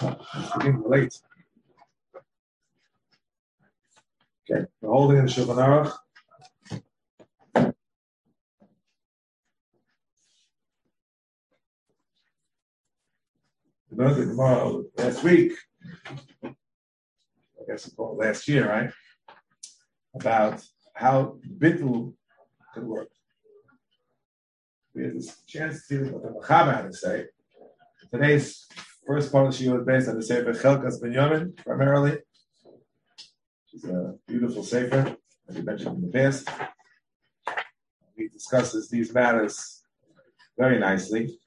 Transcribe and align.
Beginning 0.00 0.82
late. 0.86 1.18
Okay, 4.50 4.66
we're 4.80 4.90
holding 4.90 5.18
in 5.18 5.26
the 5.26 5.30
Shulchan 5.30 5.56
Aruch. 5.56 5.92
Last 14.96 15.22
week, 15.22 15.52
I 16.44 16.48
guess 17.68 17.86
it's 17.86 17.94
called 17.94 18.18
last 18.18 18.48
year, 18.48 18.68
right? 18.68 18.90
About 20.14 20.62
how 20.94 21.38
bittul 21.58 22.14
could 22.74 22.84
work. 22.84 23.08
We 24.94 25.04
had 25.04 25.14
this 25.14 25.42
chance 25.46 25.86
to 25.86 26.04
see 26.04 26.10
what 26.10 26.22
the 26.22 26.30
Machaber 26.30 26.74
had 26.74 26.90
to 26.90 26.96
say. 26.96 27.26
Today's 28.10 28.66
first 29.06 29.32
part 29.32 29.46
of 29.46 29.58
the 29.58 29.76
is 29.76 29.86
based 29.86 30.08
on 30.08 30.16
the 30.16 30.22
Sefer 30.22 30.52
Chelkas 30.52 31.02
Binyamin, 31.02 31.56
primarily. 31.56 32.18
It's 33.72 33.84
a 33.84 34.14
beautiful 34.26 34.62
Sefer, 34.62 35.16
as 35.48 35.56
we 35.56 35.62
mentioned 35.62 35.96
in 35.96 36.02
the 36.02 36.08
past. 36.08 36.48
He 38.16 38.28
discusses 38.28 38.88
these 38.88 39.12
matters 39.12 39.82
very 40.58 40.78
nicely. 40.78 41.38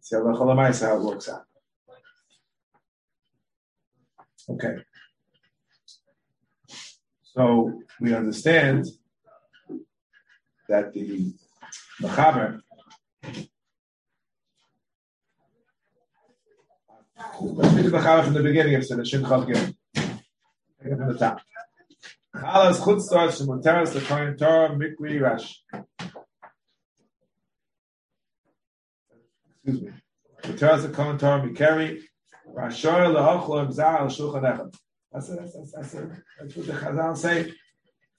See 0.00 0.16
how 0.16 0.96
it 0.96 1.02
works 1.02 1.28
out. 1.28 1.44
Okay. 4.48 4.76
So 7.22 7.82
we 8.00 8.14
understand 8.14 8.86
that 10.68 10.92
the 10.92 11.34
Machaber 12.00 12.60
Let's 17.18 17.74
read 17.74 17.86
the 17.86 17.90
Machaber 17.90 18.24
from 18.24 18.34
the 18.34 18.42
beginning 18.42 18.74
of 18.74 18.84
Shin 18.84 18.98
Chav 18.98 19.46
Gimel. 19.46 19.74
Take 19.94 20.92
it 20.92 20.96
from 20.98 21.08
the 21.08 21.18
top. 21.18 21.40
Chalas 22.34 22.78
chutzos 22.80 23.40
shemuteres 23.40 23.94
lekoyin 23.94 24.36
Torah 24.38 24.68
mikri 24.76 25.20
rash. 25.20 25.62
Excuse 29.64 29.82
me. 29.82 29.90
Muteres 30.42 30.86
lekoyin 30.86 31.18
Torah 31.18 31.40
mikeri 31.40 32.02
rashoy 32.54 33.14
lehochlo 33.14 33.66
imzar 33.66 34.00
al 34.00 34.08
shulchan 34.08 34.42
echad. 34.42 34.74
That's 35.10 35.30
it. 35.30 35.38
That's, 35.40 35.54
that's, 35.54 35.72
that's, 35.72 35.94
it. 35.94 36.10
that's 36.38 36.56
what 36.56 36.66
the 36.66 36.72
Chazal 36.74 37.16
say. 37.16 37.52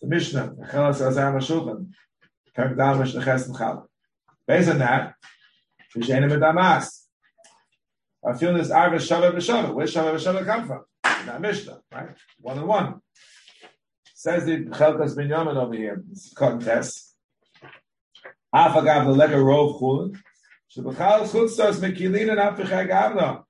The 0.01 0.07
Mishnah. 0.07 0.55
Chalas 0.71 1.07
azar 1.07 1.35
al 1.35 1.39
shulchan. 1.39 1.91
Perk 2.55 2.75
dal 2.75 2.97
Mishnah 2.97 3.23
ches 3.23 3.47
mchal. 3.47 3.85
Based 4.47 4.69
on 4.69 4.79
that, 4.79 5.13
Fishenim 5.95 6.39
Damas. 6.39 7.06
I 8.27 8.33
feel 8.33 8.53
this 8.53 8.71
Arva 8.71 8.97
Shavah 8.97 9.31
B'Shavah. 9.31 9.73
Where's 9.73 9.93
Shavah 9.93 10.15
B'Shavah 10.15 10.45
come 10.45 10.67
from? 10.67 10.83
That 11.03 11.39
Mishnah, 11.39 11.79
right? 11.93 12.09
One 12.41 12.57
and 12.57 12.67
one. 12.67 13.01
Says 14.13 14.45
the 14.45 14.65
Chelkas 14.65 15.15
Binyamin 15.15 15.55
over 15.55 15.73
here. 15.73 16.03
This 16.09 16.33
contest. 16.33 17.15
Afagav 18.53 19.05
the 19.05 19.13
lega 19.13 19.35
rov 19.35 19.79
chulin. 19.79 20.17
Shebachal 20.75 21.29
chutzos 21.29 21.79
mekilin 21.79 22.29
and 22.29 22.39
afichag 22.39 22.89
avna. 22.89 23.43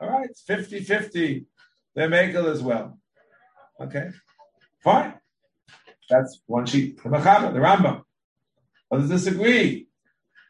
All 0.00 0.08
right, 0.08 0.30
50-50. 0.48 1.46
They're 1.94 2.08
makel 2.08 2.46
as 2.50 2.62
well. 2.62 2.98
Okay, 3.80 4.10
fine. 4.84 5.14
That's 6.08 6.40
one 6.46 6.66
sheet. 6.66 7.02
The 7.02 7.08
Machaba, 7.08 7.52
the 7.52 7.58
Rambam. 7.58 8.02
Others 8.92 9.08
disagree. 9.08 9.88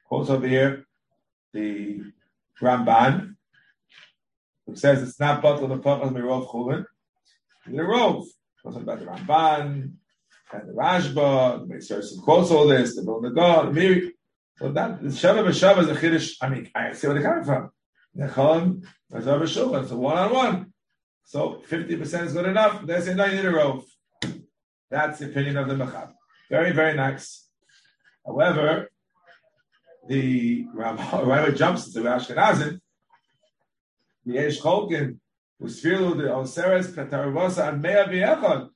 Quotes 0.08 0.30
over 0.30 0.46
here 0.46 0.86
the 1.52 2.02
Ramban, 2.60 3.29
who 4.70 4.76
says 4.76 5.02
it's 5.02 5.18
not 5.18 5.42
bottle 5.42 5.68
the 5.68 5.78
pachas 5.78 6.12
mirov 6.12 6.48
chulin. 6.48 6.84
The 7.66 7.78
rov 7.78 8.24
talking 8.62 8.82
about 8.82 9.00
the 9.00 9.06
Ramban 9.06 9.92
and 10.52 10.68
the 10.68 10.72
Rashba. 10.72 11.82
Start 11.82 12.04
some 12.04 12.22
quotes 12.22 12.50
all 12.50 12.68
this. 12.68 12.96
The 12.96 13.02
Vilna 13.02 13.32
Gaon, 13.32 13.74
the. 13.74 14.12
So 14.56 14.70
that 14.72 15.02
the 15.02 15.08
Shabbat 15.08 15.46
B'Shabbat 15.46 15.78
is 15.78 15.88
a 15.88 15.94
chiddush. 15.94 16.36
I 16.42 16.48
mean, 16.50 16.70
I 16.74 16.92
see 16.92 17.06
where 17.06 17.14
they're 17.18 17.28
coming 17.28 17.44
from. 17.44 17.70
Nechon, 18.16 18.84
Razor 19.10 19.40
B'Shulchan. 19.40 19.82
It's 19.82 19.90
a 19.90 19.96
one 19.96 20.18
on 20.18 20.32
one. 20.32 20.72
So 21.24 21.62
fifty 21.66 21.96
percent 21.96 22.26
is 22.26 22.32
good 22.34 22.46
enough. 22.46 22.86
They 22.86 23.00
say 23.00 23.14
no, 23.14 23.24
you 23.24 23.36
need 23.36 23.44
a 23.46 23.52
rov. 23.52 23.84
That's 24.90 25.18
the 25.18 25.26
opinion 25.26 25.56
of 25.56 25.68
the 25.68 25.74
Machab. 25.74 26.12
Very, 26.50 26.72
very 26.72 26.94
nice. 26.94 27.48
However, 28.26 28.90
the 30.08 30.66
Rabbi 30.74 31.50
jumps 31.54 31.86
into 31.86 32.08
Ashkenazim, 32.08 32.80
Eish 34.26 34.60
Cholkin, 34.60 35.18
who's 35.58 35.82
filu 35.82 36.16
the 36.16 36.24
Oseres 36.24 36.92
Kataravosa 36.94 37.68
and 37.68 37.82
Mea 37.82 38.04
V'echad, 38.08 38.68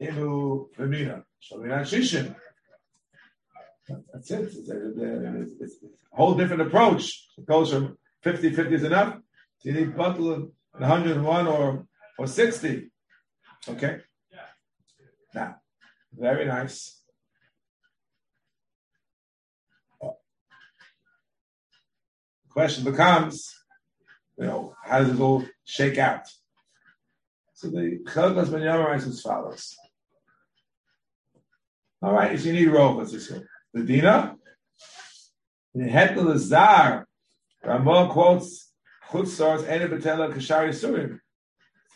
Imu 0.00 0.66
V'mina, 0.76 1.22
Shalina 1.42 1.82
Shishin. 1.82 2.34
That's 4.12 4.30
it. 4.30 4.40
It's 4.40 4.68
a, 4.70 5.52
it's 5.60 5.82
a, 5.82 6.16
whole 6.16 6.34
different 6.34 6.62
approach. 6.62 7.26
It 7.38 7.46
goes 7.46 7.72
from 7.72 7.96
50 8.22 8.50
50 8.54 8.74
is 8.74 8.84
enough 8.84 9.16
to 9.62 9.68
you 9.68 9.72
need 9.72 9.96
bottle 9.96 10.32
of 10.32 10.50
101 10.72 11.46
or, 11.46 11.86
or 12.18 12.26
60. 12.26 12.90
Okay? 13.68 14.00
Now, 15.34 15.56
very 16.12 16.44
nice. 16.46 17.02
question 22.52 22.84
becomes, 22.84 23.50
you 24.38 24.46
know, 24.46 24.74
how 24.82 24.98
does 24.98 25.10
it 25.10 25.20
all 25.20 25.44
shake 25.64 25.98
out? 25.98 26.26
So 27.54 27.68
the 27.68 28.00
Chelkas 28.04 28.50
Ben 28.50 28.62
Yom 28.62 28.80
writes 28.80 29.06
as 29.06 29.20
follows. 29.20 29.76
All 32.02 32.12
right, 32.12 32.32
if 32.32 32.44
you 32.44 32.52
need 32.52 32.68
rope, 32.68 32.98
let's 32.98 33.12
just. 33.12 33.32
The 33.72 33.82
Dina, 33.84 34.36
the 35.74 35.84
Hetel 35.84 36.36
Zar, 36.36 37.06
Ramah 37.64 38.08
quotes 38.10 38.72
Chutzars 39.08 39.62
Ene 39.62 39.88
Betela 39.88 40.32
Kashari 40.32 40.70
Surim. 40.70 41.20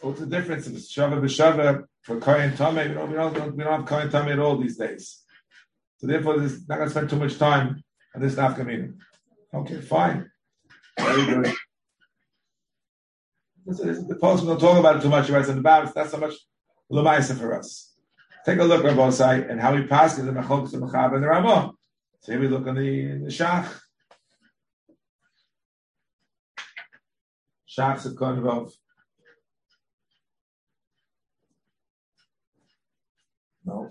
What's 0.01 0.21
the 0.21 0.27
difference 0.27 0.67
if 0.67 0.75
it's 0.77 0.95
Shava 0.95 1.21
B'Shava 1.21 1.85
for 2.03 2.21
Kohen 2.21 2.53
Tomei? 2.53 2.89
We 2.89 2.95
don't, 2.95 3.11
we, 3.11 3.17
don't, 3.17 3.57
we 3.57 3.65
don't 3.65 3.81
have 3.81 3.87
Kohen 3.87 4.09
Tomei 4.09 4.35
at 4.35 4.39
all 4.39 4.57
these 4.57 4.77
days. 4.77 5.23
So 5.99 6.07
therefore, 6.07 6.39
this 6.39 6.53
is 6.53 6.69
not 6.69 6.77
going 6.77 6.89
to 6.89 6.91
spend 6.91 7.11
too 7.11 7.17
much 7.17 7.39
time 7.39 7.83
on 8.15 8.21
this 8.21 8.35
nafka 8.35 8.95
Okay, 9.55 9.81
fine. 9.81 10.31
Very 10.99 11.27
good. 11.27 11.55
The 13.67 14.17
post 14.21 14.47
don't 14.47 14.61
talk 14.61 14.79
about 14.79 14.97
it 14.97 15.03
too 15.03 15.09
much. 15.09 15.29
Right? 15.29 15.47
in 15.49 15.57
the 15.57 15.63
balance. 15.63 15.93
That's 15.93 16.13
so 16.13 16.19
much 16.19 16.35
lemaisa 16.91 17.37
for 17.37 17.59
us. 17.59 17.95
Take 18.45 18.61
a 18.61 18.65
look 18.65 18.85
both 18.95 19.15
sides 19.15 19.47
and 19.51 19.61
how 19.61 19.77
he 19.77 19.83
pass 19.85 20.19
in 20.19 20.27
the 20.27 20.33
machlokas 20.33 20.71
the 20.71 20.79
machab 20.79 21.15
and 21.15 21.25
the 21.25 21.29
ramah. 21.29 21.73
So 22.21 22.33
here 22.33 22.41
we 22.41 22.49
look 22.49 22.67
on 22.69 22.77
the 22.77 23.19
the 23.19 23.27
shach. 23.27 23.69
Shach's 27.69 28.07
a. 28.07 28.71
No. 33.65 33.91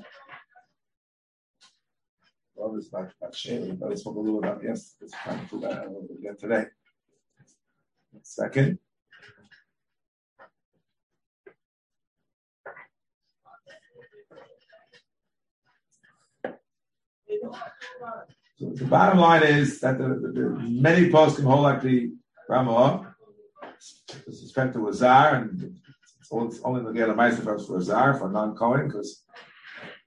Well, 2.56 2.74
this 2.74 2.88
about 2.88 3.12
about 3.20 3.36
shaving, 3.36 3.76
but 3.76 3.92
I 3.92 3.96
spoke 3.96 4.16
a 4.16 4.20
little 4.20 4.40
about 4.40 4.62
yes. 4.64 4.96
It's 5.02 5.14
do 5.52 5.60
that 5.60 5.86
a 5.86 5.90
little 5.90 6.08
today. 6.40 6.68
Second. 8.24 8.80
The 18.60 18.86
bottom 18.86 19.20
line 19.20 19.44
is 19.44 19.80
that 19.82 19.98
the, 19.98 20.08
the, 20.08 20.32
the 20.34 20.50
many 20.70 21.12
posts 21.12 21.38
can 21.38 21.46
hold 21.46 21.64
like 21.64 21.82
the 21.82 22.12
Ramah 22.48 23.16
with 24.26 24.42
respect 24.42 24.74
to 24.74 24.88
a 24.88 24.94
zar, 24.94 25.36
and 25.36 25.80
it's 26.20 26.62
only 26.64 26.84
the 26.84 26.92
get 26.92 27.10
a 27.10 27.16
meister 27.16 27.42
for 27.44 27.78
a 27.78 27.82
zar 27.82 28.18
for 28.18 28.30
non-Kohen 28.30 28.88
because 28.88 29.24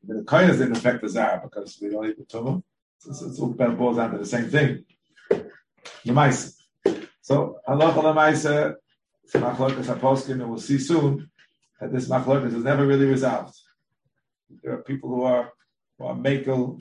the 0.02 0.22
Kohen 0.24 0.50
didn't 0.50 0.76
affect 0.76 1.02
the 1.02 1.08
zar 1.08 1.40
because 1.42 1.78
we 1.80 1.90
don't 1.90 2.06
eat 2.06 2.18
the 2.18 2.24
tumah. 2.24 2.62
So 2.98 3.10
it's 3.10 3.38
all 3.38 3.48
boils 3.52 3.96
down 3.96 4.12
to 4.12 4.18
the 4.18 4.26
same 4.26 4.48
thing. 4.48 4.84
The 5.28 6.12
mice. 6.12 6.56
So 7.20 7.60
halacha 7.68 8.02
lemaisa, 8.02 8.74
machlokas 9.34 9.84
haposkim, 9.84 10.40
and 10.40 10.48
we'll 10.48 10.58
see 10.58 10.78
soon 10.78 11.30
that 11.80 11.92
this 11.92 12.08
machlokas 12.08 12.54
is 12.54 12.64
never 12.64 12.86
really 12.86 13.06
resolved. 13.06 13.56
There 14.62 14.72
are 14.72 14.82
people 14.82 15.10
who 15.10 15.22
are 15.22 15.52
who 15.98 16.06
are 16.06 16.14
makel, 16.14 16.80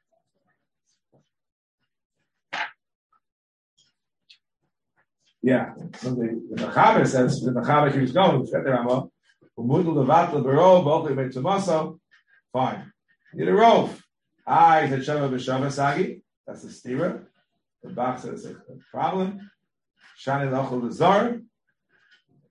Yeah, 5.43 5.73
the, 6.03 6.09
the 6.51 6.55
Mechaber 6.63 7.07
says, 7.07 7.41
the 7.41 7.51
Mechaber 7.51 7.91
keeps 7.91 8.11
going, 8.11 8.45
the 8.45 8.59
Rama, 8.59 9.07
Umudul 9.57 10.05
Levatl 10.05 10.43
Barov, 10.43 10.83
Bochli 10.85 11.15
Beitzumoso, 11.15 11.99
fine. 12.53 12.91
Need 13.33 13.47
a 13.47 13.53
rove. 13.53 14.03
I 14.45 14.87
said 14.87 14.99
Shava 14.99 15.31
B'Shava 15.31 15.71
Sagi, 15.71 16.21
that's 16.45 16.61
the 16.63 16.69
stira. 16.69 17.23
The 17.81 17.89
Bach 17.89 18.19
says 18.19 18.45
a 18.45 18.55
problem. 18.91 19.49
Shani 20.23 20.51
Lachol 20.51 20.83
Lezar, 20.83 21.41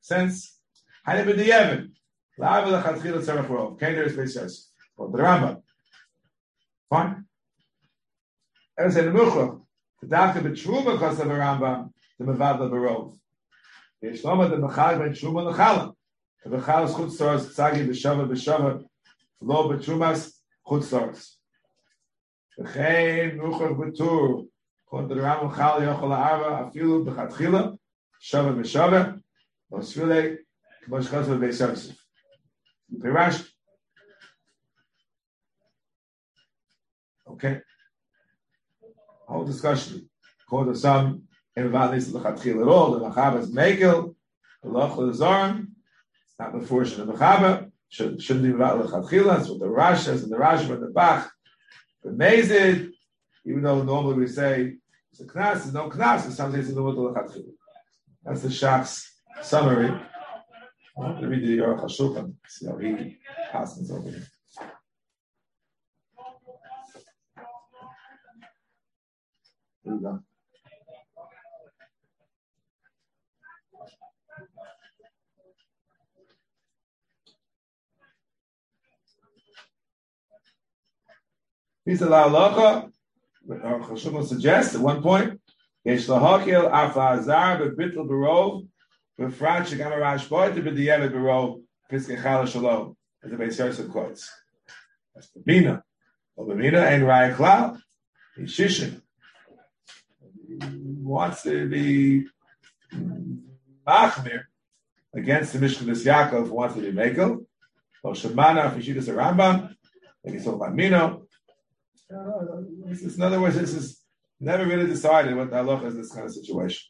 sense. 0.00 0.59
Hani 1.07 1.24
B'Diyeven, 1.24 1.90
La'av 2.40 2.66
L'Chatchil 2.66 3.22
Tzarech 3.22 3.46
Rov, 3.46 3.79
Kender 3.79 4.07
is 4.07 4.16
Beis 4.16 4.64
For 4.96 5.11
the 5.11 5.18
Rambam. 5.18 5.62
Fine. 6.88 7.24
I 8.76 8.85
was 8.85 8.94
saying 8.94 9.12
the 9.12 9.18
Muchach, 9.18 9.61
the 10.00 10.09
Dafka 10.09 10.40
B'Truma 10.42 10.98
Kosav 10.98 11.26
Rambam, 11.26 11.92
the 12.20 12.26
Mevadla 12.26 12.70
Barov. 12.70 13.18
Yesh 14.02 14.22
Loma 14.24 14.48
the 14.48 14.56
Mechal 14.56 14.98
Ben 14.98 15.12
Truma 15.12 15.52
Lechala. 15.52 15.94
The 16.44 16.56
Mechal 16.56 16.85
is 16.85 16.92
Chutz 16.92 17.18
Toras 17.18 17.46
Tzagi 17.54 17.88
B'Shava 17.88 18.28
B'Shava 18.28 18.85
Lo 19.40 19.68
B'Trumas 19.70 20.30
Chutz 20.66 20.90
Toras. 20.90 21.37
V'chein 22.59 23.38
Nuchach 23.38 23.74
B'Tur 23.74 24.46
Kon 24.88 25.09
the 25.09 25.14
Ram 25.16 25.48
Mechal 25.48 25.80
Yochol 25.80 26.14
Arba 26.14 26.70
Afilu 26.70 27.06
B'Chatchila 27.06 27.78
Shava 28.22 28.54
B'Shava 28.54 29.20
Lo 29.70 29.78
Sfilei 29.78 30.37
K'mosh 30.87 31.06
B'Beis 31.09 31.61
Yosef. 31.66 31.96
Pirash. 32.98 33.48
Okay. 37.30 37.61
Whole 39.26 39.44
discussion. 39.46 40.11
According 40.44 40.74
to 40.74 40.78
some, 40.78 41.22
in 41.56 41.70
Valis 41.70 42.12
L'Chatchil 42.12 42.62
at 42.62 42.68
all. 42.68 42.92
The 42.92 43.00
Machaba 43.00 43.40
is 43.40 43.52
Mekel, 43.52 44.14
the 44.62 44.68
Loch 44.68 44.96
L'Zorn. 44.96 45.68
It's 46.24 46.38
not 46.38 46.58
the 46.58 46.66
fortune 46.66 47.00
of 47.00 47.06
the 47.08 47.12
Machaba. 47.14 47.70
Should, 47.88 48.22
shouldn't 48.22 48.46
be 48.46 48.52
about 48.52 48.78
L'Chatchil. 48.84 49.24
That's 49.24 49.48
what 49.48 49.60
the 49.60 49.68
Rash 49.68 50.04
says 50.04 50.22
and 50.22 50.32
the 50.32 50.38
Rash 50.38 50.68
and 50.68 50.82
the 50.82 50.88
Bach. 50.88 51.30
The 52.02 52.10
Mezid, 52.10 52.92
even 53.44 53.62
though 53.62 53.82
normally 53.82 54.14
we 54.14 54.26
say 54.26 54.76
it's 55.10 55.20
a 55.20 55.24
Knas, 55.24 55.62
there's 55.62 55.74
no 55.74 55.90
Knas, 55.90 56.24
in 56.26 56.32
some 56.32 56.52
cases 56.52 56.70
in 56.70 56.76
the 56.76 56.82
middle 56.82 57.08
of 57.08 57.16
L'Chatchil. 57.16 57.52
That's 58.24 58.42
the 58.42 58.48
Shach's 58.48 59.10
summary. 59.42 59.90
Let 60.96 61.22
me 61.22 61.28
read 61.28 61.42
the 61.42 61.58
Aruch 61.64 61.82
HaShulchan, 61.82 62.34
see 62.46 62.66
how 62.66 62.76
he 62.76 63.16
passes 63.50 63.90
over 63.90 64.10
here. 64.10 64.26
He 81.84 81.96
said, 81.96 82.08
"La'alacha." 82.08 82.92
Chashuma 83.48 84.26
suggests 84.26 84.74
at 84.74 84.80
one 84.80 85.02
point, 85.02 85.40
"Yesh 85.84 86.06
lahakil 86.06 86.70
afa 86.70 87.00
azar 87.00 87.58
bebitl 87.58 88.06
berov 88.06 88.68
befrat 89.18 89.66
shegam 89.66 89.92
arash 89.92 90.28
boy 90.28 90.52
to 90.52 90.60
b'diyevet 90.60 91.12
berov 91.12 91.62
piskechala 91.90 92.46
shalom." 92.46 92.96
As 93.22 93.30
the 93.30 93.36
Beis 93.36 93.58
Yosef 93.58 93.88
quotes. 93.90 94.30
That's 95.14 95.28
Bina. 95.44 95.82
Well, 96.36 96.56
Bina 96.56 96.80
ain't 96.84 97.02
Raya 97.02 97.34
Klal. 97.34 97.78
He's 98.36 98.56
Shishin. 98.56 99.02
He 100.48 100.58
wants 101.02 101.42
to 101.42 101.68
be 101.68 102.26
Machmir 103.86 104.44
against 105.14 105.52
the 105.52 105.58
Mishkenos 105.58 106.04
Yaakov 106.06 106.46
who 106.46 106.54
wants 106.54 106.76
to 106.76 106.80
be 106.80 106.92
Mekel. 106.92 107.44
Well, 108.02 108.14
Shemana, 108.14 108.74
he 108.78 108.90
a 108.92 108.94
Rambam, 108.94 109.74
and 110.24 110.34
he's 110.34 110.44
talking 110.44 110.60
about 110.60 110.74
Mino, 110.74 111.26
in 112.10 113.22
other 113.22 113.40
words, 113.40 113.56
this 113.56 113.74
is 113.74 114.02
never 114.40 114.66
really 114.66 114.86
decided 114.86 115.36
what 115.36 115.50
the 115.50 115.56
halacha 115.56 115.86
is 115.86 115.96
this 115.96 116.12
kind 116.12 116.26
of 116.26 116.32
situation. 116.32 116.82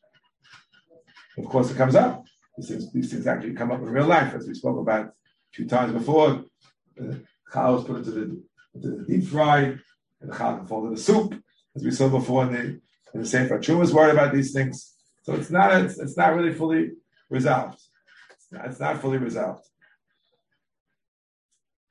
Of 1.38 1.44
course, 1.46 1.70
it 1.70 1.76
comes 1.76 1.94
up. 1.94 2.24
These 2.56 2.68
things, 2.68 2.92
these 2.92 3.10
things 3.10 3.26
actually 3.26 3.54
come 3.54 3.70
up 3.70 3.80
in 3.80 3.86
real 3.86 4.06
life, 4.06 4.34
as 4.34 4.46
we 4.46 4.54
spoke 4.54 4.78
about 4.78 5.06
a 5.06 5.12
few 5.52 5.66
times 5.66 5.92
before. 5.92 6.44
The 6.96 7.22
chal 7.52 7.78
is 7.78 7.84
put 7.84 7.98
into 7.98 8.10
the, 8.10 8.42
into 8.74 8.90
the 8.96 9.04
deep 9.06 9.26
fry, 9.26 9.58
and 9.58 9.80
the 10.20 10.36
chal 10.36 10.56
can 10.56 10.66
fall 10.66 10.84
into 10.84 10.96
the 10.96 11.02
soup, 11.02 11.34
as 11.76 11.84
we 11.84 11.90
saw 11.90 12.08
before 12.08 12.44
in 12.44 12.52
the, 12.52 12.60
in 13.14 13.20
the 13.20 13.26
Sefer 13.26 13.58
Truma 13.58 13.82
is 13.82 13.94
worried 13.94 14.12
about 14.12 14.34
these 14.34 14.52
things. 14.52 14.94
So 15.22 15.34
it's 15.34 15.50
not 15.50 15.72
it's, 15.82 15.98
it's 15.98 16.16
not 16.16 16.34
really 16.34 16.52
fully 16.52 16.92
resolved. 17.28 17.80
It's 18.30 18.46
not, 18.50 18.66
it's 18.66 18.80
not 18.80 19.00
fully 19.00 19.18
resolved. 19.18 19.64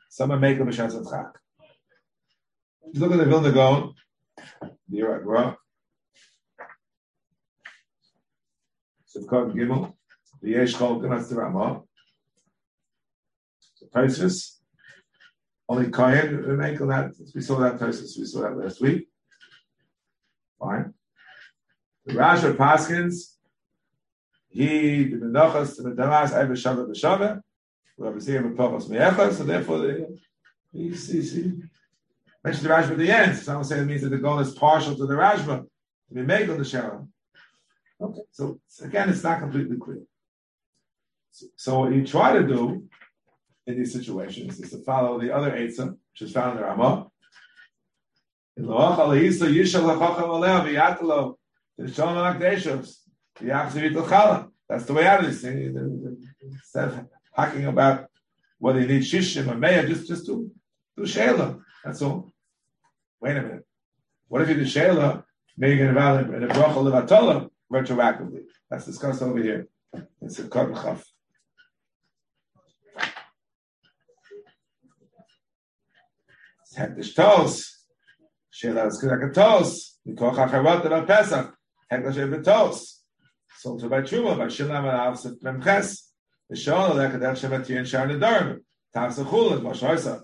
Someone 0.10 0.40
make 0.40 0.60
a 0.60 0.64
b'shas 0.64 0.96
chak. 2.84 2.96
Look 2.96 3.12
at 3.12 3.18
the 3.18 3.26
Vilna 3.26 3.52
Gaon, 3.52 3.94
the 4.88 5.00
Iraq 5.00 5.58
Sivkot 9.16 9.54
Gimel, 9.54 9.94
the 10.42 10.52
Yesh 10.52 10.76
Chol 10.76 11.02
Ganas 11.02 11.36
Ramah. 11.36 11.82
Tosis, 13.96 14.58
only 15.68 15.90
Kohen 15.90 16.38
remain 16.38 16.80
on 16.82 16.88
that. 16.90 17.12
We 17.34 17.42
saw 17.42 17.60
that 17.60 17.80
Tosis, 17.80 18.18
we 18.20 18.26
saw 18.26 18.42
that 18.42 18.58
last 18.58 18.82
week. 18.82 19.08
Fine. 20.60 20.94
The 22.06 22.14
Rashi 22.14 22.56
Paskins, 22.56 23.36
he 24.50 25.06
the 25.06 25.18
Menachas 25.18 25.78
the 25.78 25.96
Damas 25.96 26.32
Eiv 26.32 26.52
Shabbat 26.52 26.90
B'Shabbat. 26.90 27.42
We 27.98 28.06
have 28.08 28.16
a 28.16 28.20
Ziyam 28.20 28.56
B'Pachas 28.56 28.90
Me'echas, 28.90 29.34
so 29.34 29.44
therefore 29.44 29.80
the 29.80 30.20
he 30.72 30.90
he 30.90 31.62
mentioned 32.44 32.66
the 32.66 32.70
Rashba 32.70 32.92
at 32.92 32.98
the 32.98 33.12
end. 33.12 33.38
Some 33.38 33.64
say 33.64 33.80
it 33.80 33.86
means 33.86 34.02
that 34.02 34.10
the 34.10 34.18
goal 34.18 34.40
is 34.40 34.54
partial 34.54 34.96
to 34.96 35.06
the 35.06 35.14
Rashba 35.14 35.66
to 36.10 36.14
be 36.14 36.22
made 36.22 36.50
on 36.50 36.58
the 36.58 36.64
Shara. 36.64 37.08
Okay, 38.02 38.22
so 38.32 38.60
again, 38.82 39.10
it's 39.10 39.24
not 39.24 39.40
completely 39.40 39.78
clear. 39.78 40.02
So, 41.32 41.48
so, 41.58 41.80
what 41.80 41.94
you 41.94 42.06
try 42.06 42.34
to 42.34 42.48
do 42.48 42.84
in 43.68 43.78
these 43.78 43.94
situations 43.94 44.60
is 44.60 44.72
to 44.72 44.78
follow 44.80 45.20
the 45.20 45.36
other 45.36 45.52
Eitzah, 45.52 45.90
which 45.90 46.22
is 46.22 46.32
found 46.32 46.52
in 46.52 46.58
the 46.58 46.64
Ramah. 46.64 47.08
In 48.58 48.66
Loach 48.66 48.98
Alehisa 48.98 49.48
Yishal 49.54 49.84
Lachacham 49.84 50.30
Aleh 50.30 50.66
V'yatalo 50.66 51.36
T'Shalom 51.80 52.40
Akdeshos 52.40 52.96
V'yachzir 53.40 53.94
Chala. 54.08 54.50
That's 54.68 54.86
the 54.86 54.94
way 54.94 55.06
out 55.06 55.20
of 55.20 55.26
this 55.26 55.42
thing. 55.42 56.18
Instead 56.42 56.88
of 56.88 57.08
hacking 57.36 57.66
about 57.66 58.08
whether 58.60 58.80
you 58.80 58.88
need 58.88 59.02
Shishim 59.02 59.48
or 59.52 59.56
Meya, 59.56 59.88
just, 59.88 60.08
just 60.08 60.26
do, 60.26 60.50
do 60.96 61.04
Shelah. 61.04 61.60
That's 61.84 62.02
all. 62.02 62.32
Wait 63.22 63.38
a 63.38 63.42
minute. 63.42 63.66
What 64.28 64.42
if 64.42 64.50
you 64.50 64.56
do 64.56 64.62
Shayla, 64.62 65.24
making 65.58 65.86
it 65.86 65.94
valid 65.94 66.34
in 66.34 66.44
a 66.44 66.48
bracha 66.48 66.76
levatola 66.76 67.50
retroactively? 67.72 68.44
That's 68.70 68.86
discussed 68.86 69.22
over 69.22 69.40
here. 69.40 69.68
It's 70.22 70.40
a 70.40 70.48
cut 70.48 70.74
chaf. 70.74 71.04
Hektish 76.78 77.16
tos. 77.16 77.86
Shayla 78.54 78.88
is 78.88 79.04
a 79.04 79.34
tos. 79.34 80.00
Mikoch 80.08 80.36
acharot 80.36 80.86
about 80.86 81.08
Pesach. 81.08 81.54
Hektish 81.92 82.18
ever 82.18 82.42
tos. 82.42 83.02
So 83.58 83.78
to 83.78 83.90
by 83.90 84.02
truma 84.02 84.38
by 84.38 84.46
shilam 84.46 84.88
and 84.88 85.18
avset 85.18 85.42
memches. 85.42 86.04
The 86.50 86.56
shon 86.56 86.96
lekadech 86.96 87.36
shemet 87.36 87.68
yin 87.68 87.84
shar 87.86 88.08
nedarim. 88.08 88.60
Tavsa 88.96 89.26
chulin, 89.26 89.62
Moshe. 89.62 90.24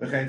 Okay. 0.00 0.28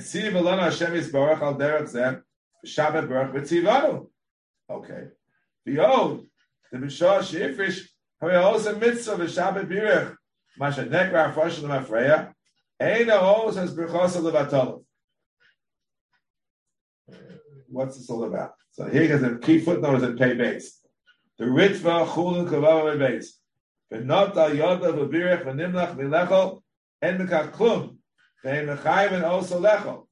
Behold, 5.65 6.25
the 6.71 6.77
Bishah 6.77 7.19
Shifrish, 7.19 7.88
Hare 8.19 8.41
also 8.41 8.77
mitzvah 8.77 9.15
v'shabbat 9.23 9.67
birich. 9.67 10.15
Masha 10.58 10.84
What's 17.71 17.97
this 17.97 18.10
all 18.10 18.23
about? 18.23 18.53
So 18.71 18.86
here 18.89 19.03
he 19.03 19.08
has 19.10 19.23
a 19.23 19.38
key 19.38 19.60
footnote 19.60 19.97
is 19.97 20.03
in 20.03 20.17
pay 20.17 20.34
base. 20.34 20.79
The 21.38 21.45
ritva 21.45 22.08
chulun 22.08 22.49
kavava 22.49 22.97
base. 22.97 23.38
But 23.91 24.05
not 24.05 24.36
al 24.38 24.49
yodav 24.49 24.95
v'birich 24.95 25.45
v'nimlach 25.45 25.95
v'lechol 25.95 26.62
en 27.01 27.19
mekak 27.19 27.51
klum. 27.51 27.98
And 28.43 28.69
also 28.69 29.60
lechol. 29.60 30.06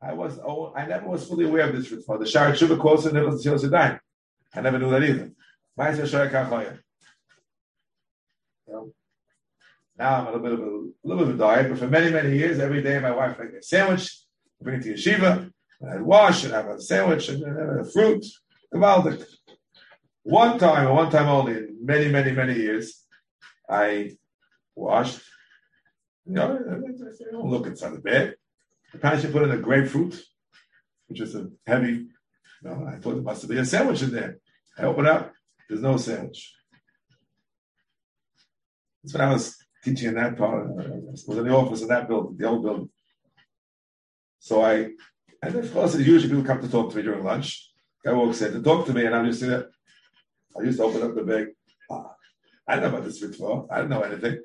I 0.00 0.12
was 0.12 0.38
oh, 0.38 0.72
I 0.74 0.86
never 0.86 1.08
was 1.08 1.26
fully 1.26 1.46
aware 1.46 1.68
of 1.68 1.74
this 1.74 1.90
ritva. 1.90 2.18
The 2.18 2.26
Shar 2.26 2.52
Tshuva 2.52 2.78
quotes 2.78 3.06
in 3.06 3.14
Nicholas 3.14 3.44
Tzil 3.44 4.00
I 4.54 4.60
never 4.60 4.78
knew 4.78 4.90
that 4.90 5.02
either. 5.02 5.32
Now 9.98 10.14
I'm 10.14 10.26
a 10.26 10.32
little 10.32 10.40
bit 10.40 10.52
of 10.52 10.60
a, 10.60 10.62
a 10.62 11.04
little 11.04 11.24
bit 11.24 11.28
of 11.28 11.34
a 11.34 11.38
diet, 11.38 11.70
but 11.70 11.78
for 11.78 11.88
many, 11.88 12.10
many 12.10 12.36
years, 12.36 12.58
every 12.58 12.82
day 12.82 12.98
my 12.98 13.10
wife 13.10 13.38
make 13.38 13.52
a 13.52 13.62
sandwich, 13.62 14.24
I 14.60 14.64
bring 14.64 14.80
it 14.80 14.84
to 14.84 14.94
yeshiva, 14.94 15.50
and 15.80 15.90
I'd 15.90 16.02
wash 16.02 16.44
and 16.44 16.52
have 16.52 16.66
a 16.66 16.80
sandwich 16.80 17.28
and, 17.28 17.42
and 17.42 17.80
a 17.80 17.84
fruit. 17.90 18.24
One 20.22 20.58
time, 20.58 20.94
one 20.94 21.10
time 21.10 21.28
only, 21.28 21.52
in 21.52 21.78
many, 21.82 22.08
many, 22.10 22.32
many 22.32 22.54
years, 22.54 23.04
I 23.68 24.16
washed. 24.76 25.20
You 26.26 26.34
know, 26.34 26.58
don't 27.32 27.50
look 27.50 27.66
inside 27.66 27.94
the 27.94 28.00
bed. 28.00 28.36
Apparently, 28.94 29.26
she 29.26 29.32
put 29.32 29.42
in 29.42 29.50
a 29.50 29.58
grapefruit, 29.58 30.20
which 31.08 31.20
is 31.20 31.34
a 31.34 31.48
heavy. 31.66 31.92
You 31.92 32.08
know, 32.62 32.86
I 32.86 32.96
thought 32.96 33.14
there 33.14 33.22
must 33.22 33.48
be 33.48 33.58
a 33.58 33.64
sandwich 33.64 34.02
in 34.02 34.12
there. 34.12 34.38
I 34.78 34.82
open 34.84 35.06
up, 35.06 35.32
there's 35.68 35.82
no 35.82 35.96
sandwich. 35.96 36.54
That's 39.02 39.14
when 39.14 39.28
I 39.28 39.32
was 39.32 39.56
teaching 39.84 40.08
in 40.08 40.14
that 40.14 40.36
part. 40.36 40.66
I 40.66 40.68
was 40.68 41.28
in 41.28 41.44
the 41.44 41.54
office 41.54 41.82
in 41.82 41.88
that 41.88 42.08
building, 42.08 42.36
the 42.36 42.48
old 42.48 42.62
building. 42.62 42.90
So 44.40 44.62
I, 44.62 44.90
and 45.42 45.54
of 45.54 45.72
course, 45.72 45.96
usually 45.96 46.28
people 46.28 46.44
come 46.44 46.60
to 46.60 46.68
talk 46.68 46.90
to 46.90 46.96
me 46.96 47.02
during 47.02 47.24
lunch. 47.24 47.70
Guy 48.04 48.12
walks 48.12 48.42
in 48.42 48.52
to 48.52 48.62
talk 48.62 48.86
to 48.86 48.92
me, 48.92 49.06
and 49.06 49.14
I'm 49.14 49.26
just 49.26 49.40
there. 49.40 49.70
I 50.58 50.62
used 50.62 50.78
to 50.78 50.84
open 50.84 51.02
up 51.02 51.14
the 51.14 51.22
bag. 51.22 51.46
Ah, 51.90 52.14
I 52.66 52.74
don't 52.74 52.84
know 52.84 52.88
about 52.90 53.04
this 53.04 53.20
before. 53.20 53.66
I 53.70 53.78
don't 53.78 53.90
know 53.90 54.02
anything. 54.02 54.40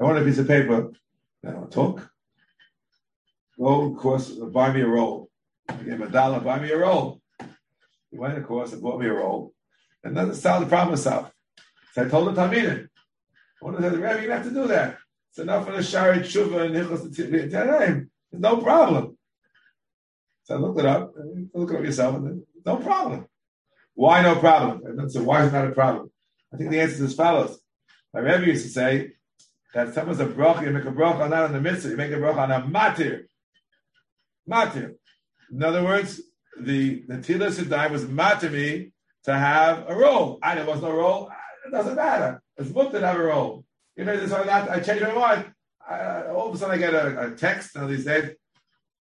I 0.00 0.04
want 0.04 0.18
a 0.18 0.24
piece 0.24 0.38
of 0.38 0.48
paper. 0.48 0.90
I 1.46 1.50
to 1.50 1.66
talk. 1.70 2.10
Go, 3.58 3.92
of 3.92 3.96
course, 3.96 4.32
uh, 4.40 4.46
buy 4.46 4.72
me 4.72 4.80
a 4.80 4.86
roll. 4.86 5.30
I 5.68 5.74
gave 5.74 5.94
him 5.94 6.02
a 6.02 6.08
dollar, 6.08 6.40
buy 6.40 6.58
me 6.58 6.70
a 6.70 6.78
roll. 6.78 7.20
He 8.10 8.18
went, 8.18 8.36
of 8.36 8.46
course, 8.46 8.72
and 8.72 8.82
bought 8.82 9.00
me 9.00 9.06
a 9.06 9.12
roll. 9.12 9.52
And 10.02 10.16
then 10.16 10.34
solved 10.34 10.66
the 10.66 10.68
problem 10.68 10.90
myself. 10.90 11.32
So 11.92 12.04
I 12.04 12.08
told 12.08 12.28
him, 12.28 12.34
Talmidim, 12.34 12.88
one 13.60 13.76
of 13.76 13.92
the 13.92 13.98
Rabbi, 13.98 14.22
you 14.22 14.30
have 14.30 14.44
to 14.44 14.50
do 14.50 14.66
that. 14.66 14.98
It's 15.30 15.38
enough 15.38 15.66
for 15.66 15.72
the 15.72 15.82
Shari 15.82 16.18
Tshuva 16.18 16.66
and 16.66 16.74
Hichos 16.74 17.16
There's 17.16 18.02
no 18.32 18.56
problem. 18.58 19.16
So 20.44 20.56
I 20.56 20.58
looked 20.58 20.80
it 20.80 20.86
up. 20.86 21.14
Look 21.54 21.70
it 21.70 21.76
up 21.76 21.84
yourself. 21.84 22.16
And 22.16 22.26
then, 22.26 22.46
no 22.66 22.76
problem. 22.76 23.26
Why 23.94 24.22
no 24.22 24.36
problem? 24.36 24.84
And 24.86 24.98
then 24.98 25.08
so 25.08 25.22
why 25.22 25.42
is 25.42 25.48
it 25.48 25.52
not 25.52 25.68
a 25.68 25.72
problem? 25.72 26.10
I 26.52 26.56
think 26.56 26.70
the 26.70 26.80
answer 26.80 26.94
is 26.94 27.00
as 27.00 27.14
follows. 27.14 27.58
My 28.12 28.20
Rebbe 28.20 28.46
used 28.46 28.64
to 28.64 28.70
say 28.70 29.12
that 29.74 29.92
someone's 29.92 30.20
a 30.20 30.26
bracha, 30.26 30.62
you 30.62 30.70
make 30.70 30.84
a 30.84 30.92
bracha 30.92 31.28
not 31.28 31.44
on 31.44 31.52
the 31.52 31.60
mitzvah, 31.60 31.90
you 31.90 31.96
make 31.96 32.12
a 32.12 32.16
bracha 32.16 32.38
on 32.38 32.50
a 32.50 32.60
matir. 32.62 33.24
Matir. 34.48 34.94
In 35.52 35.62
other 35.62 35.82
words, 35.82 36.20
the 36.58 37.04
the 37.08 37.14
Tila 37.14 37.50
Siddai 37.50 37.90
was 37.90 38.04
matimi 38.04 38.92
to 39.24 39.34
have 39.34 39.84
a 39.88 39.94
role. 39.94 40.38
I 40.42 40.54
there 40.54 40.64
was 40.64 40.80
no 40.80 40.92
role. 40.92 41.30
It 41.66 41.72
doesn't 41.72 41.96
matter. 41.96 42.40
It's 42.56 42.70
booked 42.70 42.92
to 42.92 43.00
have 43.00 43.18
a 43.18 43.24
role. 43.24 43.64
You 43.96 44.04
know, 44.04 44.26
so 44.26 44.42
that 44.44 44.70
I 44.70 44.80
change 44.80 45.02
my 45.02 45.12
mind. 45.12 45.52
I, 45.86 46.26
all 46.28 46.48
of 46.48 46.54
a 46.54 46.58
sudden, 46.58 46.74
I 46.74 46.78
get 46.78 46.94
a, 46.94 47.26
a 47.26 47.30
text, 47.32 47.76
and 47.76 47.90
they 47.90 48.00
said, 48.00 48.36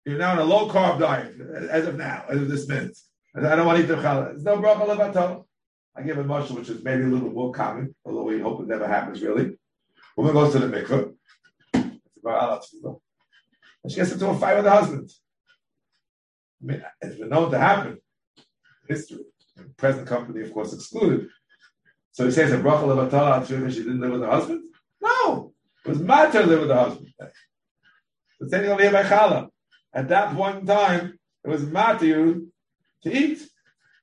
"You're 0.06 0.18
now 0.18 0.34
on 0.34 0.40
a 0.40 0.44
low 0.44 0.70
carb 0.70 1.00
diet 1.00 1.40
as 1.70 1.88
of 1.88 1.98
now, 1.98 2.26
as 2.30 2.42
of 2.42 2.50
this 2.50 2.68
minute." 2.68 2.98
And 3.34 3.48
I 3.48 3.56
don't 3.56 3.66
want 3.66 3.78
to 3.78 3.84
eat 3.84 3.88
the 3.88 3.96
challah. 3.96 4.32
There's 4.32 4.44
no 4.44 4.58
bracha 4.58 4.86
levato. 4.88 5.46
I 5.96 6.04
give 6.04 6.18
a 6.18 6.24
mushroom, 6.24 6.60
which 6.60 6.70
is 6.70 6.84
maybe 6.84 7.04
a 7.04 7.08
little 7.08 7.32
more 7.32 7.52
common, 7.52 7.96
although 8.06 8.24
we 8.24 8.40
hope 8.40 8.62
it 8.62 8.68
never 8.68 8.88
happens 8.88 9.22
really. 9.22 9.58
Woman 10.18 10.34
goes 10.34 10.54
to 10.54 10.60
the 10.60 10.68
mikveh. 10.68 11.14
And 13.84 13.92
she 13.92 13.96
gets 13.96 14.12
into 14.12 14.30
a 14.30 14.38
fight 14.38 14.56
with 14.58 14.66
her 14.66 14.72
husband. 14.72 15.10
I 16.62 16.66
mean, 16.66 16.84
it's 17.02 17.18
been 17.18 17.30
known 17.30 17.50
to 17.52 17.58
happen. 17.58 17.98
History. 18.88 19.26
And 19.58 19.76
present 19.78 20.08
company, 20.08 20.42
of 20.42 20.54
course, 20.54 20.74
excluded. 20.74 21.28
So 22.12 22.26
he 22.26 22.32
says 22.32 22.52
a 22.52 22.58
bracha 22.58 22.84
levatala 22.84 23.48
because 23.48 23.74
she 23.74 23.84
didn't 23.84 24.02
live 24.02 24.12
with 24.12 24.22
her 24.22 24.30
husband? 24.30 24.64
No, 25.02 25.54
it 25.86 25.90
was 25.90 26.00
matter 26.00 26.42
to 26.42 26.48
live 26.48 26.62
with 26.62 26.70
her 26.70 26.76
husband. 26.76 27.14
But 28.40 28.50
then 28.52 28.66
over 28.66 28.82
here 28.82 28.92
by 28.92 29.04
challah. 29.04 29.50
At 29.94 30.10
that 30.10 30.36
point 30.36 30.60
in 30.60 30.66
time, 30.66 31.20
it 31.44 31.50
was 31.50 31.64
matter 31.64 32.06
you 32.06 32.52
to 33.04 33.12
eat. 33.12 33.48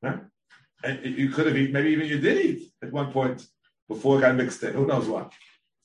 And 0.02 1.04
you 1.04 1.30
could 1.30 1.46
have 1.46 1.56
eaten, 1.56 1.72
maybe 1.72 1.90
even 1.90 2.06
you 2.06 2.20
did 2.20 2.44
eat 2.44 2.72
at 2.82 2.92
one 2.92 3.10
point 3.12 3.44
before 3.88 4.18
it 4.18 4.20
got 4.20 4.36
mixed 4.36 4.62
in. 4.62 4.74
Who 4.74 4.86
knows 4.86 5.08
what? 5.08 5.32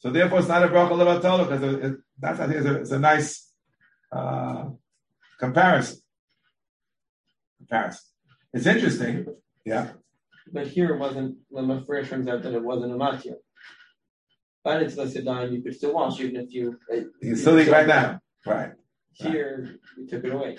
So 0.03 0.09
therefore, 0.09 0.39
it's 0.39 0.49
not 0.49 0.63
a 0.63 0.67
bracha 0.67 0.91
levatala 0.91 1.47
because 1.47 1.95
that's 2.19 2.37
I 2.41 2.47
think 2.47 2.57
it's 2.57 2.67
a, 2.67 2.75
it's 2.81 2.91
a 2.91 2.99
nice 2.99 3.49
uh, 4.11 4.65
comparison. 5.39 6.01
Comparison. 7.59 8.01
It's 8.53 8.65
interesting. 8.65 9.25
Yeah. 9.63 9.91
But 10.51 10.67
here 10.67 10.93
it 10.93 10.99
wasn't, 10.99 11.37
when 11.47 11.67
my 11.67 11.81
first 11.83 12.09
turns 12.09 12.27
out 12.27 12.43
that 12.43 12.53
it 12.53 12.61
wasn't 12.61 12.91
a 12.91 12.95
matir. 12.95 13.35
But 14.61 14.83
it's 14.83 14.97
listed 14.97 15.25
on, 15.25 15.53
you 15.53 15.61
could 15.61 15.73
still 15.73 15.93
wash 15.93 16.19
even 16.19 16.35
if 16.35 16.51
you. 16.51 16.77
Uh, 16.91 16.95
you 17.21 17.29
can 17.29 17.35
still 17.37 17.57
eat 17.57 17.69
right 17.69 17.87
now. 17.87 18.19
Right. 18.45 18.73
Here, 19.13 19.69
right. 19.69 19.79
you 19.97 20.07
took 20.07 20.25
it 20.25 20.33
away. 20.33 20.57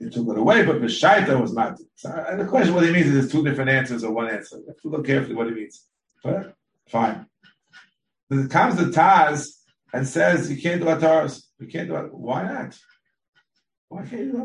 You 0.00 0.10
took 0.10 0.26
it 0.30 0.36
away, 0.36 0.64
but 0.64 0.82
Beshaita 0.82 1.40
was 1.40 1.54
not. 1.54 1.78
So, 1.94 2.10
and 2.28 2.40
the 2.40 2.44
question, 2.44 2.74
what 2.74 2.84
he 2.84 2.90
means 2.90 3.06
is 3.06 3.12
there's 3.12 3.30
two 3.30 3.44
different 3.44 3.70
answers 3.70 4.02
or 4.02 4.10
one 4.10 4.28
answer. 4.28 4.56
You 4.56 4.64
have 4.66 4.80
to 4.80 4.88
look 4.88 5.06
carefully 5.06 5.36
what 5.36 5.46
he 5.46 5.54
means. 5.54 5.86
But 6.24 6.56
fine. 6.88 7.26
It 8.30 8.50
comes 8.50 8.76
to 8.76 8.86
Taz 8.86 9.48
and 9.92 10.06
says 10.06 10.50
you 10.50 10.60
can't 10.60 10.80
do 10.80 10.88
a 10.88 10.96
Ataras. 10.96 11.44
You 11.58 11.66
can't 11.66 11.88
do 11.88 11.96
it. 11.96 12.14
Why 12.14 12.42
not? 12.42 12.78
Why 13.88 14.04
can't 14.04 14.22
you 14.22 14.32
do 14.32 14.42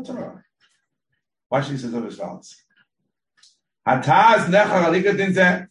should 1.62 1.72
he 1.72 1.78
say 1.78 1.88
those 1.88 2.16
thoughts? 2.16 2.64
Hataz 3.86 4.46
nechar. 4.46 5.68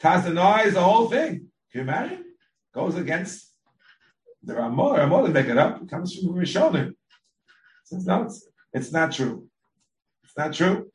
Taz 0.00 0.24
denies 0.24 0.74
the 0.74 0.82
whole 0.82 1.08
thing. 1.08 1.48
Can 1.70 1.80
you 1.80 1.80
imagine? 1.82 2.24
Goes 2.72 2.96
against 2.96 3.52
the 4.42 4.54
Ramah. 4.54 4.94
Ramah 4.98 5.26
to 5.26 5.28
make 5.28 5.46
it 5.46 5.58
up. 5.58 5.82
It 5.82 5.88
comes 5.90 6.14
from 6.14 6.34
Rishonim. 6.34 6.94
Says 7.84 8.06
no, 8.06 8.22
it's, 8.22 8.48
it's 8.72 8.92
not 8.92 9.12
true. 9.12 9.48
It's 10.24 10.36
not 10.36 10.52
true. 10.52 10.90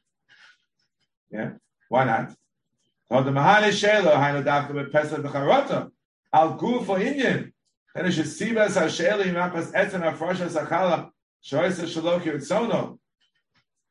Yeah. 1.30 1.52
Why 1.90 2.06
not? 2.06 2.34
So 3.10 3.24
the 3.24 3.32
Al 6.34 6.58
for 6.58 6.98
Inyan. 6.98 7.52
And 7.96 8.08
it 8.08 8.12
should 8.12 8.28
see 8.28 8.56
as 8.58 8.76
Hasheli 8.76 9.34
Mapas 9.34 9.72
Etzan 9.72 10.04
Afrasha 10.04 10.48
Sakala 10.50 11.10
Shoysa 11.44 11.86
Shaloki 11.86 12.34
Utsono. 12.36 13.00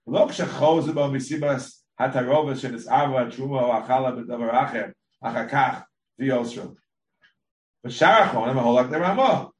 Lok 0.06 0.30
Shachos 0.30 0.88
about 0.88 1.12
Misibas 1.12 1.80
Hatarova 2.00 2.54
Shinis 2.54 2.86
Ava 2.86 3.30
Truma 3.30 3.84
Achala 3.84 4.24
B'Davarachem 4.24 4.92
Achakach 5.24 5.84
V'Yosro. 6.20 6.76
But 7.82 7.92
Sharachon 7.92 8.48
and 8.48 8.58
Maholak 8.58 8.90
Ramah. 8.90 9.50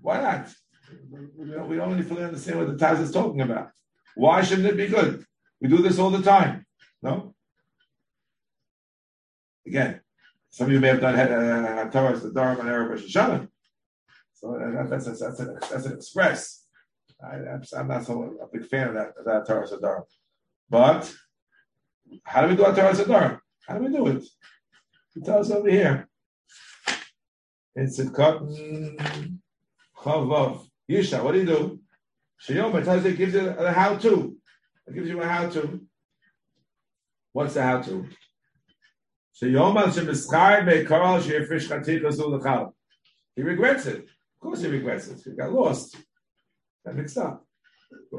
Why 0.00 0.20
not? 0.20 0.48
We 1.36 1.46
don't 1.76 1.90
really 1.90 2.02
fully 2.02 2.24
understand 2.24 2.58
what 2.58 2.66
the 2.68 2.84
Taz 2.84 3.00
is 3.00 3.12
talking 3.12 3.40
about. 3.40 3.70
Why 4.14 4.42
shouldn't 4.42 4.68
it 4.68 4.76
be 4.76 4.88
good? 4.88 5.24
We 5.60 5.68
do 5.68 5.78
this 5.78 5.98
all 5.98 6.10
the 6.10 6.22
time. 6.22 6.66
No? 7.02 7.34
Again, 9.66 10.01
some 10.52 10.66
of 10.66 10.72
you 10.72 10.80
may 10.80 10.88
have 10.88 11.00
done 11.00 11.18
uh, 11.18 11.90
Torah, 11.90 12.16
the 12.16 12.30
Dharma, 12.30 12.60
and 12.60 12.68
Erev 12.68 12.90
Rosh 12.90 13.04
Hashanah. 13.04 13.48
So 14.34 14.54
uh, 14.54 14.84
that's, 14.86 15.06
that's, 15.06 15.20
that's, 15.20 15.40
an, 15.40 15.58
that's 15.70 15.86
an 15.86 15.94
express. 15.94 16.66
I, 17.24 17.36
am 17.80 17.88
not 17.88 18.04
so 18.04 18.36
a 18.42 18.46
big 18.52 18.68
fan 18.68 18.88
of 18.88 18.94
that, 18.94 19.14
of 19.18 19.24
that 19.24 19.46
Torah 19.46 19.80
Dharma. 19.80 20.04
But 20.68 21.10
how 22.24 22.42
do 22.42 22.48
we 22.48 22.56
do 22.56 22.64
Torah 22.64 22.92
Sadar? 22.92 23.38
How 23.66 23.78
do 23.78 23.84
we 23.84 23.90
do 23.90 24.06
it? 24.08 24.24
He 25.14 25.22
tells 25.22 25.50
us 25.50 25.56
over 25.56 25.70
here. 25.70 26.08
It's 27.74 27.98
a 27.98 28.10
cotton 28.10 29.40
chavav. 29.96 30.66
Yisha, 30.90 31.24
what 31.24 31.32
do 31.32 31.38
you 31.38 31.46
do? 31.46 31.80
Shayom 32.46 32.84
tells 32.84 33.04
you, 33.06 33.12
gives 33.12 33.32
you 33.32 33.48
a 33.48 33.72
how 33.72 33.96
to. 33.96 34.36
It 34.86 34.94
gives 34.94 35.08
you 35.08 35.22
a 35.22 35.26
how 35.26 35.48
to. 35.48 35.80
What's 37.32 37.54
the 37.54 37.62
how 37.62 37.80
to? 37.80 38.06
He 43.34 43.42
regrets 43.42 43.86
it. 43.86 43.98
Of 43.98 44.40
course 44.40 44.60
he 44.60 44.68
regrets 44.68 45.08
it. 45.08 45.20
He 45.24 45.30
got 45.32 45.52
lost. 45.52 45.96
Got 46.86 46.94
mixed 46.94 47.18
up. 47.18 47.44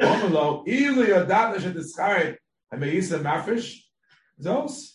Ilu 0.01 1.05
yodat 1.05 1.59
she'efish 1.61 2.37
and 2.71 2.81
Meisa 2.81 3.21
Mafish, 3.21 3.79
Zos. 4.41 4.91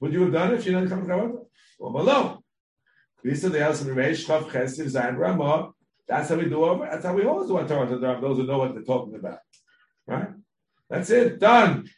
Would 0.00 0.12
you 0.12 0.22
have 0.22 0.32
done 0.32 0.52
it 0.52 0.58
if 0.58 0.66
you 0.66 0.72
didn't 0.72 0.90
come 0.90 1.06
to 1.06 1.12
Kavod? 1.12 1.46
Below. 1.78 2.44
Visa 3.24 3.48
the 3.48 3.58
the 3.58 3.64
Reish, 3.64 4.26
Chav 4.26 4.44
Chesiv, 4.44 4.86
Zayin 4.86 5.16
Ramah, 5.16 5.70
That's 6.06 6.28
how 6.28 6.36
we 6.36 6.44
do 6.48 6.64
over. 6.64 6.88
That's 6.90 7.04
how 7.04 7.14
we 7.14 7.24
always 7.24 7.48
do 7.48 7.56
our 7.56 7.66
Torah 7.66 7.86
Tadarim. 7.86 8.20
Those 8.20 8.36
who 8.36 8.46
know 8.46 8.58
what 8.58 8.74
they're 8.74 8.84
talking 8.84 9.16
about, 9.16 9.40
right? 10.06 10.28
That's 10.88 11.10
it. 11.10 11.40
Done. 11.40 11.90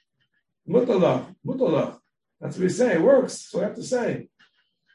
Mutalach. 0.68 1.34
Mutalach. 1.46 1.99
That's 2.40 2.56
what 2.56 2.62
we 2.62 2.68
say. 2.68 2.94
It 2.94 3.02
works. 3.02 3.34
So 3.50 3.58
we 3.58 3.64
have 3.64 3.74
to 3.76 3.82
say. 3.82 4.28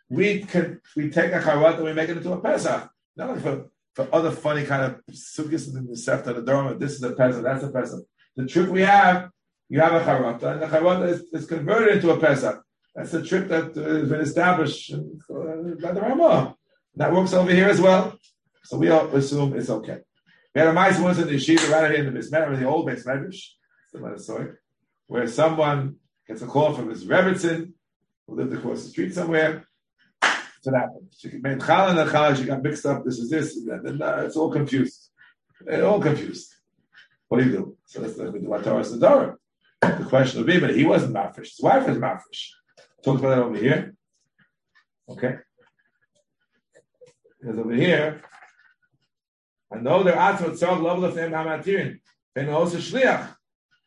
We 0.10 0.42
can 0.42 0.82
we 0.96 1.10
take 1.10 1.32
a 1.32 1.42
charot 1.42 1.76
and 1.76 1.84
we 1.84 1.94
make 1.94 2.10
it 2.10 2.18
into 2.18 2.32
a 2.32 2.42
pesach. 2.42 2.90
Not 3.16 3.40
for, 3.40 3.68
for 3.94 4.08
other 4.12 4.32
funny 4.32 4.66
kind 4.66 4.84
of 4.84 5.02
sukkahs 5.12 5.76
in 5.76 5.86
the 5.88 5.94
sefta 5.94 6.36
the 6.36 6.42
dharma. 6.42 6.76
This 6.76 6.94
is 6.94 7.04
a 7.04 7.14
pesach. 7.14 7.44
That's 7.44 7.64
a 7.64 7.70
pesach. 7.72 8.02
The 8.36 8.46
trick 8.46 8.70
we 8.70 8.82
have, 8.82 9.30
you 9.70 9.80
have 9.80 9.94
a 9.94 10.02
charata, 10.02 10.54
and 10.54 10.62
the 10.62 10.68
charata 10.68 11.08
is, 11.08 11.22
is 11.32 11.46
converted 11.46 11.96
into 11.96 12.12
a 12.12 12.20
pesach. 12.20 12.62
That's 12.94 13.12
the 13.12 13.24
trick 13.24 13.48
that 13.50 13.76
has 13.76 14.10
been 14.10 14.22
established 14.22 14.92
by 14.92 15.92
the 15.92 16.02
Ramah. 16.02 16.56
That 16.96 17.14
works 17.14 17.34
over 17.34 17.52
here 17.52 17.68
as 17.68 17.82
well. 17.82 18.18
So 18.64 18.78
we 18.78 18.90
all 18.90 19.08
assume 19.08 19.54
it's 19.56 19.70
okay. 19.70 20.00
We 20.54 20.62
had 20.62 20.70
a 20.70 20.74
nice 20.74 21.00
one 21.00 21.20
in 21.20 21.28
the 21.28 21.34
yeshiva 21.34 21.70
right 21.70 21.92
here 21.92 22.00
in 22.00 22.06
the 22.06 22.12
Bismarck, 22.12 22.58
the 22.58 22.66
old 22.66 22.86
Bismarck, 22.86 23.34
where 25.08 25.28
someone 25.28 25.96
gets 26.28 26.42
a 26.42 26.48
call 26.48 26.74
from 26.74 26.90
his 26.90 27.06
Rebbitzin, 27.06 27.74
who 28.28 28.36
lived 28.36 28.54
across 28.54 28.84
the 28.84 28.90
street 28.90 29.14
somewhere. 29.14 29.66
So 30.62 30.72
that 30.72 30.90
she 31.16 31.30
made 31.38 31.60
challah 31.60 31.90
and 31.92 32.10
challah, 32.10 32.36
she 32.36 32.46
got 32.46 32.64
mixed 32.64 32.86
up. 32.86 33.06
This 33.06 33.20
is 33.20 33.30
this, 33.30 33.56
and, 33.56 33.68
that, 33.70 33.86
and 33.86 34.02
uh, 34.02 34.24
it's 34.26 34.36
all 34.36 34.52
confused. 34.52 35.10
They're 35.62 35.86
all 35.86 36.02
confused. 36.02 36.54
What 37.28 37.40
do 37.40 37.46
you 37.46 37.52
do? 37.52 37.78
So 37.86 38.02
that's 38.02 38.16
the 38.16 38.32
what 38.32 38.64
Torah 38.64 38.80
is 38.80 38.98
the 38.98 39.08
Torah. 39.08 39.38
The 39.82 40.06
question 40.10 40.40
would 40.40 40.48
be, 40.48 40.60
but 40.60 40.76
he 40.76 40.84
wasn't 40.84 41.14
mafresh. 41.14 41.50
His 41.50 41.60
wife 41.62 41.88
was 41.88 41.98
mafresh. 41.98 42.50
Talk 43.04 43.20
about 43.20 43.30
that 43.30 43.44
over 43.44 43.58
here. 43.58 43.94
Okay. 45.08 45.36
Because 47.40 47.60
over 47.60 47.74
here, 47.74 48.24
I 49.72 49.78
know 49.78 50.02
to 50.02 50.12
tzog 50.12 50.82
level 50.82 51.06
of 51.06 51.14
them 51.14 51.32
hamatirin. 51.32 52.00
And 52.36 52.50
also 52.50 52.78
shliach. 52.78 53.36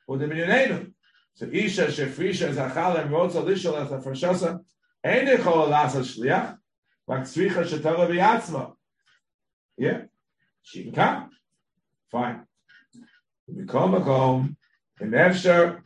Or 0.07 0.19
the 0.19 0.27
minyanenu. 0.27 0.93
So 1.39 1.47
Isha 1.47 1.87
Shefrisha 1.87 2.53
Zachal 2.53 3.01
and 3.01 3.11
Rotza 3.13 3.45
Lishal 3.45 3.81
as 3.81 3.93
a 3.93 3.99
Frashasa, 3.99 4.59
and 5.05 5.29
they 5.29 5.37
call 5.37 5.69
Lasa 5.69 6.01
Shliach, 6.01 6.59
like 7.07 7.21
Sricha 7.21 7.65
Shatara 7.65 8.75
Yeah, 9.77 10.01
she 10.65 10.83
can 10.83 10.93
come. 10.93 11.31
Fine. 12.11 12.45
We 13.47 13.67
come 13.67 13.93
back 13.93 14.03
home, 14.03 14.57
and 14.99 15.15
after 15.15 15.85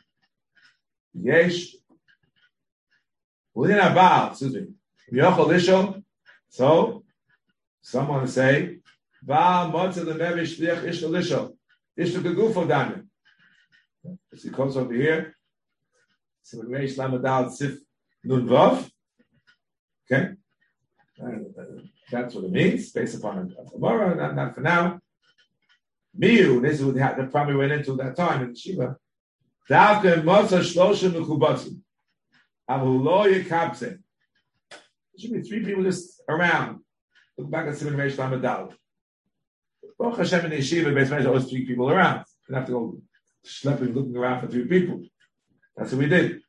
Yesh, 1.12 1.74
within 3.52 3.78
a 3.78 3.94
baal. 3.94 4.30
excuse 4.30 4.54
me, 4.54 4.68
Yochel 5.12 5.48
Lishal, 5.48 6.02
so 6.48 7.04
someone 7.82 8.26
say, 8.26 8.78
Baal 9.22 9.70
Motza 9.70 10.06
the 10.06 10.14
mevish 10.14 10.58
Shliach 10.58 10.82
Ishal 10.82 11.10
Lishal, 11.10 11.52
Ishal 11.98 12.22
Kagufo 12.22 12.66
daniel. 12.66 13.02
As 14.32 14.44
he 14.44 14.48
comes 14.48 14.78
over 14.78 14.94
here, 14.94 15.36
the 16.50 16.64
Reish 16.64 16.96
Lamadal 16.96 17.50
Sif 17.50 17.78
Nun 18.24 18.46
Vav, 18.46 18.90
okay, 20.10 20.34
that's 22.10 22.34
what 22.34 22.44
it 22.44 22.50
means, 22.50 22.90
based 22.90 23.16
upon 23.16 23.38
a 23.38 23.70
Gemara, 23.70 24.14
not, 24.14 24.34
not 24.34 24.54
for 24.54 24.60
now. 24.60 25.00
Miu, 26.18 26.60
this 26.60 26.80
is 26.80 26.84
what 26.84 26.94
they 26.94 27.26
probably 27.30 27.54
went 27.54 27.72
into 27.72 27.92
at 27.92 27.98
that 27.98 28.16
time 28.16 28.42
in 28.44 28.54
Shiva. 28.54 28.96
Davka 29.70 30.22
Mosa 30.22 30.60
Yekabse. 32.68 33.80
There 33.80 33.98
should 35.18 35.32
be 35.32 35.42
three 35.42 35.64
people 35.64 35.84
just 35.84 36.20
around. 36.28 36.80
Look 37.38 37.50
back 37.50 37.66
at 37.66 37.76
Simon 37.76 37.94
Reish 37.94 38.16
Lamadal. 38.16 38.74
Baruch 39.98 40.18
Hashem 40.18 40.46
in 40.46 40.58
Yeshiva, 40.58 40.94
basically, 40.94 41.26
always 41.26 41.48
three 41.48 41.66
people 41.66 41.90
around. 41.90 42.24
You 42.48 42.54
have 42.54 42.66
to 42.66 42.72
go 42.72 43.02
schlepping, 43.46 43.94
looking 43.94 44.16
around 44.16 44.40
for 44.40 44.48
three 44.48 44.66
people. 44.66 45.02
That's 45.76 45.92
what 45.92 45.98
we 46.00 46.08
did. 46.08 46.40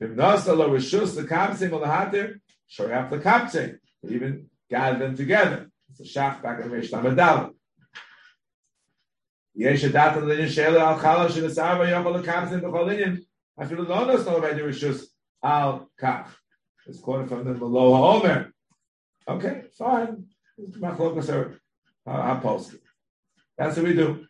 If 0.00 0.10
Nasala 0.10 0.68
was 0.68 0.90
shus 0.90 1.16
lekapse 1.16 1.68
malahatir, 1.70 2.40
sure 2.66 2.88
have 2.88 3.10
lekapse. 3.10 3.78
We 4.02 4.14
even 4.14 4.50
gathered 4.70 5.00
them 5.00 5.16
together. 5.16 5.70
It's 5.90 6.00
a 6.00 6.18
shach 6.18 6.42
back 6.42 6.60
in 6.60 6.70
Rish 6.70 6.90
Tamadal. 6.90 7.54
Yesh 9.54 9.84
adat 9.84 10.16
l'inyan 10.16 10.46
shela 10.46 10.80
al 10.80 10.98
chala 10.98 11.28
shenesava 11.28 11.88
yom 11.88 12.04
lekapse 12.04 12.60
b'cholinyan. 12.60 13.24
I 13.58 13.64
feel 13.64 13.78
no 13.78 14.06
Nasala 14.06 14.40
by 14.42 14.52
the 14.52 14.62
rishus 14.62 15.06
al 15.42 15.90
kach. 16.00 16.28
It's 16.86 17.00
quoted 17.00 17.28
from 17.28 17.44
the 17.44 17.54
Maloha 17.54 18.20
Omer. 18.20 18.52
Okay, 19.28 19.62
fine. 19.76 20.26
Machlokas 20.58 21.28
are 21.32 21.60
uh, 22.06 22.60
That's 23.58 23.76
what 23.76 23.86
we 23.86 23.94
do. 23.94 24.26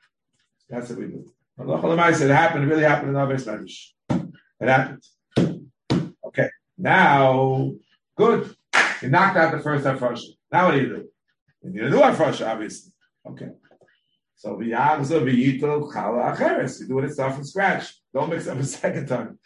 That's 0.69 0.89
what 0.89 0.99
we 0.99 1.07
do. 1.07 1.31
It 1.59 2.31
happened, 2.31 2.65
it 2.65 2.67
really 2.67 2.83
happened 2.85 3.11
in 3.11 3.17
our 3.17 3.39
Spanish. 3.39 3.95
It 4.11 4.69
happened. 4.69 5.03
Okay, 6.27 6.49
now, 6.77 7.73
good. 8.17 8.55
You 9.01 9.09
knocked 9.09 9.37
out 9.37 9.53
the 9.53 9.61
first 9.61 9.85
Afrosha. 9.85 10.25
Now 10.53 10.67
what 10.67 10.73
do 10.73 10.81
you 10.81 10.89
do? 10.89 11.09
You 11.63 11.71
need 11.71 11.83
a 11.85 11.91
new 11.91 12.01
Afrosha, 12.01 12.47
obviously. 12.47 12.93
Okay. 13.27 13.49
So 14.37 14.57
v'yagza 14.57 15.21
v'yito 15.23 15.91
chala 15.91 16.37
acheres. 16.37 16.81
You 16.81 16.89
do 16.89 16.99
it 17.01 17.13
start 17.13 17.35
from 17.35 17.45
scratch. 17.45 17.95
Don't 18.13 18.29
mix 18.29 18.47
up 18.47 18.59
a 18.59 18.65
second 18.65 19.07
time. 19.07 19.39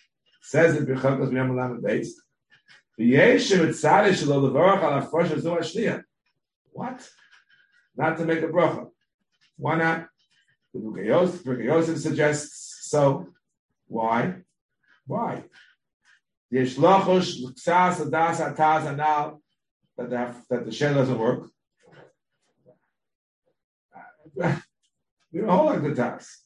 Says 0.43 0.75
it 0.75 0.89
b'chakos 0.89 1.31
b'yam 1.31 1.51
olam 1.51 1.83
base. 1.83 2.21
V'yeshem 2.99 3.69
et 3.69 3.75
tzadeh 3.75 4.11
shelo 4.11 4.51
levarach 4.51 4.83
al 4.83 5.03
afrosh 5.03 5.29
azu 5.29 5.57
hashniya. 5.57 6.03
What? 6.73 7.09
Not 7.97 8.19
to 8.19 8.25
make 8.25 8.43
a 8.43 8.49
bracha. 8.49 8.89
Why 9.57 9.77
not? 9.77 10.10
The 10.73 10.81
Bukayos, 10.81 11.65
Yosef 11.65 11.99
suggests 11.99 12.89
so. 12.89 13.29
Why? 13.87 14.37
Why? 15.07 15.45
That 16.51 16.69
the, 19.97 20.35
that 20.49 20.65
the 20.65 20.73
shell 20.73 20.95
doesn't 20.95 21.19
work. 21.19 21.51
We 25.33 25.41
don't 25.41 25.49
hold 25.49 25.71
like 25.71 25.83
the 25.83 25.95
tax. 25.95 26.43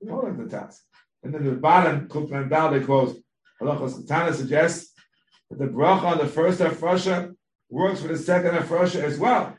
We 0.00 0.08
don't 0.08 0.20
hold 0.20 0.38
like 0.38 0.48
the 0.48 0.56
tax. 0.56 0.82
And 1.22 1.34
then 1.34 1.44
the 1.44 1.52
bottom, 1.52 2.08
Kufman 2.08 2.48
Dal, 2.48 2.70
they 2.70 2.80
quote, 2.80 3.16
Halachos 3.60 3.96
Katana 3.96 4.32
suggests 4.32 4.94
that 5.50 5.58
the 5.58 5.66
bracha 5.66 6.04
on 6.04 6.18
the 6.18 6.26
first 6.26 6.60
Afrosha 6.60 7.34
works 7.68 8.00
for 8.00 8.08
the 8.08 8.16
second 8.16 8.52
Afrosha 8.52 9.02
as 9.02 9.18
well. 9.18 9.54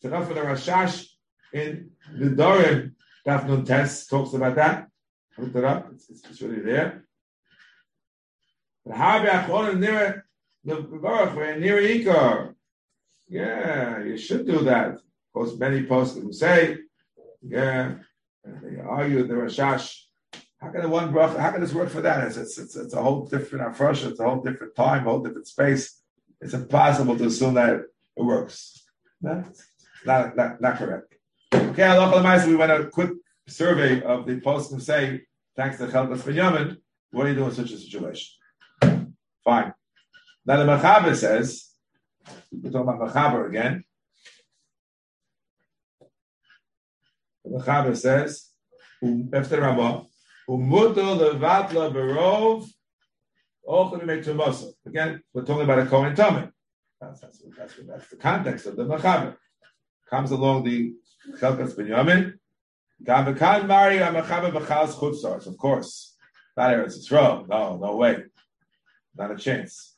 So 0.00 0.08
enough 0.08 0.28
for 0.28 0.34
the 0.34 0.42
Rashash 0.42 1.08
in 1.52 1.90
the 2.12 2.30
Dorim, 2.30 2.94
Daf 3.26 3.66
Test 3.66 4.10
talks 4.10 4.34
about 4.34 4.56
that. 4.56 4.88
I 5.36 5.42
looked 5.42 5.56
it 5.56 5.64
up, 5.64 5.88
it's, 5.92 6.10
it's, 6.10 6.22
it's 6.28 6.42
really 6.42 6.60
there. 6.60 7.04
Yeah, 13.28 14.02
you 14.02 14.18
should 14.18 14.46
do 14.46 14.58
that. 14.64 14.88
Of 14.88 15.00
course, 15.32 15.56
many 15.56 15.82
will 15.82 16.32
say 16.32 16.78
yeah, 17.46 17.94
they 18.44 18.80
argue 18.80 19.26
the 19.26 19.34
Rashash. 19.34 20.02
How 20.60 20.70
can 20.70 20.82
the 20.82 20.88
one 20.88 21.12
bracha? 21.12 21.38
How 21.38 21.50
can 21.50 21.60
this 21.60 21.74
work 21.74 21.90
for 21.90 22.00
that? 22.00 22.26
It's, 22.26 22.36
it's, 22.36 22.58
it's, 22.58 22.76
it's 22.76 22.94
a 22.94 23.02
whole 23.02 23.26
different 23.26 23.68
afresh. 23.68 24.04
It's 24.04 24.20
a 24.20 24.24
whole 24.24 24.42
different 24.42 24.74
time, 24.74 25.06
a 25.06 25.10
whole 25.10 25.20
different 25.20 25.46
space. 25.46 26.00
It's 26.40 26.54
impossible 26.54 27.16
to 27.18 27.26
assume 27.26 27.54
that 27.54 27.74
it 27.74 27.82
works. 28.16 28.84
That's 29.20 29.62
not, 30.06 30.36
not, 30.36 30.60
not 30.60 30.76
correct. 30.76 31.13
Okay, 31.54 31.84
Allah 31.84 32.46
we 32.48 32.56
went 32.56 32.72
a 32.72 32.86
quick 32.86 33.10
survey 33.46 34.02
of 34.02 34.26
the 34.26 34.40
post 34.40 34.72
and 34.72 34.82
say, 34.82 35.22
thanks 35.56 35.78
to 35.78 35.86
Chelkas 35.86 36.22
Binyamin, 36.22 36.78
what 37.12 37.24
do 37.24 37.30
you 37.30 37.36
do 37.36 37.44
in 37.44 37.52
such 37.52 37.70
a 37.70 37.78
situation? 37.78 38.34
Fine. 39.44 39.72
Now 40.44 40.56
the 40.56 40.64
Machaber 40.64 41.14
says, 41.14 41.70
we're 42.50 42.72
talking 42.72 42.88
about 42.88 43.14
Machaber 43.14 43.48
again. 43.48 43.84
The 47.44 47.58
Chaber 47.58 47.96
says, 47.96 48.50
um, 49.02 49.30
after 49.32 49.60
Rabbah, 49.60 50.02
Umuto 50.48 51.38
levatla 51.38 51.92
berov. 51.92 52.68
Again, 54.86 55.22
we're 55.32 55.44
talking 55.44 55.62
about 55.62 55.78
a 55.78 55.86
Kohen 55.86 56.14
Tomei. 56.16 56.50
That's, 57.00 57.20
that's, 57.20 57.42
that's, 57.56 57.74
that's 57.86 58.08
the 58.08 58.16
context 58.16 58.66
of 58.66 58.76
the 58.76 58.84
Machaber. 58.84 59.36
Comes 60.10 60.32
along 60.32 60.64
the 60.64 60.94
Chelkas 61.32 61.74
Binyamin. 61.74 62.34
Gavakan 63.02 63.66
Mari 63.66 63.98
Amachaber 63.98 64.52
B'chaz 64.52 64.94
Chutzars, 64.94 65.46
of 65.46 65.56
course. 65.56 66.14
Not 66.56 66.70
Eretz 66.70 66.98
Yisrael. 66.98 67.48
No, 67.48 67.76
no 67.76 67.96
way. 67.96 68.24
Not 69.16 69.30
a 69.30 69.36
chance. 69.36 69.94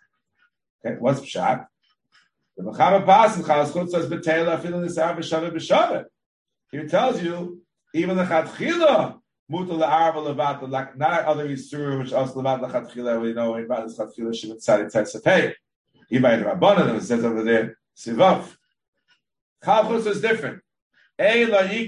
Okay, 0.85 0.97
what's 0.99 1.21
Pshat? 1.21 1.67
The 2.57 2.63
Machaber 2.63 3.05
Pas 3.05 3.37
B'chaz 3.37 3.73
Chutzars 3.73 4.09
B'teila 4.09 4.59
Afilu 4.59 4.85
Nisar 4.85 5.17
B'Shavet 5.17 5.53
B'Shavet. 5.53 6.05
He 6.73 6.87
tells 6.87 7.23
you 7.23 7.63
even 7.95 8.17
the 8.17 8.25
chatchila 8.25 9.21
mutal 9.51 9.79
la'arva 9.79 10.35
levat 10.35 10.97
not 10.97 11.25
other 11.25 11.49
isur 11.49 11.99
which 11.99 12.13
also 12.13 12.43
levat 12.43 12.69
lechatchila 12.69 13.21
we 13.21 13.33
know 13.33 13.55
about 13.57 13.89
chatchila 13.89 14.35
she 14.35 14.49
would 14.49 14.63
say 14.63 14.83
it's 14.83 15.15
a 15.15 15.21
pay. 15.21 15.55
Even 16.11 16.41
the 16.41 16.47
rabbanon 16.47 16.97
it 16.97 17.03
says 17.03 17.25
over 17.25 17.43
there 17.43 17.79
sivav. 17.97 18.57
Chalchus 19.65 20.07
is 20.07 20.21
different. 20.21 20.63
But 21.19 21.81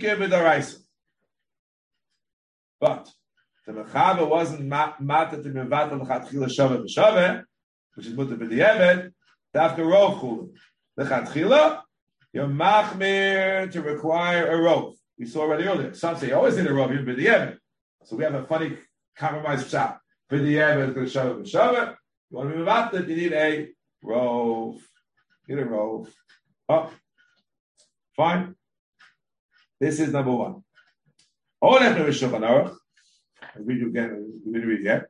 the 3.66 3.72
Mechaber 3.72 4.28
wasn't 4.28 4.70
matat 4.70 5.42
to 5.42 5.50
mevatel 5.50 6.00
lechatchila 6.00 6.48
shava 6.48 6.82
b'shava, 6.82 7.44
which 7.94 8.06
is 8.06 8.14
mutter 8.14 8.36
b'di'evet, 8.36 9.12
dafka 9.54 9.78
rov 9.80 10.20
chulu. 10.20 10.50
Lechatchila, 10.98 11.82
you're 12.32 12.46
machmir 12.46 13.70
to 13.70 13.82
require 13.82 14.46
a 14.46 14.56
rov. 14.56 14.94
We 15.18 15.26
saw 15.26 15.42
already 15.42 15.64
earlier. 15.64 15.92
Some 15.92 16.16
say 16.16 16.32
oh, 16.32 16.38
always 16.38 16.56
need 16.56 16.66
a 16.66 16.70
rov, 16.70 16.90
even 16.92 17.04
b'di'evet. 17.04 17.58
So 18.04 18.16
we 18.16 18.24
have 18.24 18.34
a 18.34 18.44
funny 18.46 18.78
compromise 19.14 19.68
shot. 19.68 19.98
B'di'evet 20.30 20.96
is 20.96 21.12
shava 21.12 21.42
b'shava. 21.42 21.96
You 22.30 22.36
want 22.38 22.50
to 22.50 22.56
be 22.56 22.62
mevatel, 22.62 23.08
you 23.08 23.16
need 23.16 23.32
a 23.34 23.68
rov. 24.02 24.80
Get 25.46 25.58
a 25.58 25.64
rov. 25.64 26.08
Oh, 26.70 26.90
fine. 28.16 28.54
This 29.80 30.00
is 30.00 30.12
number 30.12 30.32
one. 30.32 30.64
Is 31.62 32.20
Shulchan 32.20 32.40
Aruch. 32.40 32.76
I 33.42 33.58
read 33.58 33.78
you 33.78 33.88
again. 33.88 34.40
We 34.44 34.58
read 34.58 34.80
again. 34.80 35.04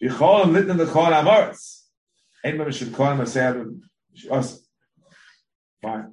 The 0.00 0.08
Amoritz. 0.08 1.82
A. 2.44 4.42
Fine. 5.82 6.12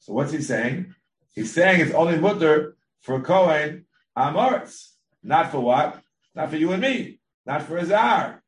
So 0.00 0.12
what's 0.12 0.32
he 0.32 0.42
saying? 0.42 0.94
He's 1.34 1.52
saying 1.52 1.80
it's 1.80 1.94
only 1.94 2.18
mutter 2.18 2.76
for 3.00 3.20
Kohen 3.22 3.86
Amoritz. 4.16 4.90
Not 5.22 5.50
for 5.50 5.60
what? 5.60 6.00
Not 6.34 6.50
for 6.50 6.56
you 6.56 6.72
and 6.72 6.82
me. 6.82 7.20
Not 7.46 7.62
for 7.62 7.78
Azar. 7.78 8.42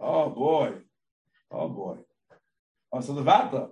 Oh 0.00 0.30
boy. 0.30 0.72
Oh 1.50 1.68
boy. 1.68 1.96
Oh, 2.90 3.00
so 3.00 3.12
Levata. 3.12 3.70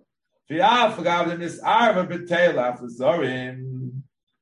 V'yal 0.51 0.95
forgot 0.95 1.31
in 1.31 1.41
this 1.41 1.59
arva 1.61 2.07
b'teila 2.07 2.79
for 2.79 2.87
Zorim. 2.87 3.76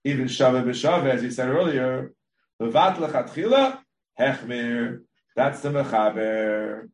Even 0.05 0.27
Shava 0.27 0.63
b'Shava, 0.63 1.11
as 1.11 1.23
he 1.23 1.31
said 1.31 1.49
earlier, 1.49 2.13
Levat 2.61 2.97
lechatchila 2.97 3.79
hechmir. 4.19 5.01
That's 5.35 5.61
the 5.61 5.71
mechaber. 5.71 6.91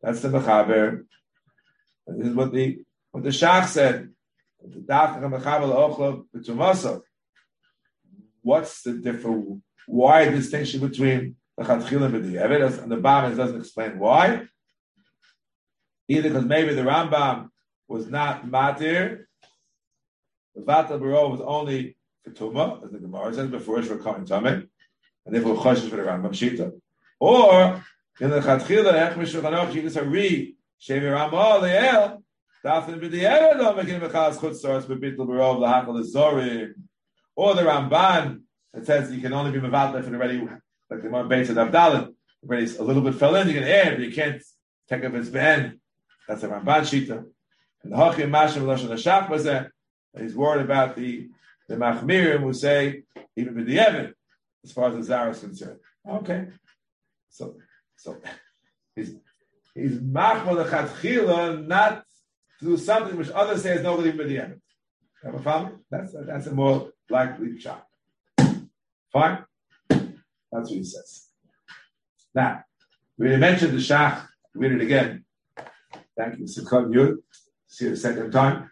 That's 0.00 0.20
the 0.20 0.28
mechaber. 0.28 1.04
This 2.06 2.28
is 2.28 2.34
what 2.34 2.52
the 2.52 2.82
what 3.10 3.24
the 3.24 3.30
Shach 3.30 3.66
said. 3.66 4.10
What's 8.42 8.82
the 8.82 8.92
difference? 8.92 9.62
Why 9.86 10.28
distinction 10.28 10.80
between 10.80 11.36
the 11.58 11.64
chatchila 11.64 12.14
and 12.14 12.24
the? 12.24 12.82
And 12.82 12.92
the 12.92 12.96
Bam 12.96 13.36
doesn't 13.36 13.60
explain 13.60 13.98
why. 13.98 14.46
Either 16.08 16.28
because 16.28 16.44
maybe 16.44 16.74
the 16.74 16.82
Rambam 16.82 17.48
was 17.88 18.06
not 18.08 18.46
matir, 18.46 19.24
the 20.54 20.62
Vatal 20.62 21.00
Baro 21.00 21.28
was 21.28 21.40
only 21.40 21.96
for 22.24 22.30
Tuma, 22.30 22.84
as 22.84 22.90
the 22.90 22.98
Gemara 22.98 23.34
says 23.34 23.48
before, 23.48 23.78
it's 23.78 23.88
for 23.88 23.98
coming 23.98 24.26
Tameh, 24.26 24.66
and 25.26 25.34
therefore 25.34 25.56
Choshesh 25.56 25.88
for 25.88 25.96
the 25.96 26.02
Rambam 26.02 26.30
Shita. 26.30 26.72
Or, 27.20 27.84
in 28.20 28.30
the 28.30 28.40
Chatchila, 28.40 28.92
Ech 28.94 29.16
Mishulchan 29.16 29.74
you 29.74 29.82
can 29.82 29.90
say, 29.90 30.02
Re, 30.02 30.56
Shevi 30.80 31.12
Ramah, 31.12 31.60
Le'el, 31.62 32.22
Dafin 32.64 33.00
B'di'er, 33.00 33.58
Lo 33.58 33.74
Mekin 33.74 34.00
Mechaz 34.00 34.38
Chutz 34.38 34.64
Soros, 34.64 34.84
B'bitl 34.84 35.16
Barov, 35.16 36.12
Zorim. 36.12 36.72
Or 37.36 37.54
the 37.54 37.62
Ramban, 37.62 38.40
that 38.72 38.86
says 38.86 39.12
you 39.12 39.20
can 39.20 39.32
only 39.32 39.52
be 39.52 39.58
Mevatel 39.58 40.00
if 40.00 40.08
it 40.08 40.14
already, 40.14 40.38
like 40.38 40.58
the 40.88 40.96
Gemara 40.96 41.24
Beitz 41.24 41.50
of 41.50 41.58
Abdallah, 41.58 42.10
already 42.42 42.76
a 42.76 42.82
little 42.82 43.02
bit 43.02 43.14
fell 43.14 43.34
in, 43.36 43.48
you 43.48 43.54
can 43.54 43.64
add, 43.64 43.96
but 43.96 44.04
you 44.04 44.12
can't 44.12 44.42
take 44.88 45.04
up 45.04 45.14
its 45.14 45.28
Ben. 45.28 45.80
That's 46.28 46.42
the 46.42 46.48
Ramban 46.48 46.82
Shita. 46.82 47.24
And 47.82 47.92
the 47.92 47.96
Hachim 47.96 48.30
Mashim 48.30 48.62
Lashon 48.62 48.88
Hashach 48.88 49.28
was 49.28 49.44
there. 49.44 49.72
He's 50.18 50.34
worried 50.34 50.64
about 50.64 50.96
the 50.96 51.28
the 51.68 51.76
Machmirim 51.76 52.42
will 52.42 52.54
say 52.54 53.02
even 53.36 53.54
with 53.54 53.66
the 53.66 53.78
Evan, 53.78 54.14
as 54.64 54.72
far 54.72 54.88
as 54.88 54.96
the 54.96 55.02
Zara 55.02 55.30
is 55.30 55.40
concerned. 55.40 55.78
Okay, 56.08 56.48
so 57.28 57.56
so 57.96 58.20
he's 58.94 59.14
he's 59.74 59.98
Machmal 59.98 60.56
the 60.56 60.64
Chatchila 60.70 61.66
not 61.66 62.04
to 62.58 62.64
do 62.64 62.76
something 62.76 63.16
which 63.16 63.30
others 63.30 63.62
say 63.62 63.74
is 63.74 63.82
no 63.82 63.96
good 63.96 64.06
even 64.06 64.18
with 64.18 64.28
the 64.28 64.38
Evan. 64.38 64.62
Have 65.24 65.34
a 65.34 65.38
problem? 65.38 65.84
That's 65.90 66.14
a, 66.14 66.24
that's 66.24 66.46
a 66.46 66.52
more 66.52 66.90
likely 67.08 67.58
shot. 67.58 67.86
Fine, 69.12 69.44
that's 69.88 70.10
what 70.50 70.68
he 70.68 70.84
says. 70.84 71.28
Now 72.34 72.64
we 73.16 73.36
mentioned 73.36 73.72
the 73.72 73.78
Shach. 73.78 74.26
Read 74.54 74.72
it 74.72 74.80
again. 74.82 75.24
Thank 76.16 76.38
you, 76.38 76.44
Sikon 76.44 76.94
Yud. 76.94 77.16
See 77.66 77.86
it 77.86 77.92
a 77.92 77.96
second 77.96 78.30
time. 78.30 78.70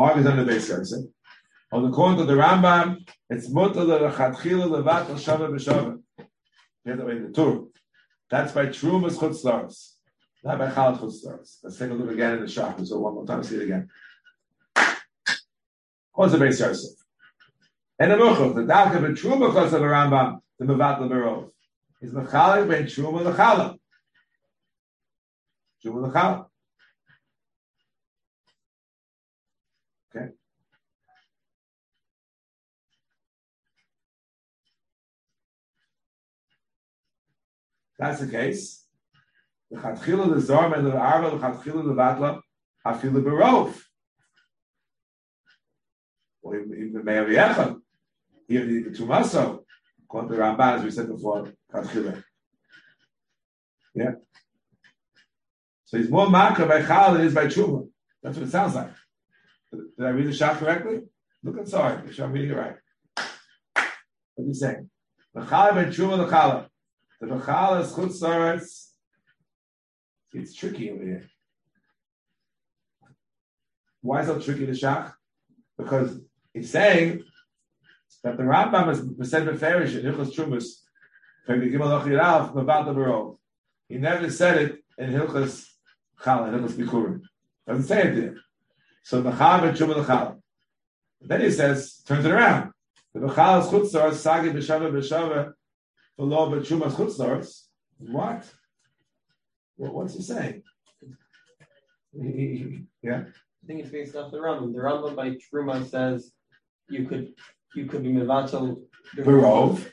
Argues 0.00 0.26
on 0.26 0.38
the 0.38 0.50
Beis 0.50 0.66
Yosef. 0.70 1.04
On 1.72 1.82
the 1.82 1.88
according 1.90 2.16
to 2.18 2.24
the 2.24 2.32
Rambam, 2.32 3.06
it's 3.28 3.50
mutter 3.50 3.84
the 3.84 3.98
chatchila 3.98 4.82
levat 4.82 5.10
al 5.10 5.16
shava 5.16 5.50
b'shava. 5.50 6.00
Get 6.86 7.00
away 7.00 7.18
the 7.18 7.30
tour. 7.30 7.66
That's 8.30 8.52
by 8.52 8.66
Trumas 8.66 9.18
chutzlaris, 9.18 9.96
not 10.42 10.58
by 10.58 10.70
chalat 10.70 11.00
chutzlaris. 11.00 11.58
Let's 11.62 11.76
take 11.76 11.90
a 11.90 11.92
look 11.92 12.10
again 12.10 12.36
in 12.36 12.40
the 12.40 12.48
shop. 12.48 12.80
So 12.82 12.98
one 12.98 13.14
more 13.14 13.26
time, 13.26 13.44
see 13.44 13.56
it 13.56 13.64
again. 13.64 13.90
What's 16.14 16.32
the 16.32 16.38
Beis 16.38 16.60
Yosef? 16.60 16.96
And 17.98 18.12
the 18.12 18.16
muchach, 18.16 18.54
the 18.54 18.62
dalka 18.62 18.96
of 18.96 19.18
truma 19.18 19.48
because 19.48 19.74
of 19.74 19.80
the 19.80 19.86
Rambam, 19.86 20.38
the 20.58 20.64
mevat 20.64 20.98
leberov, 21.00 21.50
is 22.00 22.12
mechalik 22.14 22.66
ben 22.66 22.84
truma 22.84 23.20
lechala. 23.22 23.76
Truma 25.84 26.10
lechala. 26.10 26.46
Okay. 30.16 30.30
That's 38.00 38.20
the 38.20 38.28
case. 38.28 38.86
The 39.70 39.76
chatchila 39.76 40.34
the 40.34 40.40
zorm 40.40 40.72
and 40.76 40.86
the 40.86 40.96
arba 40.96 41.30
the 41.30 41.36
chatchila 41.36 41.84
the 41.84 41.92
batla 41.92 42.40
hafilu 42.84 43.22
berov. 43.22 43.78
Or 46.40 46.58
even 46.58 46.94
the 46.94 47.04
me'av 47.04 47.26
yechad. 47.26 47.78
Here 48.48 48.64
the 48.64 48.84
tumaso. 48.84 49.64
According 50.04 50.30
to 50.30 50.36
the 50.36 50.42
Ramban, 50.42 50.78
as 50.78 50.82
we 50.82 50.90
said 50.90 51.08
before, 51.08 51.52
chatchila. 51.70 52.24
Yeah. 53.94 54.12
So 55.84 55.98
he's 55.98 56.08
more 56.08 56.30
makar 56.30 56.64
by 56.64 56.82
chal 56.82 57.12
than 57.12 57.20
he 57.20 57.26
is 57.26 57.34
by 57.34 57.48
tshuva. 57.48 57.86
That's 58.22 58.38
what 58.38 58.46
it 58.46 58.50
sounds 58.50 58.74
like. 58.76 58.92
Did 59.72 60.06
I 60.06 60.08
read 60.08 60.26
the 60.26 60.32
shot 60.32 60.56
correctly? 60.56 61.00
Look 61.42 61.58
inside. 61.58 62.06
Make 62.06 62.18
I'm 62.18 62.32
reading 62.32 62.52
it 62.52 62.56
right. 62.56 62.76
What 63.74 64.44
are 64.44 64.46
you 64.46 64.54
saying? 64.54 64.88
L'chala 65.34 65.74
ben 65.74 65.92
truma 65.92 66.16
l'chala. 66.16 66.64
The 66.64 66.69
l'chala 67.26 67.82
is 67.82 67.92
chutz 67.92 68.88
It's 70.32 70.54
tricky 70.54 70.90
over 70.90 71.04
here. 71.04 71.30
Why 74.02 74.22
is 74.22 74.28
it 74.28 74.42
tricky 74.42 74.64
the 74.64 74.72
shach? 74.72 75.12
Because 75.76 76.20
it's 76.54 76.70
saying 76.70 77.24
that 78.22 78.36
the 78.36 78.42
Rambam 78.42 78.90
is 79.20 79.30
said 79.30 79.46
beferish 79.46 79.98
in 79.98 80.04
Hilchos 80.04 80.34
Trumas, 80.34 80.80
he 83.88 83.96
never 83.96 84.30
said 84.30 84.62
it 84.62 84.84
in 84.98 85.10
Hilchos 85.10 85.66
Chala, 86.20 86.52
Hilchos 86.52 86.72
Bikurim. 86.72 87.22
Doesn't 87.66 87.84
say 87.84 88.02
it 88.02 88.14
there. 88.14 88.36
So 89.02 89.22
the 89.22 89.30
Chav 89.30 89.64
and 89.64 89.76
Shuma 89.76 89.94
the 89.94 91.26
Then 91.26 91.40
he 91.40 91.50
says, 91.50 92.02
turns 92.06 92.24
it 92.24 92.30
around. 92.30 92.72
The 93.14 93.20
Bechal 93.20 93.62
is 93.62 93.66
Chutzor, 93.92 94.14
Sagi 94.14 94.50
B'Shava 94.50 94.92
B'Shava, 94.92 95.54
the 96.20 96.26
law 96.26 96.52
of 96.52 96.62
Shuma 96.64 96.88
is 96.88 96.94
Chutzor. 96.94 97.50
What? 97.98 98.44
Well, 99.78 99.92
what's 99.92 100.14
he 100.14 100.22
saying? 100.22 100.62
yeah. 103.02 103.24
I 103.62 103.66
think 103.66 103.80
it's 103.80 103.88
based 103.88 104.14
off 104.16 104.30
the 104.30 104.36
Rambam. 104.36 104.74
The 104.74 104.80
Rambam 104.80 105.16
by 105.16 105.30
Truma 105.30 105.88
says 105.88 106.32
you 106.90 107.06
could 107.06 107.32
you 107.74 107.86
could 107.86 108.02
be 108.02 108.10
mevatel 108.10 108.82
the 109.14 109.22
rov. 109.22 109.86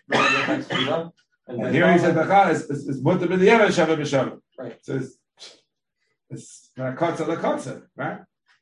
And, 1.49 1.73
here 1.73 1.93
he 1.93 1.97
said 1.97 2.15
the 2.15 2.49
is 2.49 2.69
is, 2.69 3.01
mutter 3.01 3.27
b'di'evet 3.27 3.67
shava 3.67 3.95
b'shava. 3.95 4.39
Right. 4.59 4.77
So 4.81 4.95
it's 4.97 5.17
it's 6.29 6.71
not 6.75 6.97
kotza 6.97 7.25
la 7.25 7.77
right? 7.95 8.19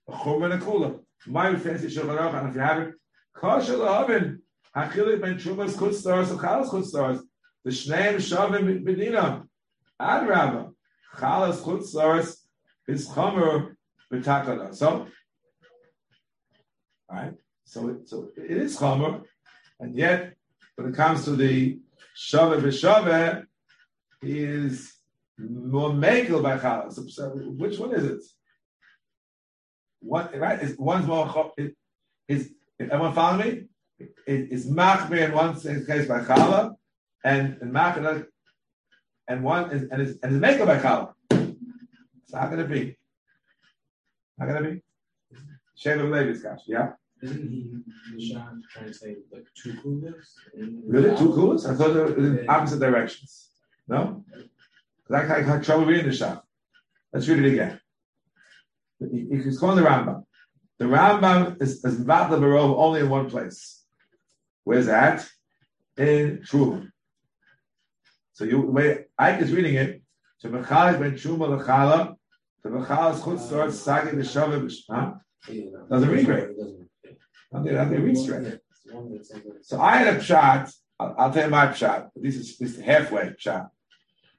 a 0.08 0.24
chum 0.24 0.44
and 0.44 0.54
a 0.54 0.58
kula. 0.60 1.00
My 1.26 1.56
fancy 1.56 1.88
shulchan 1.88 2.16
aruch, 2.16 2.40
and 2.40 2.50
if 2.50 2.56
you 2.56 2.62
haven't, 2.62 2.96
kosher 3.36 3.74
lahavin, 3.74 4.38
hachilik 4.76 5.20
ben 5.20 5.40
trumas 5.40 5.74
chutz 5.74 5.96
stars 5.96 6.30
and 6.30 6.40
chalas 6.40 6.70
chutz 6.70 6.86
stars. 6.86 7.22
The 7.66 7.72
shneim 7.72 8.18
shavim. 8.18 9.48
Ad 10.00 10.28
rabba, 10.28 10.70
chalas 11.18 11.62
chutz 11.64 11.86
stars 11.86 12.46
is 12.88 13.10
chomer 13.10 13.76
b'takada. 14.14 14.74
So, 14.76 15.08
right? 17.12 17.34
So, 17.64 17.90
it, 17.90 18.08
so 18.08 18.30
it 18.38 18.52
is 18.52 18.78
chomer, 18.78 19.24
and 19.80 19.96
yet 19.96 20.36
when 20.76 20.90
it 20.90 20.96
comes 20.96 21.26
to 21.26 21.32
the 21.32 21.80
shaveh 22.16 22.62
b'shaveh, 22.62 23.46
he 24.22 24.44
is 24.44 24.94
more 25.40 25.90
makel 25.90 26.44
by 26.44 26.60
challah. 26.60 26.94
So, 27.10 27.30
which 27.32 27.80
one 27.80 27.96
is 27.96 28.04
it? 28.06 28.24
One 30.02 30.30
right? 30.38 30.62
Is 30.62 30.78
one's 30.78 31.08
more 31.08 31.52
is, 31.58 31.72
is 32.28 32.52
everyone 32.80 33.14
follow 33.14 33.44
me? 33.44 33.64
Is 34.28 34.70
machmir 34.70 35.30
in 35.30 35.32
one 35.32 35.56
case 35.56 36.08
by 36.08 36.20
challah, 36.20 36.76
and 37.26 37.58
and 37.62 37.74
machmir 37.74 38.28
and 39.28 39.44
one 39.44 39.72
is 39.72 39.90
and 39.92 40.02
is 40.02 40.20
and 40.22 40.34
is 40.36 40.40
makel 40.40 40.68
by 40.68 40.78
challah. 40.80 41.12
So 42.28 42.38
how 42.38 42.48
can 42.48 42.60
it 42.60 42.70
be? 42.70 42.98
How 44.40 44.46
can 44.46 44.58
it 44.58 44.72
be? 44.72 44.82
Sheva 45.78 46.10
Levi's 46.10 46.44
gosh, 46.44 46.62
yeah. 46.68 46.92
Isn't 47.22 47.50
he 47.50 47.72
Nishan 48.14 48.62
trying 48.72 48.88
to 48.88 48.94
say 48.94 49.16
like 49.32 49.48
two 49.56 49.74
coolers? 49.82 50.34
Really, 50.56 51.18
two 51.18 51.30
kulas? 51.30 51.68
I 51.70 51.76
thought 51.76 51.94
they 51.94 52.00
were 52.00 52.18
in 52.18 52.50
opposite 52.50 52.80
directions. 52.80 53.50
No, 53.88 54.24
because 55.08 55.30
I, 55.30 55.38
I 55.38 55.42
had 55.42 55.64
trouble 55.64 55.86
reading 55.86 56.10
the 56.10 56.16
shop. 56.16 56.46
Let's 57.12 57.28
read 57.28 57.44
it 57.44 57.54
again. 57.54 57.80
He's 59.00 59.60
calling 59.60 59.78
the 59.78 59.90
Rambam. 59.90 60.24
The 60.78 60.86
Rambam 60.86 61.62
is, 61.62 61.84
is 61.86 62.04
Vatla 62.04 62.40
Barov 62.40 62.76
only 62.78 63.02
in 63.02 63.10
one 63.10 63.30
place. 63.30 63.84
Where's 64.64 64.88
that? 64.88 65.28
In 65.98 66.40
Truma. 66.40 66.92
So 68.36 68.44
you 68.44 68.60
wait. 68.62 69.06
Ike 69.18 69.42
is 69.42 69.54
reading 69.54 69.76
it. 69.76 70.02
To 70.42 70.50
Mechalik 70.50 71.00
ben 71.00 71.14
Truma 71.14 71.48
lechala. 71.58 72.16
To 72.64 72.70
Mechala's 72.70 73.22
chutz 73.22 73.48
starts 73.48 73.80
sagi 73.80 74.12
b'shavah 74.12 74.62
b'shma. 74.62 75.20
Doesn't 75.90 76.10
read 76.10 76.28
right. 76.28 76.50
Doesn't 77.54 78.04
read 78.04 78.18
straight. 78.18 78.60
So 79.62 79.80
I 79.80 79.98
had 79.98 80.18
a 80.18 80.22
shot. 80.22 80.70
I'll, 81.00 81.16
I'll 81.18 81.34
tell 81.34 81.46
you 81.46 81.50
my 81.50 81.72
shot. 81.74 82.10
This 82.14 82.36
is 82.36 82.58
this 82.58 82.78
is 82.78 82.84
halfway 82.84 83.34
shot. 83.38 83.70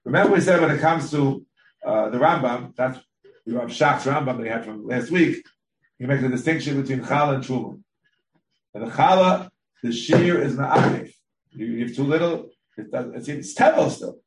Remember 0.05 0.35
we 0.35 0.43
said 0.43 0.61
when 0.61 0.71
it 0.71 0.81
comes 0.81 1.11
to 1.13 1.47
uh, 1.85 2.11
the 2.11 2.19
Rambam, 2.19 2.77
that's 2.77 2.99
you 3.47 3.59
have 3.59 3.73
Shach's 3.73 4.05
Rambam 4.05 4.27
that 4.27 4.39
we 4.39 4.49
had 4.49 4.65
from 4.67 4.87
last 4.87 5.11
week. 5.11 5.43
He 5.99 6.05
makes 6.05 6.23
a 6.23 6.29
distinction 6.29 6.83
between 6.83 7.01
Chala 7.01 7.37
and 7.37 7.45
Truma. 7.45 7.81
And 8.75 8.87
the 8.87 8.91
Chala, 8.91 9.49
the 9.83 9.91
shear 9.91 10.39
is 10.43 10.55
Ma'akif. 10.55 11.13
You 11.53 11.79
give 11.79 11.97
too 11.97 12.03
little, 12.03 12.51
it 12.77 12.89
it's, 12.93 13.29
it's 13.29 13.55
Tevel 13.55 13.91
still. 13.91 14.21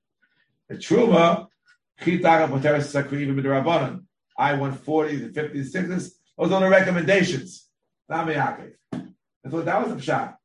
The 0.67 0.75
Truma, 0.75 1.47
Chitaga 2.01 2.49
Poteres 2.49 2.91
Sakri, 2.93 3.21
even 3.21 3.35
Rabbanan. 3.37 4.03
I 4.37 4.53
140, 4.53 5.15
the 5.17 5.33
50, 5.33 5.61
the 5.61 5.69
60s, 5.69 6.11
those 6.37 6.51
are 6.51 6.61
the 6.61 6.69
recommendations. 6.69 7.67
And 8.07 9.51
so 9.51 9.61
that 9.61 9.85
was 9.85 9.95
the 9.95 10.01
shot. 10.01 10.37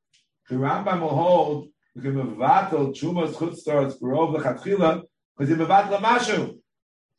The 0.49 0.57
Rambam 0.57 1.01
will 1.01 1.09
hold, 1.09 1.69
you 1.95 2.03
can 2.03 2.15
move 2.15 2.37
Vatal, 2.37 2.93
Truma's 2.95 3.37
Chutzstar's 3.37 3.99
Barov 3.99 4.37
Lechatchila, 4.37 5.03
because 5.37 5.51
you 5.51 5.57
mevatel 5.57 5.97
a 5.97 5.99
mashu. 5.99 6.59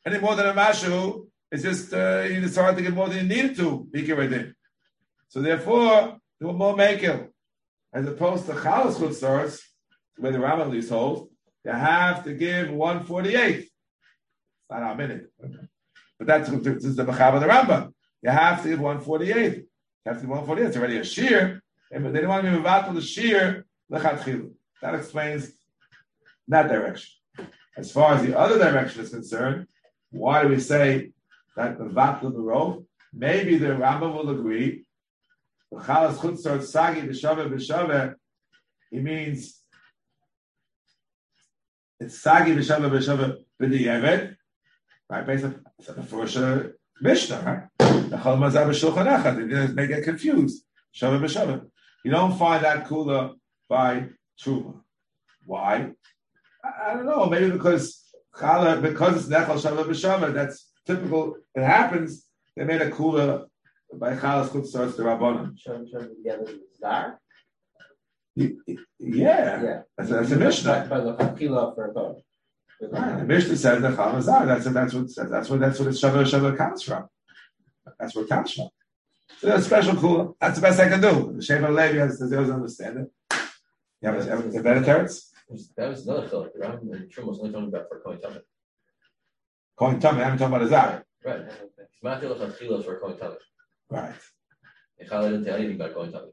Any 0.04 0.18
more 0.18 0.36
than 0.36 0.46
a 0.46 0.52
mashu, 0.52 1.26
it's 1.50 1.62
just 1.62 1.92
uh, 1.92 2.26
you 2.30 2.40
decide 2.40 2.76
to 2.76 2.82
get 2.82 2.92
more 2.92 3.08
than 3.08 3.28
you 3.28 3.42
need 3.42 3.56
to. 3.56 3.88
Mikir 3.92 4.52
So 5.28 5.40
therefore, 5.40 6.18
do 6.40 6.52
more 6.52 6.76
makel. 6.76 7.28
As 7.92 8.06
opposed 8.06 8.46
to 8.46 8.52
chalas 8.52 8.96
chutzars, 8.96 9.60
where 9.60 9.75
the 10.18 10.38
Rambam 10.38 10.70
least 10.70 10.90
holds, 10.90 11.30
you 11.64 11.72
have 11.72 12.24
to 12.24 12.32
give 12.32 12.70
148. 12.70 13.56
It's 13.56 13.70
not 14.70 14.82
our 14.82 14.94
minute. 14.94 15.30
But 16.18 16.26
that's 16.26 16.48
this 16.48 16.84
is 16.84 16.96
the 16.96 17.04
Machab 17.04 17.34
of 17.34 17.40
the 17.40 17.46
Rambam. 17.46 17.92
You 18.22 18.30
have 18.30 18.62
to 18.62 18.68
give 18.70 18.80
148. 18.80 19.34
You 19.34 19.66
have 20.06 20.16
to 20.16 20.20
give 20.22 20.30
148. 20.30 20.66
It's 20.66 20.76
already 20.76 20.98
a 20.98 21.04
shear. 21.04 21.62
They 21.90 21.98
don't 21.98 22.28
want 22.28 22.44
to 22.44 22.50
be 22.50 22.56
mevatel 22.56 22.94
the 22.94 23.00
shear, 23.00 23.66
That 23.90 24.94
explains 24.94 25.52
that 26.48 26.68
direction. 26.68 27.12
As 27.76 27.92
far 27.92 28.14
as 28.14 28.22
the 28.22 28.38
other 28.38 28.58
direction 28.58 29.02
is 29.02 29.10
concerned, 29.10 29.66
why 30.10 30.42
do 30.42 30.48
we 30.48 30.60
say 30.60 31.12
that 31.56 31.78
the 31.78 31.84
vatl 31.84 32.32
the 32.32 32.40
road? 32.40 32.86
Maybe 33.12 33.58
the 33.58 33.68
Rambam 33.68 34.14
will 34.14 34.30
agree. 34.30 34.84
He 38.90 39.00
means 39.00 39.62
it's 42.00 42.20
sagi 42.20 42.54
b'shave 42.54 42.90
b'shave 42.90 43.36
b'di'evet, 43.60 44.36
right? 45.08 45.26
Based 45.26 45.44
on 45.44 45.64
the 45.78 46.02
first 46.02 46.36
Mishnah, 47.00 47.42
right? 47.44 47.62
The 48.10 48.16
chol 48.16 48.38
mazah 48.38 48.66
b'shulchan 48.66 49.06
echad. 49.06 49.74
They 49.74 49.86
get 49.86 50.04
confused. 50.04 50.64
Shave 50.92 51.20
b'shave. 51.20 51.66
You 52.04 52.10
don't 52.10 52.38
find 52.38 52.64
that 52.64 52.86
kula 52.86 53.34
by 53.68 54.08
truma. 54.40 54.80
Why? 55.44 55.90
I, 56.64 56.94
don't 56.94 57.06
know, 57.06 57.26
maybe 57.26 57.50
because 57.50 58.02
challah, 58.36 58.82
because 58.82 59.16
it's 59.16 59.34
nechal 59.34 59.60
shalom 59.60 59.88
b'shama, 59.88 60.32
that's 60.32 60.70
typical. 60.86 61.36
It 61.54 61.62
happens. 61.62 62.26
They 62.56 62.64
made 62.64 62.82
a 62.82 62.90
kula 62.90 63.46
by 63.94 64.16
chalas 64.16 64.50
kut 64.50 64.66
starts 64.66 64.96
the 64.96 65.04
rabbanon. 65.04 65.56
Together 65.62 66.44
with 66.44 66.78
zar. 66.78 67.20
Yeah, 68.36 68.50
yeah. 68.98 69.82
That's, 69.96 70.10
that's 70.10 70.30
a 70.30 70.36
mishnah. 70.36 70.86
By 70.90 71.00
the 71.00 71.14
chakila 71.14 71.74
for 71.74 71.86
a 71.86 72.14
Right. 72.80 73.02
Ah, 73.02 73.16
the 73.16 73.24
Mishnah 73.24 73.56
says 73.56 73.80
the 73.80 73.88
Chalazar. 73.88 74.46
That's 74.46 74.66
that's 74.66 74.92
what 74.92 75.30
that's 75.30 75.48
what 75.48 75.60
that's 75.60 75.78
what 75.78 75.88
it's 75.88 76.00
Shavah 76.00 76.24
Shavah 76.24 76.56
comes 76.58 76.82
from. 76.82 77.08
That's 77.98 78.14
where 78.14 78.24
it 78.24 78.28
comes 78.28 78.52
from. 78.52 78.68
So 79.38 79.46
that's 79.46 79.64
special 79.64 79.94
kula. 79.94 80.34
That's 80.38 80.56
the 80.56 80.62
best 80.62 80.80
I 80.80 80.88
can 80.90 81.00
do. 81.00 81.32
The 81.36 81.42
Sheva 81.42 81.68
Levi 81.68 81.98
has 81.98 82.18
doesn't 82.18 82.50
understand 82.50 82.98
it. 82.98 83.36
You 84.02 84.10
have 84.10 84.26
a, 84.28 84.58
a 84.58 84.62
better 84.62 84.82
teretz? 84.82 85.30
That 85.76 85.88
was 85.88 86.06
another 86.06 86.28
chilek. 86.28 86.52
The 86.52 86.58
Ram 86.58 86.72
and 86.92 87.10
Truma 87.10 87.28
was 87.28 87.38
only 87.38 87.52
talking 87.52 87.68
about 87.68 87.88
for 87.88 88.00
Kohen 88.00 88.18
Tamid. 88.18 88.42
Kohen 89.78 90.00
Tamid, 90.00 90.26
I'm 90.26 90.38
talking 90.38 90.54
about 90.54 90.62
a 90.62 90.68
Zar. 90.68 91.04
Right. 91.24 91.42
Matthew 92.02 92.28
was 92.28 92.38
Chilos 92.56 92.84
for 92.84 93.00
Kohen 93.00 93.16
Tamid. 93.16 93.36
Right. 93.88 94.14
And 94.98 95.08
Chala 95.08 95.30
didn't 95.30 95.44
tell 95.46 95.56
anything 95.56 95.76
about 95.76 95.94
Kohen 95.94 96.12
Tamid. 96.12 96.32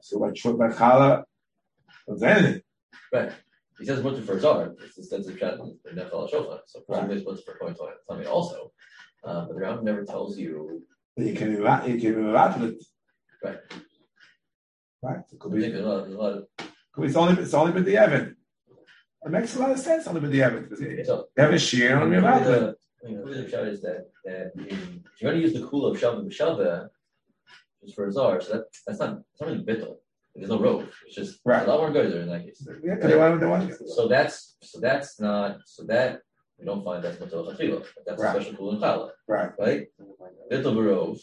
So 0.00 0.18
by 0.18 0.28
by 0.28 0.68
Chala, 0.74 1.24
anything. 2.08 2.62
Right. 3.12 3.32
He 3.78 3.84
says 3.84 4.02
mutter 4.02 4.22
for 4.22 4.38
Zar. 4.40 4.74
It's 4.84 4.98
extensive 4.98 5.38
chat 5.38 5.54
in 5.54 5.96
Nefal 5.96 6.28
Shofar. 6.30 6.60
So 6.66 6.80
presumably 6.80 7.16
it's 7.16 7.26
mutter 7.26 7.42
for 7.44 7.54
Kohen 7.58 7.74
Tamid 8.08 8.28
also. 8.28 8.72
Uh, 9.24 9.46
but 9.46 9.54
the 9.54 9.60
Ram 9.60 9.84
never 9.84 10.04
tells 10.04 10.38
you. 10.38 10.82
You 11.16 11.34
can 11.34 11.52
you 11.52 12.00
can 12.00 12.32
rattle 12.32 12.64
it. 12.70 12.84
Right. 13.42 13.58
Right? 15.02 15.20
It 15.32 15.38
could 15.38 15.52
be, 15.52 15.72
a 15.72 15.80
lot, 15.80 16.08
a 16.08 16.10
lot 16.10 16.32
of... 16.32 16.46
could 16.92 17.02
be 17.02 17.06
it's 17.08 17.16
only 17.16 17.40
it's 17.42 17.54
only 17.54 17.72
with 17.72 17.84
the 17.84 17.96
Evan. 17.96 18.36
It 19.24 19.30
makes 19.30 19.56
a 19.56 19.60
lot 19.60 19.70
of 19.70 19.78
sense 19.78 20.06
only 20.06 20.20
with 20.20 20.32
the 20.32 20.42
Evan. 20.42 21.04
So, 21.04 21.26
they 21.34 21.42
have 21.42 21.52
a 21.52 21.58
shear 21.58 22.00
on 22.00 22.12
your 22.12 22.20
mouth. 22.20 22.74
The 23.02 23.48
shot 23.48 23.68
is 23.68 23.80
that, 23.82 24.08
that 24.24 24.52
if 24.56 25.20
you're 25.20 25.30
going 25.30 25.40
to 25.40 25.48
use 25.48 25.52
the 25.52 25.66
cool 25.66 25.86
of 25.86 26.00
Shabbat 26.00 26.28
B'Shabbat, 26.28 26.88
just 27.88 27.96
for 27.96 28.06
a 28.06 28.12
czar, 28.12 28.40
so 28.40 28.52
that, 28.52 28.64
that's 28.86 29.00
not, 29.00 29.18
it's 29.32 29.40
not 29.40 29.50
really 29.50 29.64
bittul. 29.64 29.96
There's 30.34 30.50
no 30.50 30.60
rope. 30.60 30.88
It's 31.06 31.16
just 31.16 31.40
right. 31.44 31.66
a 31.66 31.70
lot 31.70 31.80
more 31.80 31.90
good 31.90 32.14
in 32.14 32.28
that 32.28 32.44
case. 32.44 32.64
Yeah, 32.84 32.94
because 32.94 33.10
they 33.10 33.16
want, 33.16 33.40
they 33.40 33.46
want. 33.46 33.72
So 33.88 34.06
that's 34.06 34.56
so 34.62 34.78
that's 34.78 35.18
not 35.18 35.58
so 35.64 35.82
that 35.86 36.20
we 36.58 36.64
don't 36.64 36.84
find 36.84 37.02
that's 37.02 37.16
matzah 37.16 37.58
chachila. 37.58 37.84
That's 38.06 38.22
right. 38.22 38.36
a 38.36 38.40
special 38.40 38.56
cool 38.56 38.74
in 38.74 38.80
challah. 38.80 39.10
Right. 39.26 39.50
Right. 39.58 39.86
Bittul 40.52 40.76
barov. 40.76 41.18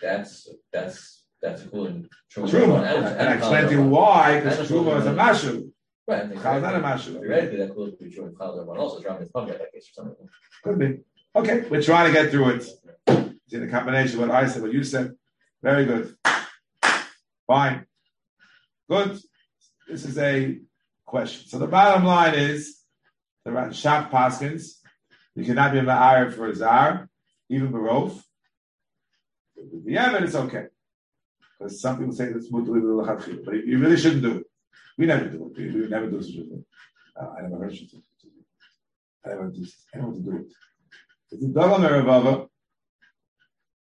That's 0.00 0.48
that's 0.72 1.24
that's 1.40 1.62
including 1.62 2.08
truma. 2.32 2.50
Truma. 2.50 2.76
And, 2.86 3.04
and, 3.04 3.16
and 3.16 3.28
I 3.30 3.34
explained 3.34 3.68
to 3.70 3.74
you 3.74 3.82
why, 3.82 4.38
because 4.38 4.70
truma 4.70 5.00
is 5.00 5.06
a 5.06 5.14
mashu. 5.14 5.72
Right. 6.06 6.32
Chal 6.40 6.56
is 6.58 6.62
not 6.62 6.76
a 6.76 6.80
mashu. 6.80 7.18
Theoretically, 7.20 7.58
that 7.58 7.74
could 7.74 7.98
be 7.98 8.10
true 8.10 8.26
in 8.26 8.36
chal 8.36 8.52
everyone 8.52 8.78
else 8.78 8.98
is 8.98 9.04
around 9.04 9.20
his 9.20 9.30
pumpkin 9.30 9.58
that 9.58 9.72
case 9.72 9.90
or 9.90 10.04
something. 10.04 10.28
Could 10.62 10.78
be. 10.78 10.98
Okay, 11.34 11.64
we're 11.68 11.82
trying 11.82 12.12
to 12.12 12.12
get 12.12 12.30
through 12.30 12.50
it. 12.50 12.68
It's 13.08 13.54
in 13.54 13.62
a 13.64 13.68
combination 13.68 14.22
of 14.22 14.28
what 14.28 14.36
I 14.36 14.46
said, 14.46 14.62
what 14.62 14.72
you 14.72 14.84
said. 14.84 15.16
Very 15.62 15.84
good. 15.84 16.16
Fine. 17.46 17.86
Good. 18.90 19.18
This 19.88 20.04
is 20.04 20.18
a 20.18 20.58
question. 21.06 21.48
So 21.48 21.58
the 21.58 21.66
bottom 21.66 22.04
line 22.04 22.34
is 22.34 22.82
the 23.44 23.50
Shach 23.50 24.10
Paskins, 24.10 24.78
you 25.34 25.44
cannot 25.44 25.72
be 25.72 25.78
a 25.78 25.82
ma'ar 25.82 26.32
for 26.32 26.48
a 26.48 26.54
zar, 26.54 27.08
even 27.48 27.72
barof. 27.72 28.22
The 29.84 29.96
evidence, 29.96 30.34
okay. 30.34 30.66
Because 31.58 31.80
some 31.80 31.98
people 31.98 32.12
say 32.12 32.26
it's 32.26 32.50
mutu 32.50 33.44
but 33.44 33.54
you 33.66 33.78
really 33.78 33.96
shouldn't 33.96 34.22
do 34.22 34.38
it. 34.38 34.44
We 34.98 35.06
never 35.06 35.26
do 35.26 35.52
it. 35.56 35.74
We, 35.74 35.88
never 35.88 36.10
do 36.10 36.22
such 36.22 36.34
a 36.34 36.44
thing. 36.44 36.64
Uh, 37.18 37.28
I 37.38 37.42
never 37.42 37.64
heard 37.64 37.72
such 37.72 37.82
a 37.82 37.90
thing. 37.90 38.00
I 39.24 39.28
never 39.30 39.48
do. 39.48 39.66
I 39.94 39.98
never 39.98 40.12
do 40.12 40.36
it. 40.36 40.52
It's 41.30 41.44
a 41.44 41.48
double. 41.48 42.50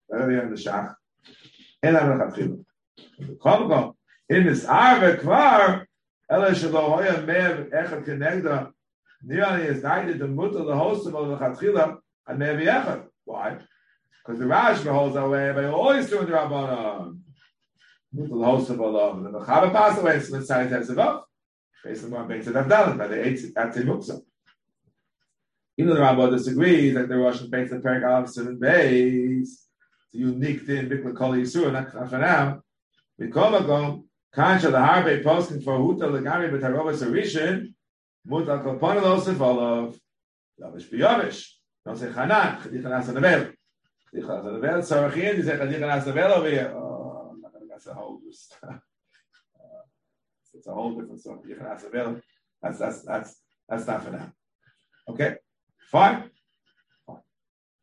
Whatever 0.07 0.31
you 0.31 0.41
have 0.41 0.51
the 0.51 0.57
shach. 0.57 0.95
אין 1.84 1.94
להם 1.94 2.22
לכתחילה. 2.22 2.56
בכל 3.20 3.64
מקום, 3.64 3.92
אם 4.32 4.48
נסער 4.48 5.00
וכבר, 5.02 5.68
אלא 6.32 6.54
שלא 6.54 7.00
היה 7.00 7.26
מאה 7.26 7.86
אחד 7.86 8.06
כנגדו, 8.06 8.50
נראה 9.24 9.58
לי 9.58 9.68
הזניידת 9.68 10.22
המוטר 10.22 10.64
להוסם 10.64 11.16
או 11.16 11.36
לכתחילה, 11.36 11.88
על 12.26 12.38
מאה 12.38 12.56
ואחד. 12.60 12.98
Why? 13.30 13.52
Because 14.26 14.40
the 14.40 14.48
Rash 14.48 14.84
holds 14.84 15.16
that 15.16 15.30
way, 15.30 15.52
but 15.54 15.62
you're 15.62 15.74
always 15.74 16.10
doing 16.10 16.26
the 16.26 16.34
Rabbanon. 16.34 17.20
The 18.12 18.46
host 18.52 18.70
of 18.70 18.82
Allah. 18.82 19.14
And 19.14 19.34
the 19.34 19.40
Chava 19.40 19.72
passed 19.72 20.00
away, 20.02 20.20
so 20.20 20.36
let's 20.36 20.48
say 20.48 20.66
it's 20.66 20.90
above. 20.90 21.24
based 21.84 22.04
on 22.04 22.12
what 22.12 22.28
Beis 22.28 22.46
Avdalim, 22.46 22.98
that 22.98 23.10
they 23.10 23.22
ate 23.22 23.46
at 23.56 23.74
Timuksa. 23.74 24.22
Even 25.78 25.90
though 25.90 25.96
the 25.96 26.02
Rambam 26.02 26.32
disagrees 26.32 26.94
that 26.94 27.08
the 27.08 27.18
Russian 27.18 27.50
Beis 27.50 27.72
and 27.72 27.84
Perik 27.84 28.08
Aleph 28.08 28.30
Seven 28.30 28.60
Beis, 28.60 29.50
it's 30.15 30.23
a 30.23 30.27
unique 30.27 30.63
thing, 30.63 30.89
Bikla 30.89 31.17
Kol 31.17 31.33
Yisur, 31.33 31.73
not 31.73 31.91
for 32.09 32.19
now. 32.19 32.63
Mikomakom, 33.21 34.05
Kansha 34.35 34.71
the 34.71 34.79
Harbe 34.79 35.23
posting 35.23 35.61
for 35.61 35.77
Huta 35.79 36.03
Legami 36.03 36.51
B'Tarovas 36.51 37.03
Arishin, 37.03 37.75
Muta 38.25 38.59
Kolpon 38.59 39.01
Elosif 39.01 39.41
Olav, 39.41 39.99
Yavish 40.61 40.89
B'Yavish. 40.91 41.51
Don't 41.85 41.97
say 41.97 42.07
Chanan, 42.07 42.61
Chadich 42.63 42.85
Anas 42.85 43.09
Anavel. 43.09 43.53
Chadich 44.15 44.25
Anas 44.25 44.47
Anavel, 44.47 44.83
Sarachin, 45.13 45.37
you 45.37 45.43
say 45.43 45.57
Chadich 45.57 45.83
Anas 45.83 46.05
Anavel 46.05 46.31
over 46.31 46.51
here. 46.51 46.73
Oh, 46.75 47.31
I'm 47.33 47.41
not 47.41 47.53
going 47.53 47.69
to 47.69 47.73
guess 47.73 47.87
a 47.87 47.95
whole 47.95 48.21
It's 50.55 50.67
a 50.69 50.73
whole 50.73 50.93
different 50.99 51.21
story. 51.21 51.39
Chadich 51.49 51.61
Anas 51.61 51.83
Anavel. 51.85 52.23
That's, 52.63 52.79
that's, 52.79 53.03
that's, 53.03 53.41
that's 53.69 53.87
not 53.87 54.05
for 54.05 54.11
now. 54.11 54.33
Okay? 55.09 55.37
Fine. 55.91 56.31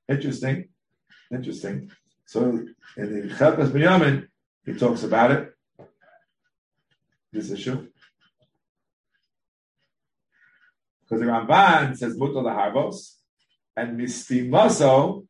Interesting. 0.09 0.69
Interesting. 1.31 1.91
So 2.31 2.43
in 2.45 2.73
the 2.95 3.35
Chelkas 3.35 3.71
Binyamin, 3.71 4.25
he 4.65 4.73
talks 4.75 5.03
about 5.03 5.31
it. 5.31 5.53
This 7.33 7.51
issue. 7.51 7.89
Because 11.01 11.19
the 11.19 11.25
Ramban 11.25 11.97
says 11.97 12.17
Mutal 12.17 12.45
Harbos, 12.45 13.15
and 13.75 13.99
Mistimoso, 13.99 15.27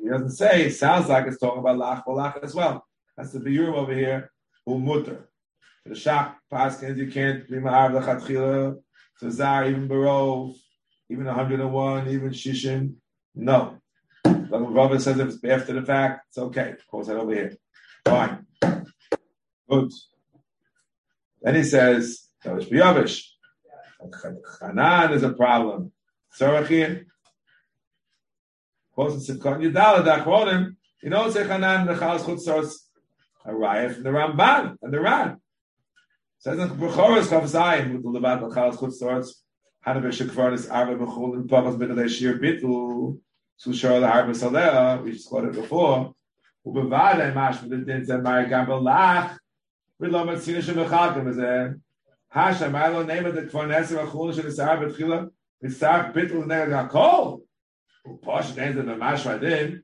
he 0.00 0.08
doesn't 0.08 0.30
say, 0.30 0.70
sounds 0.70 1.08
like 1.08 1.26
it's 1.26 1.40
talking 1.40 1.58
about 1.58 1.78
Lach 1.78 2.04
Balach 2.04 2.44
as 2.44 2.54
well. 2.54 2.86
That's 3.16 3.32
the 3.32 3.40
Biurim 3.40 3.74
over 3.74 3.92
here, 3.92 4.30
Umutter. 4.68 5.24
The 5.84 5.94
Shach 5.94 6.36
Paskins, 6.48 6.96
you 6.96 7.10
can't 7.10 7.50
be 7.50 7.56
Ma'ar 7.56 7.90
Lechatchila, 7.90 8.76
to 9.18 9.30
Zar, 9.32 9.68
even 9.68 9.88
Barov, 9.88 10.54
even 11.10 11.24
101, 11.24 12.08
even 12.08 12.30
Shishin. 12.30 12.94
No. 13.34 13.80
Rabbi 14.60 14.98
says 14.98 15.18
if 15.18 15.28
it's 15.28 15.44
after 15.44 15.72
the 15.72 15.82
fact, 15.82 16.26
it's 16.28 16.38
okay. 16.38 16.70
Of 16.70 16.86
course, 16.86 17.06
that 17.08 17.16
over 17.16 17.34
here. 17.34 17.56
Fine. 18.04 18.46
Good. 19.68 19.92
Then 21.42 21.54
he 21.56 21.64
says, 21.64 22.28
Yavish 22.44 22.68
Biyavish. 22.70 23.24
Hanan 24.60 25.12
is 25.12 25.22
a 25.22 25.32
problem. 25.32 25.92
Sorachin. 26.38 27.06
Quotes 28.92 29.28
in 29.28 29.38
Simchat 29.38 29.60
Yudala, 29.60 30.04
Dachronim. 30.04 30.76
You 31.02 31.10
don't 31.10 31.32
say 31.32 31.46
Hanan, 31.46 31.86
the 31.86 31.94
Chalas 31.94 32.20
Chutzos, 32.20 32.74
a 33.44 33.54
riot 33.54 33.94
from 33.94 34.04
the 34.04 34.10
Ramban 34.10 34.76
and 34.80 34.92
the 34.92 35.00
Ran. 35.00 35.40
Says 36.38 36.58
in 36.58 36.68
Bechoros 36.70 37.28
Chavzayim, 37.28 37.94
with 37.94 38.02
the 38.02 38.20
Levat, 38.20 38.40
the 38.40 38.54
Chalas 38.54 38.76
Chutzos, 38.76 39.30
Hanabe 39.86 40.08
Shekvarnis 40.08 40.70
Arba 40.70 40.96
Bechul 40.96 41.34
and 41.34 41.48
Pavas 41.48 41.76
Bidale 41.76 42.08
Shir 42.08 42.38
Bitul, 42.38 43.18
Sushar 43.60 44.00
the 44.00 44.06
Harba 44.06 44.30
Salera, 44.30 45.02
we 45.02 45.12
just 45.12 45.28
quoted 45.28 45.54
before, 45.54 46.14
Ubevada 46.66 47.32
Mash 47.34 47.60
with 47.62 47.70
the 47.70 47.78
Din 47.78 48.04
Zemar 48.04 48.48
Gambel 48.48 48.82
Lach, 48.82 49.36
with 49.98 50.10
Lomat 50.10 50.38
Sinish 50.38 50.68
and 50.68 50.78
Bechakim 50.78 51.28
is 51.28 51.36
there. 51.36 51.78
Hashem, 52.28 52.74
I 52.74 52.88
don't 52.88 53.06
name 53.06 53.26
it 53.26 53.32
the 53.32 53.42
Kvarneser 53.42 54.04
Achul 54.06 54.34
Shir 54.34 54.42
Nisar 54.42 54.78
Betchila, 54.78 55.30
Nisar 55.62 56.12
Bitul 56.12 56.44
Negad 56.46 56.90
HaKol, 56.90 57.42
Posh 58.22 58.56
names 58.56 58.76
it 58.76 58.86
the 58.86 58.96
Mash 58.96 59.22
Radin, 59.22 59.82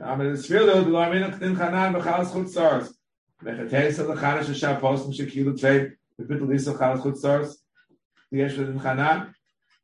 Am 0.00 0.20
in 0.22 0.32
Sfilu, 0.32 0.84
the 0.84 0.90
Lamin 0.90 1.38
Din 1.38 1.54
Chanan 1.54 1.94
Bechalas 1.94 2.32
Chutzars, 2.32 2.92
Mechates 3.42 3.98
of 3.98 4.08
the 4.08 4.14
Chanash 4.14 4.54
Shah 4.54 4.80
Postum 4.80 5.14
Shekilu 5.14 5.58
Tvei, 5.58 5.92
the 6.18 6.24
Bitul 6.24 6.48
Lisa 6.48 6.72
Chalas 6.72 7.02
Chutzars, 7.02 7.54
the 8.32 8.38
Yeshua 8.38 8.70
in 8.70 8.80
Chanan. 8.80 9.34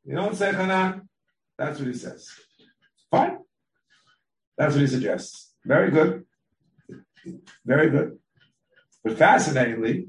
You 0.03 0.15
don't 0.15 0.35
say 0.35 0.51
Chanan. 0.51 1.01
That's 1.57 1.77
what 1.77 1.87
he 1.87 1.93
says. 1.93 2.27
Fine. 3.11 3.39
That's 4.57 4.73
what 4.73 4.81
he 4.81 4.87
suggests. 4.87 5.53
Very 5.65 5.91
good. 5.91 6.25
Very 7.65 7.89
good. 7.89 8.17
But 9.03 9.17
fascinatingly, 9.17 10.07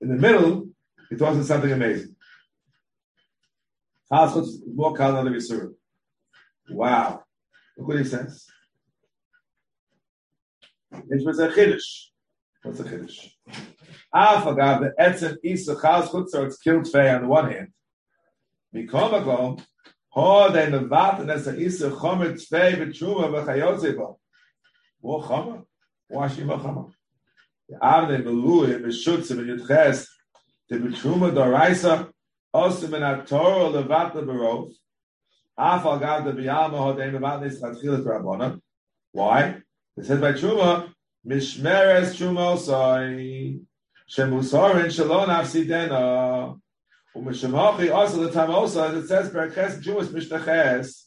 in 0.00 0.08
the 0.08 0.16
middle, 0.16 0.68
he 1.10 1.16
talks 1.16 1.34
about 1.36 1.46
something 1.46 1.72
amazing. 1.72 2.16
More 4.10 4.94
color 4.94 5.24
than 5.24 5.32
the 5.32 5.74
Wow. 6.70 7.24
Look 7.76 7.88
what 7.88 7.98
he 7.98 8.04
says. 8.04 8.46
It 10.92 11.24
was 11.24 11.38
a 11.38 11.48
chiddush. 11.48 12.08
What's 12.62 12.80
a 12.80 12.84
chiddush? 12.84 13.32
Alf 14.14 14.44
agav 14.44 14.80
the 14.80 14.92
etzem 15.02 15.36
isa 15.42 15.74
chaz 15.74 16.08
chutzor 16.08 16.46
it's 16.46 16.58
killed 16.58 16.86
fei 16.90 17.10
on 17.10 17.22
the 17.22 17.28
one 17.28 17.50
hand. 17.50 17.68
Mikom 18.74 19.62
ho 20.14 20.52
de 20.52 20.66
nevat 20.66 21.20
and 21.20 21.30
a 21.30 21.60
isa 21.60 21.90
chomer 21.90 22.34
chomer? 26.54 26.92
Levat 33.72 34.12
chatchilas 37.60 38.04
rabbanon. 38.04 38.60
Why? 39.12 39.62
It 39.96 40.04
says 40.06 40.20
by 40.20 40.32
truma 40.32 40.92
mishmeres 41.26 42.14
truma 42.16 42.56
osai 42.56 43.60
shemusorin 44.10 44.86
shalon 44.86 45.28
afsidena 45.28 46.58
umeshemhachi 47.16 47.94
also 47.94 48.26
the 48.26 48.32
time 48.32 48.50
also 48.50 48.82
as 48.88 49.04
it 49.04 49.08
says 49.08 49.30
berches 49.30 49.80
Jewish 49.80 50.08
mishtaches 50.08 51.02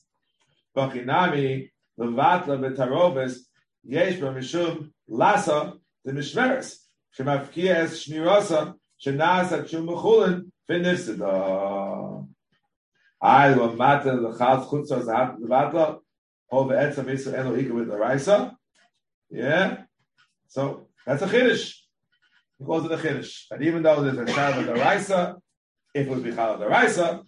bachinami 0.75 1.69
levatla 1.99 2.59
betaroves 2.59 3.37
yesh 3.83 4.15
b'mishum 4.15 4.91
lasa 5.07 5.73
the 6.03 6.11
mishmeres 6.11 6.77
shemafkias 7.17 8.07
shmirasa 8.07 8.75
shenasa 9.03 9.67
chum 9.67 9.87
b'chulin 9.87 10.51
v'nifsida. 10.69 12.27
I 13.21 13.53
will 13.53 13.75
matter 13.75 14.19
the 14.19 14.29
chaz 14.29 14.69
chutzah 14.69 15.03
zahat 15.03 15.39
levatla 15.39 15.99
over 16.51 16.73
etzam 16.75 17.05
isu 17.05 17.33
eno 17.33 17.51
with 17.51 17.87
the 17.87 17.97
raisa. 17.97 18.55
Yeah? 19.29 19.83
So 20.47 20.87
that's 21.05 21.21
a 21.21 21.27
chiddush. 21.27 21.73
He 22.59 22.65
calls 22.65 22.85
it 22.85 22.91
a 22.91 22.97
chiddush. 22.97 23.45
And 23.51 23.63
even 23.63 23.83
though 23.83 24.01
there's 24.01 24.17
a 24.17 24.57
of 24.59 24.65
the 24.65 24.73
raisa, 24.75 25.37
if 25.95 26.07
it 26.07 26.09
would 26.09 26.23
be 26.23 26.33
chal 26.33 26.57
the 26.57 26.67
raisa, 26.67 27.23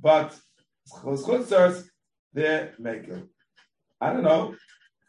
but 0.00 0.28
chutzars, 1.02 1.84
they're 2.34 2.74
makel. 2.80 3.26
I 4.00 4.12
don't 4.12 4.22
know. 4.22 4.54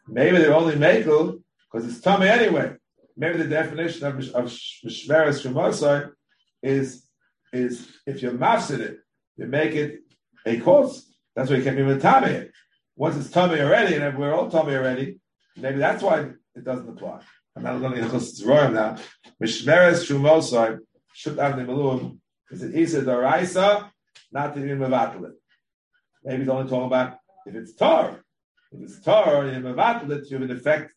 Maybe 0.08 0.38
they're 0.38 0.60
only 0.62 0.76
makel 0.76 1.42
because 1.64 1.86
it's 1.86 2.00
tummy 2.00 2.28
anyway. 2.28 2.74
Maybe 3.16 3.36
the 3.38 3.54
definition 3.60 4.06
of 4.06 4.14
of 4.38 4.46
shmeres 4.46 5.38
shemosai 5.42 6.10
is 6.62 7.06
is 7.52 7.74
if 8.06 8.22
you're 8.22 8.32
mafsid 8.46 8.80
it, 8.80 8.96
you 9.36 9.46
make 9.46 9.74
it 9.74 10.00
a 10.46 10.58
course. 10.60 10.94
That's 11.36 11.50
why 11.50 11.56
you 11.56 11.64
can't 11.64 11.78
even 11.78 12.00
tummy 12.00 12.48
Once 12.96 13.16
it's 13.16 13.30
tummy 13.30 13.60
already, 13.60 13.96
and 13.96 14.18
we're 14.18 14.34
all 14.34 14.50
tummy 14.50 14.74
already, 14.74 15.20
maybe 15.56 15.78
that's 15.78 16.02
why 16.02 16.16
it 16.58 16.64
doesn't 16.64 16.88
apply. 16.88 17.20
I'm 17.56 17.62
not 17.62 17.80
going 17.80 17.94
to 17.94 18.02
Hilchos 18.02 18.40
Tzroim 18.40 18.72
now. 18.72 18.96
Mishmeres 19.40 20.00
Shumosai 20.06 20.78
should 21.12 21.38
have 21.38 21.56
the 21.56 21.64
Malum. 21.64 22.20
Is 22.50 22.62
it 22.62 22.74
Isa 22.74 23.02
Daraisa? 23.02 23.90
Not 24.32 24.54
to 24.54 24.64
even 24.64 24.78
Mevatel 24.78 25.26
it. 25.26 25.32
Maybe 26.24 26.40
he's 26.40 26.48
only 26.48 26.68
talking 26.68 26.86
about 26.86 27.18
if 27.46 27.54
it's 27.54 27.74
Tar. 27.74 28.20
If 28.72 28.80
it's 28.82 29.00
Tar 29.00 29.44
and 29.44 29.64
Mevatel 29.64 30.10
it, 30.10 30.30
you've 30.30 30.42
in 30.42 30.50
effect 30.50 30.92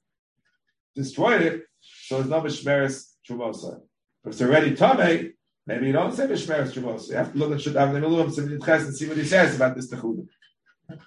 destroyed 0.96 1.42
it. 1.42 1.64
So 1.80 2.20
it's 2.20 2.30
not 2.30 2.44
Mishmeres 2.44 3.14
Shumosai. 3.30 3.82
If 4.26 4.34
it's 4.34 4.42
already 4.42 4.76
Tame, 4.76 5.34
maybe 5.66 5.88
you 5.88 5.94
don't 5.94 6.14
say 6.14 6.28
Mishmeres 6.28 6.74
Shumosai. 6.74 7.10
You 7.10 7.16
have 7.16 7.34
to 7.34 7.38
look 7.38 7.52
at 7.54 7.62
Shut 7.62 7.76
Avnei 7.76 8.02
Miluim 8.02 8.38
and 8.38 8.96
see 8.96 9.08
what 9.08 9.18
he 9.18 9.26
says 9.26 9.56
about 9.56 9.76
this 9.76 9.92
Techudim. 9.92 10.28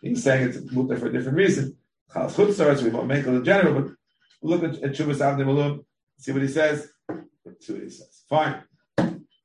He's 0.02 0.22
saying 0.22 0.48
it's 0.48 0.72
mutter 0.72 0.96
for 0.96 1.06
a 1.06 1.12
different 1.12 1.38
reason. 1.38 1.76
Chal 2.12 2.28
Chutzar, 2.28 2.82
we 2.82 2.90
won't 2.90 3.06
make 3.06 3.26
it 3.26 3.28
in 3.28 3.44
general, 3.44 3.82
but 3.82 3.92
look 4.42 4.62
at, 4.64 4.82
at 4.82 4.92
Shuvas 4.92 5.18
Avnei 5.18 5.84
see 6.18 6.32
what 6.32 6.42
he 6.42 6.48
says. 6.48 6.88
What 7.06 7.56
he 7.66 7.90
says. 7.90 8.24
Fine. 8.28 8.62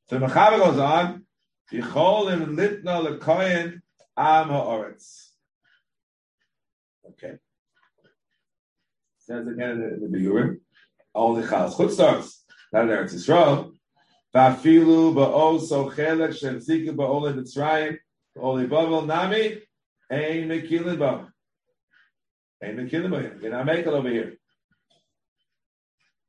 So 0.07 0.19
the 0.19 0.25
Mechaber 0.25 0.57
goes 0.57 0.79
on. 0.79 1.25
Yicholim 1.71 2.55
litna 2.55 3.05
lekoyin 3.05 3.81
am 4.15 4.49
ha'oretz. 4.49 5.29
Okay. 7.09 7.33
Says 9.19 9.47
again 9.47 9.71
in 9.71 9.99
the, 10.01 10.07
the 10.07 10.17
Bigurim. 10.17 10.59
Only 11.13 11.43
Chaz 11.43 11.75
Chutzars. 11.75 12.41
Not 12.71 12.83
in 12.83 12.89
Eretz 12.89 13.13
Yisrael. 13.15 13.71
Vafilu 14.33 15.15
chelek 15.15 16.37
shem 16.37 16.59
zika 16.59 16.95
ba'ol 16.95 17.31
in 17.31 17.43
Mitzrayim. 17.43 17.97
Oli 18.37 18.67
bavel 18.67 19.05
nami. 19.05 19.61
Ein 20.11 20.49
mekilin 20.49 20.99
ba. 20.99 21.33
Ein 22.61 22.77
mekilin 22.77 23.09
ba. 23.09 23.41
You're 23.41 23.51
not 23.51 23.65
making 23.65 23.87
over 23.87 24.09
here. 24.09 24.33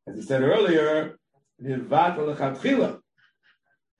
As 0.06 0.18
I 0.18 0.22
said 0.22 0.42
earlier, 0.42 1.18
Nivat 1.62 2.16
lechatchila. 2.16 3.00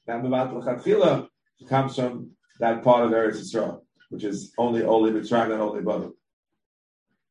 Now, 0.07 0.21
Mevat 0.21 0.53
L'Chatchila 0.53 1.29
comes 1.69 1.97
from 1.97 2.31
that 2.61 2.85
part 2.85 3.05
of 3.05 3.11
Eretz 3.11 3.41
Yisrael, 3.41 3.81
which 4.11 4.25
is 4.25 4.53
only 4.57 4.85
only 4.85 5.11
Mitzrayim 5.11 5.53
and 5.53 5.61
only 5.61 5.81
Babel. 5.81 6.13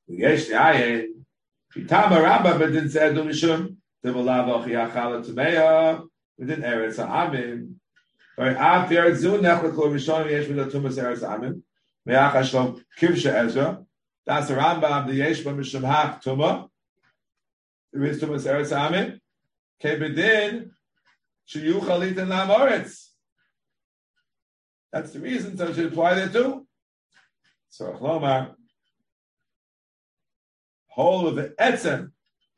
Yesh 0.08 0.50
Ayin, 0.50 1.08
Itama 1.76 2.18
Rambam 2.22 2.60
Bedin 2.60 2.86
Zedu 2.86 3.26
Mishum, 3.26 3.78
Tibulav 4.04 4.66
Ochi 4.66 4.72
Achala 4.72 5.26
Tumeya, 5.26 6.06
Bedin 6.40 6.64
Eretz 6.64 6.98
Ha'amim, 6.98 7.76
or 8.38 8.50
Av 8.58 8.90
Eretz 8.90 9.18
Zu 9.18 9.38
Nechlet 9.40 9.74
Kol 9.74 9.90
Rishon 9.90 10.30
Yesh 10.30 10.48
Midah 10.48 10.70
Tumas 10.70 10.98
Eretz 11.02 11.22
Ha'amim, 11.22 11.62
Me'ach 12.06 12.34
Hashlom 12.34 12.82
Kivsha 13.00 13.34
Ezra, 13.34 13.84
the 14.26 14.32
Rambam, 14.32 15.08
the 15.08 15.16
Yesh 15.16 15.44
Mishum 15.44 15.82
Hach 15.82 16.22
Tumah, 16.22 16.70
there 17.94 18.04
is 18.04 18.22
Tumas 18.22 18.46
Eretz 18.46 18.76
Ha'amim, 18.76 19.20
Kebedin, 19.82 20.72
That's 24.92 25.12
the 25.12 25.20
reason, 25.20 25.58
so 25.58 25.68
it 25.68 25.76
should 25.76 25.92
apply 25.92 26.16
there 26.16 26.30
too. 26.30 26.66
So 27.70 27.92
Achlomar, 27.92 28.54
whole 30.88 31.28
of 31.28 31.36
the 31.36 31.54
Etzem, 31.60 32.12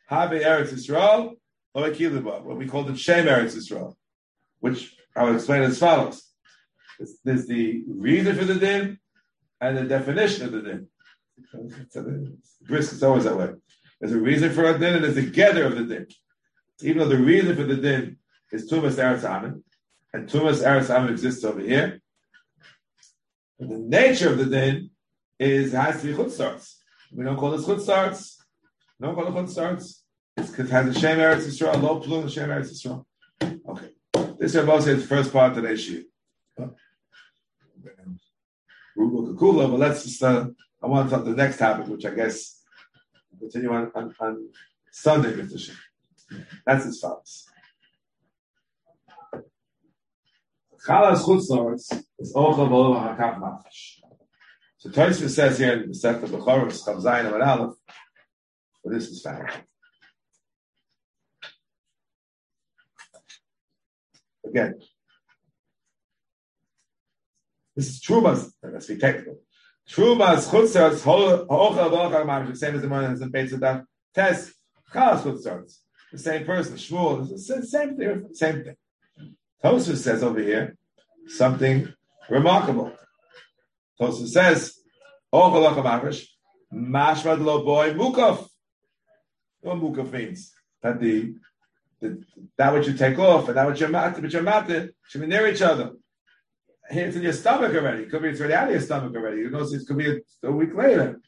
Have 0.07 0.29
Eretz 0.29 0.71
Yisrael, 0.71 1.35
what 1.73 2.57
we 2.57 2.67
call 2.67 2.83
the 2.83 2.95
Shem 2.95 3.25
Eretz 3.25 3.55
Yisrael, 3.55 3.95
which 4.59 4.95
I 5.15 5.23
will 5.23 5.35
explain 5.35 5.63
as 5.63 5.79
follows. 5.79 6.23
There's, 6.97 7.17
there's 7.23 7.47
the 7.47 7.83
reason 7.88 8.35
for 8.35 8.45
the 8.45 8.55
din 8.55 8.99
and 9.59 9.77
the 9.77 9.83
definition 9.85 10.45
of 10.45 10.51
the 10.51 10.61
din. 10.61 10.88
Brisk 12.61 12.93
is 12.93 13.03
always 13.03 13.23
that 13.23 13.38
way. 13.38 13.49
There's 13.99 14.13
a 14.13 14.19
reason 14.19 14.51
for 14.51 14.65
a 14.65 14.77
din 14.77 14.95
and 14.95 15.03
there's 15.03 15.17
a 15.17 15.23
gather 15.23 15.65
of 15.65 15.75
the 15.75 15.83
din. 15.83 16.07
Even 16.81 16.99
though 16.99 17.09
the 17.09 17.17
reason 17.17 17.55
for 17.55 17.63
the 17.63 17.77
din 17.77 18.17
is 18.51 18.69
Tumas 18.69 18.95
Eretz 18.95 19.23
Amin, 19.23 19.63
and 20.13 20.29
Tumas 20.29 20.63
Eretz 20.63 20.89
Amin 20.89 21.11
exists 21.11 21.43
over 21.43 21.59
here, 21.59 22.01
the 23.59 23.77
nature 23.77 24.31
of 24.31 24.37
the 24.37 24.45
din 24.45 24.89
is 25.39 25.73
has 25.73 26.01
to 26.01 26.07
be 26.07 26.15
chut 26.15 26.31
starts. 26.31 26.81
We 27.11 27.23
don't 27.23 27.37
call 27.37 27.51
this 27.51 27.65
chut 27.65 27.81
starts. 27.81 28.43
We 28.99 29.07
don't 29.07 29.15
call 29.15 29.27
it 29.27 29.33
chut 29.33 29.49
starts. 29.49 30.03
It's, 30.35 30.57
it 30.57 30.69
has 30.69 30.95
a 30.95 30.99
Shem 30.99 31.17
Eretz 31.17 31.47
Yisrael, 31.47 31.81
low 31.81 31.99
plum, 31.99 32.29
Shem 32.29 32.49
Eretz 32.49 32.71
Yisrael. 32.71 33.05
Okay. 33.41 33.89
This 34.39 34.53
is 34.53 34.63
about 34.63 34.83
the 34.83 34.97
first 34.97 35.33
part 35.33 35.51
of 35.51 35.63
today's 35.63 35.81
shir. 35.81 36.03
Kula, 38.97 39.69
but 39.69 39.79
let's 39.79 40.03
just, 40.03 40.23
uh, 40.23 40.47
I 40.81 40.87
want 40.87 41.09
to 41.09 41.15
talk 41.15 41.25
the 41.25 41.31
next 41.31 41.57
topic, 41.57 41.87
which 41.87 42.05
I 42.05 42.11
guess 42.11 42.63
continue 43.39 43.71
on, 43.71 43.91
on, 43.93 44.13
on 44.19 44.49
Sunday, 44.91 45.33
Mr. 45.33 45.75
That's 46.65 46.85
as 46.85 46.99
follows. 46.99 47.47
Chalas 50.88 51.25
chutzlords 51.25 51.91
is 52.17 52.33
ochel 52.33 52.69
v'olo 52.69 52.95
hakav 52.95 53.41
mafish. 53.41 53.99
So 54.77 54.89
Tosfos 54.89 55.31
says 55.31 55.57
here 55.57 55.73
in 55.73 55.89
the 55.89 55.93
Sefta 55.93 56.27
Bechoros 56.27 56.81
Chav 56.81 57.03
Zayin 57.03 57.27
Amar 57.27 57.41
Aleph, 57.43 57.75
but 58.81 58.93
this 58.93 59.09
is 59.09 59.21
found. 59.21 59.49
Again, 64.45 64.75
this 67.75 67.89
is 67.89 67.99
Trumas. 67.99 68.49
Let's 68.63 68.88
be 68.88 68.97
technical. 68.97 69.41
Trumas 69.89 70.49
chutzlords 70.49 71.01
ochel 71.01 71.45
v'olo 71.47 72.09
hakav 72.09 72.25
mafish. 72.25 72.51
The 72.51 72.55
same 72.55 72.75
as 72.75 72.81
the 72.81 72.88
one 72.88 73.03
that's 73.03 73.19
in 73.19 73.29
Beit 73.29 73.49
Zedah. 73.51 73.83
Test 74.15 74.53
chalas 74.93 75.23
chutzlords. 75.23 75.79
The 76.13 76.17
same 76.17 76.45
person. 76.45 76.75
Shmuel. 76.75 77.27
The 77.27 77.38
same 77.38 77.97
thing. 77.97 78.29
Same 78.31 78.63
thing. 78.63 78.75
Tosfos 79.64 79.97
says 79.97 80.24
over 80.24 80.39
here 80.39 80.76
something 81.28 81.91
remarkable. 82.30 82.91
Tosfos 83.99 84.28
says, 84.28 84.80
"Oh, 85.34 85.51
"Ochalach 85.51 86.14
mashmad 86.74 87.43
lo 87.43 87.64
boy 87.64 87.93
mukaf." 87.93 88.47
What 89.62 89.78
mukaf 89.78 90.12
means 90.12 90.53
that 90.82 90.99
the, 90.99 91.36
the 91.99 92.24
that 92.58 92.74
which 92.74 92.88
you 92.88 92.93
take 92.93 93.18
off 93.18 93.47
and 93.47 93.58
that 93.58 93.68
which 93.68 93.80
you're 93.80 93.89
matter, 93.89 94.22
which 94.22 94.34
you're 94.34 94.43
matter 94.43 94.91
should 95.08 95.22
be 95.22 95.28
near 95.28 95.47
each 95.47 95.62
other. 95.62 95.93
Here 96.89 97.08
it's 97.08 97.18
in 97.18 97.24
your 97.24 97.34
stomach 97.34 97.74
already. 97.74 98.03
It 98.03 98.12
could 98.12 98.22
be 98.22 98.30
it's 98.30 98.39
already 98.39 98.53
out 98.53 98.68
of 98.68 98.72
your 98.72 98.82
stomach 98.82 99.16
already. 99.16 99.39
You 99.41 99.49
know, 99.49 99.62
it 99.62 99.88
could 99.88 99.97
be 99.97 100.12
a, 100.12 100.47
a 100.47 100.51
week 100.51 100.74
later. 100.76 101.20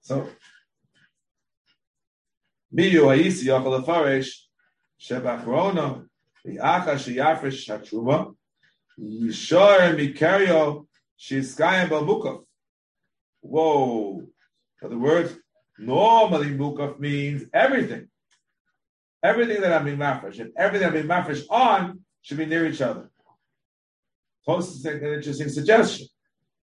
So, 0.00 0.28
miyu 2.74 3.06
ha'isi 3.06 3.46
yochal 3.46 3.84
afarish 3.84 4.30
shebachrono 5.00 6.07
Whoa. 13.40 14.22
In 14.80 14.86
other 14.86 14.98
words, 14.98 15.36
normally 15.78 16.48
mukaf 16.48 16.98
means 16.98 17.44
everything. 17.52 18.08
Everything 19.22 19.60
that 19.60 19.72
I'm 19.72 19.84
being 19.84 19.98
mafresh 19.98 20.38
and 20.40 20.52
everything 20.56 20.86
I'm 20.86 20.94
being 20.94 21.06
mafresh 21.06 21.44
on 21.50 22.00
should 22.22 22.38
be 22.38 22.46
near 22.46 22.66
each 22.66 22.80
other. 22.80 23.10
Post 24.46 24.76
is 24.76 24.84
an 24.86 25.02
interesting 25.02 25.48
suggestion. 25.48 26.06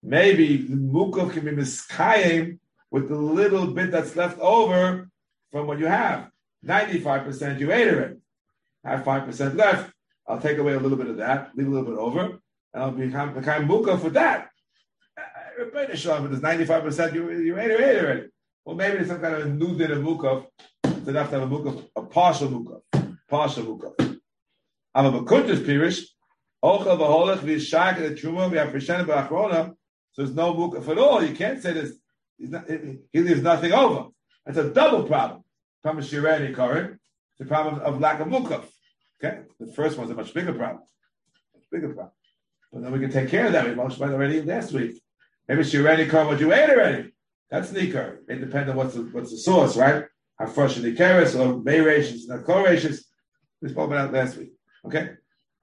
Maybe 0.01 0.57
the 0.57 0.75
mukaf 0.75 1.33
can 1.33 1.45
be 1.45 1.51
miskayim 1.51 2.59
with 2.91 3.09
the 3.09 3.15
little 3.15 3.67
bit 3.67 3.91
that's 3.91 4.15
left 4.15 4.39
over 4.39 5.09
from 5.51 5.67
what 5.67 5.79
you 5.79 5.87
have. 5.87 6.29
95% 6.65 7.59
you 7.59 7.71
ate 7.71 7.89
already. 7.89 8.15
Have 8.85 9.03
5% 9.03 9.55
left. 9.57 9.91
I'll 10.27 10.39
take 10.39 10.57
away 10.57 10.73
a 10.73 10.79
little 10.79 10.97
bit 10.97 11.07
of 11.07 11.17
that, 11.17 11.51
leave 11.55 11.67
a 11.67 11.69
little 11.69 11.85
bit 11.85 11.97
over, 11.97 12.39
and 12.73 12.83
I'll 12.83 12.91
become, 12.91 13.33
become 13.33 13.67
muka 13.67 13.97
for 13.97 14.09
that. 14.11 14.49
But 15.73 15.87
there's 15.87 16.05
95% 16.05 17.13
you, 17.13 17.31
you 17.31 17.59
ate, 17.59 17.71
ate 17.71 18.03
already. 18.03 18.27
Well, 18.65 18.75
maybe 18.75 18.97
there's 18.97 19.07
some 19.07 19.21
kind 19.21 19.35
of 19.35 19.53
new 19.53 19.77
din 19.77 19.91
of 19.91 19.99
mukaf. 19.99 20.45
It's 20.83 21.07
enough 21.07 21.29
to 21.29 21.39
have 21.39 21.51
a 21.51 21.55
mukaf, 21.55 21.87
a 21.95 22.01
partial 22.01 22.49
mukaf. 22.49 23.17
Partial 23.29 23.63
mukaf. 23.63 24.19
I'm 24.93 25.05
a 25.05 25.11
bakuntas 25.11 25.63
pirish. 25.63 26.03
Ochel 26.63 26.97
v'holech 26.97 27.39
v'yishak 27.39 27.99
the 27.99 28.15
truma 28.15 28.49
v'yafrishen 28.49 29.05
b'achrona. 29.05 29.73
So 30.11 30.23
there's 30.23 30.35
no 30.35 30.53
mukaf 30.53 30.87
at 30.89 30.97
all. 30.97 31.23
You 31.23 31.35
can't 31.35 31.61
say 31.61 31.73
this. 31.73 31.93
He 32.37 33.19
leaves 33.21 33.41
nothing 33.41 33.71
over. 33.71 34.09
That's 34.45 34.57
a 34.57 34.69
double 34.71 35.03
problem. 35.03 35.43
Problem 35.83 36.03
shireni 36.03 36.55
karin. 36.55 36.99
It's 37.33 37.41
a 37.41 37.45
problem 37.45 37.81
of 37.81 37.99
lack 37.99 38.19
of 38.19 38.27
mukaf. 38.27 38.65
Okay, 39.23 39.41
the 39.59 39.71
first 39.73 39.97
one's 39.97 40.11
a 40.11 40.13
much 40.13 40.33
bigger 40.33 40.53
problem. 40.53 40.83
Much 41.53 41.63
bigger 41.71 41.89
problem. 41.89 42.11
But 42.71 42.83
then 42.83 42.91
we 42.91 42.99
can 42.99 43.11
take 43.11 43.29
care 43.29 43.47
of 43.47 43.53
that. 43.53 43.67
We 43.67 43.75
mentioned 43.75 44.13
already 44.13 44.41
last 44.41 44.73
week. 44.73 45.01
Maybe 45.47 45.63
she 45.63 45.79
already 45.79 46.05
covered 46.07 46.31
what 46.31 46.39
you 46.39 46.53
ate 46.53 46.69
already. 46.69 47.13
That's 47.49 47.71
nikar. 47.71 48.17
It 48.27 48.39
depends 48.39 48.69
on 48.69 48.75
what's 48.75 48.95
the 48.95 49.03
what's 49.03 49.31
the 49.31 49.37
source, 49.37 49.77
right? 49.77 50.05
How 50.37 50.47
fresh 50.47 50.75
the 50.75 50.95
keres 50.95 51.39
or 51.39 51.61
may 51.61 51.79
not 52.27 52.45
co-rations. 52.45 53.05
We 53.61 53.69
spoke 53.69 53.89
about 53.89 54.11
that 54.11 54.17
last 54.17 54.37
week. 54.37 54.53
Okay? 54.85 55.11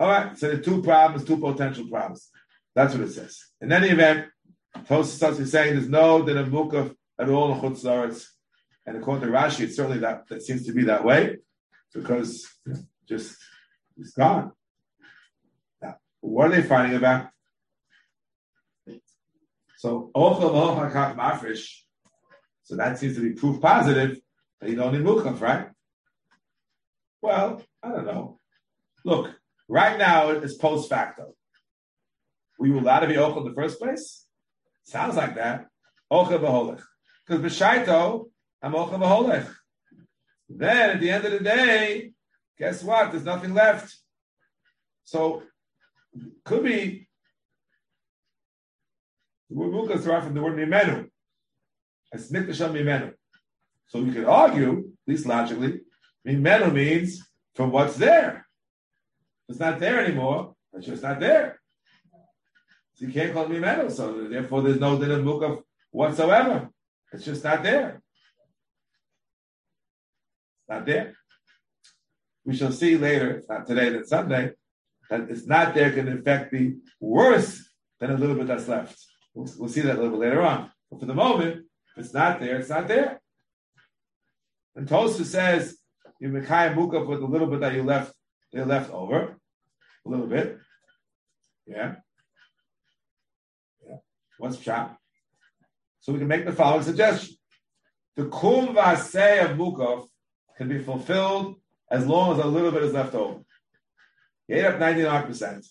All 0.01 0.09
right. 0.09 0.39
So 0.39 0.51
the 0.51 0.63
two 0.63 0.83
problems, 0.83 1.27
two 1.27 1.37
potential 1.37 1.87
problems. 1.89 2.31
That's 2.75 2.95
what 2.95 3.03
it 3.03 3.13
says. 3.13 3.39
In 3.61 3.71
any 3.71 3.89
event, 3.89 4.29
Tosfos 4.79 5.39
is 5.39 5.53
saying 5.53 5.75
there's 5.75 5.89
no 5.89 6.25
din 6.25 6.39
of 6.39 6.49
mukaf 6.49 6.95
at 7.19 7.29
all 7.29 7.53
in 7.53 7.61
chutz 7.61 8.27
and 8.87 8.97
according 8.97 9.29
to 9.29 9.33
Rashi, 9.33 9.61
it's 9.61 9.77
certainly 9.77 9.99
that 9.99 10.27
that 10.29 10.43
seems 10.43 10.67
to 10.67 10.73
be 10.73 10.85
that 10.85 11.05
way 11.05 11.39
because 11.95 12.49
just 13.13 13.37
it's 13.99 14.13
gone. 14.13 14.53
Now, 15.81 15.97
what 16.21 16.49
are 16.49 16.55
they 16.57 16.63
fighting 16.63 16.97
about? 16.97 17.29
So 19.77 20.11
mafresh. 20.15 21.67
So 22.63 22.77
that 22.77 22.99
seems 22.99 23.17
to 23.17 23.23
be 23.23 23.33
proof 23.33 23.61
positive 23.61 24.19
that 24.61 24.71
you 24.71 24.77
don't 24.77 24.93
need 24.93 25.03
mukaf, 25.03 25.41
right? 25.41 25.67
Well, 27.21 27.63
I 27.83 27.89
don't 27.91 28.07
know. 28.07 28.39
Look, 29.05 29.35
right 29.69 29.99
now 29.99 30.31
it's 30.31 30.55
post 30.55 30.89
facto. 30.89 31.35
Were 32.59 32.69
you 32.69 32.79
allowed 32.79 33.01
to 33.01 33.09
be 33.09 33.15
ochel 33.15 33.39
in 33.39 33.49
the 33.49 33.55
first 33.55 33.81
place? 33.81 34.25
Sounds 34.85 35.17
like 35.17 35.35
that. 35.35 35.67
Ochel 36.13 36.39
b'holech. 36.39 36.83
Because 37.27 37.43
b'shaito, 37.43 38.31
I'm 38.63 38.73
ochel 38.73 39.01
b'holech. 39.01 39.53
Then 40.49 40.91
at 40.91 41.01
the 41.01 41.11
end 41.11 41.25
of 41.25 41.33
the 41.33 41.41
day, 41.41 42.12
guess 42.59 42.83
what? 42.83 43.11
There's 43.11 43.25
nothing 43.25 43.55
left. 43.55 43.97
So 45.05 45.43
could 46.45 46.65
be 46.65 47.09
the 49.51 49.57
word 49.57 49.73
muka 49.73 49.95
is 49.95 50.05
derived 50.05 50.27
from 50.27 50.35
the 50.35 50.43
word 50.43 50.57
mimenu. 50.57 51.09
It's 52.13 52.31
nikdasham 52.31 52.73
mimenu. 52.73 53.13
So 53.87 53.99
you 53.99 54.13
could 54.13 54.25
argue, 54.25 54.79
at 54.79 55.13
least 55.13 55.27
logically, 55.27 55.81
mimenu 56.27 56.73
means 56.73 57.23
from 57.55 57.71
what's 57.71 57.97
there. 57.97 58.47
It's 59.49 59.59
not 59.59 59.79
there 59.79 60.05
anymore. 60.05 60.55
It's 60.73 60.87
just 60.87 61.03
not 61.03 61.21
there. 61.21 61.61
So 62.95 63.07
you 63.07 63.13
can't 63.13 63.35
call 63.35 63.45
it 63.45 63.51
mimenu. 63.51 63.91
So 63.91 64.29
therefore, 64.29 64.63
there's 64.63 64.81
no 64.81 64.99
din 64.99 65.11
of 65.11 65.65
whatsoever. 65.91 66.71
It's 67.13 67.25
just 67.25 67.45
not 67.45 67.63
there. 67.63 68.01
Not 70.69 70.87
there. 70.87 71.15
We 72.45 72.57
shall 72.57 72.73
see 72.73 72.97
later, 72.97 73.31
it's 73.37 73.49
not 73.49 73.67
today, 73.67 73.91
then 73.91 74.05
Sunday, 74.05 74.53
that 75.11 75.29
it's 75.31 75.47
not 75.47 75.75
there 75.75 75.93
can 75.93 76.09
in 76.09 76.19
effect 76.19 76.51
be 76.51 76.77
worse 77.01 77.63
than 78.01 78.11
a 78.11 78.17
little 78.17 78.37
bit 78.37 78.49
that's 78.49 78.69
left. 78.69 78.99
We'll, 79.35 79.49
we'll 79.59 79.69
see 79.69 79.81
that 79.83 79.97
a 79.97 80.01
little 80.01 80.19
bit 80.19 80.29
later 80.29 80.43
on. 80.43 80.71
But 80.91 81.01
for 81.01 81.07
the 81.07 81.15
moment, 81.15 81.67
if 81.97 82.05
it's 82.05 82.15
not 82.15 82.41
there, 82.41 82.59
it's 82.59 82.69
not 82.69 82.89
there. 82.89 83.21
And 84.75 84.89
Tosa 84.89 85.25
says 85.25 85.77
you 86.19 86.29
Mekayim 86.29 86.75
Mukaf 86.75 87.07
with 87.07 87.21
a 87.21 87.27
little 87.27 87.47
bit 87.47 87.61
that 87.61 87.75
you 87.75 87.83
left, 87.83 88.15
they 88.53 88.63
left 88.63 88.93
over. 88.93 89.37
A 90.05 90.09
little 90.09 90.27
bit. 90.27 90.59
Yeah. 91.67 91.97
Yeah. 93.87 93.97
What's 94.39 94.57
Pshat? 94.57 94.97
So 96.01 96.13
we 96.13 96.19
can 96.19 96.29
make 96.29 96.45
the 96.45 96.53
following 96.53 96.83
suggestion. 96.83 97.37
The 98.17 98.27
kum 98.27 98.75
vaseh 98.75 99.45
of 99.45 99.57
Mukaf 99.57 100.07
can 100.57 100.69
be 100.69 100.81
fulfilled 100.81 101.57
as 101.93 102.07
long 102.07 102.33
as 102.33 102.45
a 102.45 102.49
little 102.49 102.73
bit 102.73 102.83
is 102.85 102.95
left 102.95 103.15
over. 103.15 103.41
You 104.49 104.57
ate 104.57 104.65
up 104.65 104.81
99%. 104.81 105.69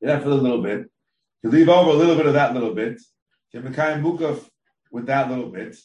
You 0.00 0.08
left 0.08 0.26
a 0.26 0.28
little 0.28 0.62
bit. 0.62 0.90
You 1.42 1.50
leave 1.50 1.70
over 1.70 1.90
a 1.90 1.94
little 1.94 2.14
bit 2.14 2.26
of 2.26 2.34
that 2.34 2.52
little 2.52 2.74
bit. 2.74 3.00
You 3.52 3.62
Mekayim 3.62 4.02
Mukaf 4.02 4.46
with 4.92 5.06
that 5.06 5.30
little 5.30 5.48
bit. 5.48 5.76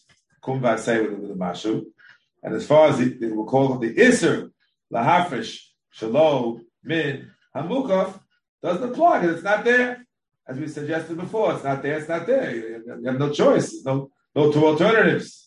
Kum 0.43 0.59
vaseh 0.59 1.01
with 1.01 1.17
a 1.17 1.21
little 1.21 1.37
mashu. 1.37 1.85
And 2.43 2.53
as 2.53 2.67
far 2.67 2.89
as 2.89 2.97
the, 2.97 3.17
we'll 3.31 3.45
call 3.45 3.81
it 3.81 3.95
the 3.95 4.01
Isser, 4.01 4.51
Lahafish, 4.91 5.71
Shalom, 5.89 6.65
Min, 6.83 7.31
Hamukov, 7.55 8.19
doesn't 8.61 8.91
apply 8.91 9.21
because 9.21 9.35
it's 9.37 9.43
not 9.43 9.63
there. 9.63 10.05
As 10.47 10.59
we 10.59 10.67
suggested 10.67 11.17
before, 11.17 11.55
it's 11.55 11.63
not 11.63 11.81
there, 11.81 11.97
it's 11.97 12.09
not 12.09 12.27
there. 12.27 12.55
You 12.55 13.03
have 13.05 13.17
no 13.17 13.31
choice, 13.31 13.83
no, 13.83 14.11
no 14.35 14.51
two 14.51 14.63
alternatives. 14.63 15.44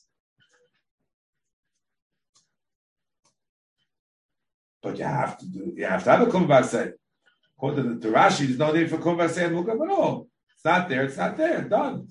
But 4.82 4.98
you 4.98 5.04
have 5.04 5.38
to 5.38 5.46
do, 5.46 5.72
you 5.76 5.86
have 5.86 6.04
to 6.04 6.10
have 6.10 6.22
a 6.22 6.30
kumbase. 6.30 6.92
According 7.56 8.00
to 8.00 8.08
the 8.08 8.14
Rashi, 8.14 8.46
there's 8.46 8.58
no 8.58 8.72
need 8.72 8.88
for 8.88 8.98
kumbase 8.98 9.44
and 9.44 9.56
mukav 9.56 9.82
at 9.84 9.90
all. 9.90 10.28
It's 10.54 10.64
not 10.64 10.88
there, 10.88 11.04
it's 11.04 11.16
not 11.16 11.36
there, 11.36 11.62
done. 11.62 12.08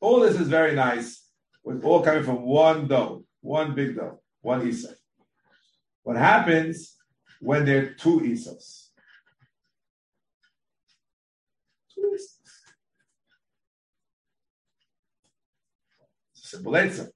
All 0.00 0.18
this 0.18 0.40
is 0.40 0.48
very 0.48 0.74
nice, 0.74 1.28
with 1.62 1.84
all 1.84 2.02
coming 2.02 2.24
from 2.24 2.42
one 2.42 2.88
dough, 2.88 3.24
one 3.40 3.72
big 3.72 3.94
dough, 3.94 4.20
one 4.40 4.66
isa. 4.66 4.96
What 6.02 6.16
happens 6.16 6.96
when 7.40 7.64
there 7.64 7.82
are 7.82 7.90
two 7.90 8.18
isos? 8.18 8.88
Two 11.94 12.16
isos. 12.16 12.40
It's 16.32 16.41
a 16.41 16.41
simple 16.52 16.76
answer. 16.76 17.10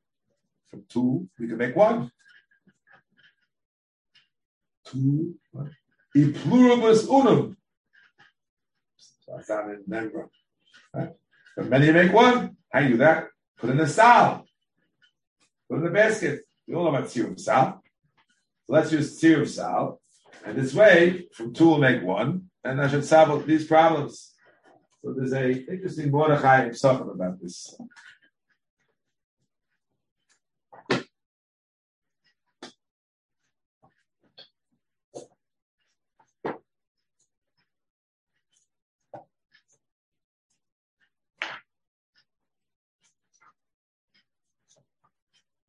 From 0.70 0.84
two, 0.88 1.28
we 1.38 1.46
can 1.48 1.58
make 1.58 1.76
one. 1.76 2.10
Two, 4.86 5.34
e 6.14 6.32
pluribus 6.32 7.06
unum. 7.08 7.56
So 9.20 9.36
I 9.38 9.42
found 9.42 9.72
it 9.72 9.80
in 9.84 9.92
Denver. 9.92 10.28
Right? 10.94 11.10
But 11.56 11.66
many 11.66 11.92
make 11.92 12.12
one. 12.12 12.56
How 12.72 12.80
you 12.80 12.90
do 12.90 12.96
that? 12.98 13.28
Put 13.58 13.70
in 13.70 13.76
the 13.76 13.88
sal. 13.88 14.46
Put 15.68 15.78
in 15.78 15.84
the 15.84 15.90
basket. 15.90 16.42
We 16.66 16.74
all 16.74 16.84
know 16.84 16.94
about 16.96 17.08
tzir 17.10 17.38
sal. 17.38 17.82
So 18.64 18.72
let's 18.72 18.92
use 18.92 19.20
tzir 19.20 19.46
sal. 19.46 20.00
And 20.44 20.56
this 20.56 20.74
way, 20.74 21.26
from 21.32 21.52
two 21.52 21.68
will 21.68 21.78
make 21.78 22.02
one, 22.02 22.50
and 22.62 22.80
I 22.80 22.88
should 22.88 23.04
solve 23.04 23.46
these 23.46 23.66
problems. 23.66 24.32
So 25.02 25.14
there's 25.16 25.32
a 25.32 25.50
interesting 25.72 26.10
Mordechai 26.10 26.68
Psachim 26.70 27.12
about 27.12 27.40
this. 27.40 27.76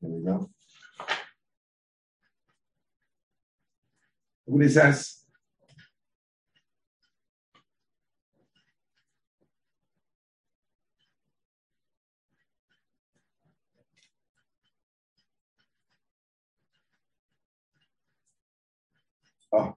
There 0.07 0.15
we 0.15 0.23
go. 0.23 0.49
What 4.45 4.63
he 4.63 4.69
says. 4.69 5.17
Oh. 19.51 19.75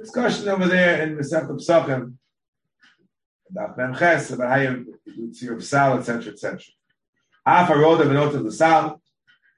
Discussion 0.00 0.48
over 0.48 0.66
there 0.66 1.02
in 1.02 1.16
Masechet 1.16 1.48
Psachim 1.50 2.14
about 3.48 3.78
Memches, 3.78 4.32
about 4.32 4.48
how 4.48 4.56
you 4.56 4.98
do 5.06 5.30
tzir 5.30 5.54
of 5.54 5.64
sal, 5.64 5.98
etc., 5.98 6.32
etc. 6.32 6.60
Half 7.46 7.68
a 7.70 7.76
road 7.76 8.00
of 8.00 8.42
the 8.42 8.52
sal, 8.52 9.02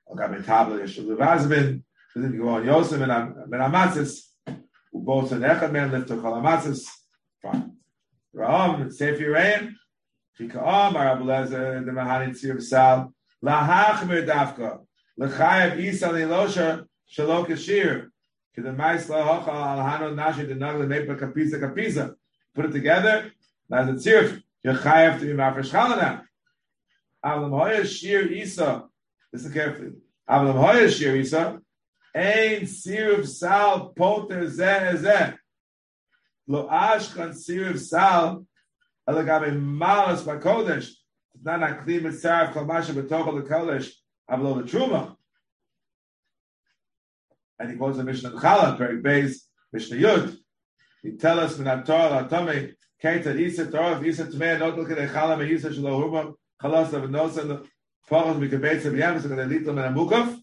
or 0.07 0.17
got 0.17 0.37
a 0.37 0.43
tablet, 0.43 0.83
Yeshua 0.83 1.17
Levazbin, 1.17 1.83
go 2.37 2.49
on 2.49 2.65
Yosef 2.65 3.01
and 3.01 3.13
Amatzis, 3.13 4.23
who 4.91 5.03
both 5.03 5.31
an 5.31 5.43
Echad 5.43 5.71
man 5.71 5.93
lift 5.93 6.09
to 6.09 6.17
Kol 6.17 6.33
Amatzis, 6.33 6.85
fine. 7.41 7.77
Ra'am, 8.35 8.89
Seif 8.89 9.21
Yiraim, 9.21 9.75
Chika'am, 10.37 10.95
Arabelezer, 10.95 11.85
the 11.85 11.93
Mahani 11.93 12.31
Tzir 12.31 12.61
Sal, 12.61 13.15
Lahachmir 13.45 14.27
Dafka, 14.27 14.81
L'chayev 15.17 15.79
Isa 15.79 16.09
Nilosha, 16.09 16.85
Shalok 17.09 17.47
Yashir, 17.47 18.09
Kedemais 18.59 19.07
Lahocha, 19.07 19.47
Alhano 19.47 20.13
Nashi, 20.13 20.45
the 20.45 20.55
Nagla 20.55 20.87
Mepa 20.87 21.17
Kapisa 21.17 21.61
Kapisa. 21.61 22.17
Put 22.53 22.65
it 22.65 22.73
together, 22.73 23.31
now 23.69 23.85
the 23.85 23.93
Tzir, 23.93 24.43
you're 24.65 24.75
to 24.75 25.19
be 25.21 25.29
Mafresh 25.29 25.71
Chalana. 25.71 26.23
Avlam 27.27 27.51
Hoya 27.51 27.85
Shir 27.85 28.29
Isa, 28.29 28.85
listen 29.33 29.53
carefully. 29.53 29.93
Avlam 30.31 30.55
Hoya 30.55 30.89
Shir 30.89 31.17
Isa, 31.17 31.61
Ein 32.15 32.63
Siruv 32.63 33.27
Sal 33.27 33.89
Poter 33.97 34.43
Zeh 34.43 34.97
Zeh. 34.97 35.37
Lo 36.47 36.69
Ashkan 36.69 37.31
Siruv 37.31 37.81
Sal, 37.81 38.47
Elagabe 39.09 39.61
Malas 39.61 40.23
Bakodesh, 40.23 40.89
not 41.43 41.65
a 41.65 41.83
clean 41.83 42.05
mitzvah 42.05 42.53
Kol 42.55 42.65
Masha 42.65 42.93
B'Tochel 42.93 43.43
LeKodesh, 43.43 43.91
Avlo 44.31 44.63
Truma. 44.63 45.17
And 47.59 47.71
he 47.73 47.77
quotes 47.77 47.97
the 47.97 48.05
Mishnah 48.05 48.31
Chala, 48.33 48.79
Perik 48.79 49.03
Beis, 49.03 49.39
Mishnah 49.73 49.97
Yud. 49.97 50.37
He 51.03 51.17
tells 51.17 51.53
us 51.53 51.59
min 51.59 51.83
Torah 51.83 52.29
Latome, 52.29 52.75
Keita 53.03 53.37
Isa 53.37 53.69
Torah, 53.69 54.01
Isa 54.05 54.27
Tmei, 54.27 54.61
not 54.61 54.79
look 54.79 54.91
at 54.93 54.97
the 54.97 55.07
Chala, 55.09 55.37
Me 55.37 55.53
Isa 55.53 55.71
Shelo 55.71 56.01
Hurma, 56.01 56.35
Chalas 56.63 56.93
of 56.93 57.11
Nosa, 57.11 57.67
Pachos 58.11 58.39
Mikabetz 58.39 58.85
of 58.87 58.97
Yam, 58.97 59.21
so 59.21 59.29
they 59.29 59.45
lead 59.45 59.65
them 59.65 59.79
in 59.79 59.85
a 59.85 59.91
Mukov. 59.91 60.39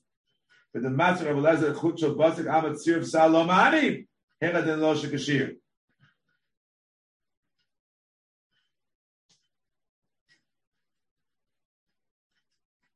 But 0.74 0.84
the 0.84 0.90
Master 0.90 1.30
of 1.30 1.38
Amat 1.38 2.78
Sirv 2.78 3.04
Salomani, 3.04 4.06
Hera 4.40 4.62
Den 4.64 4.82
Lo 4.82 4.96
Shekashir. 4.96 5.56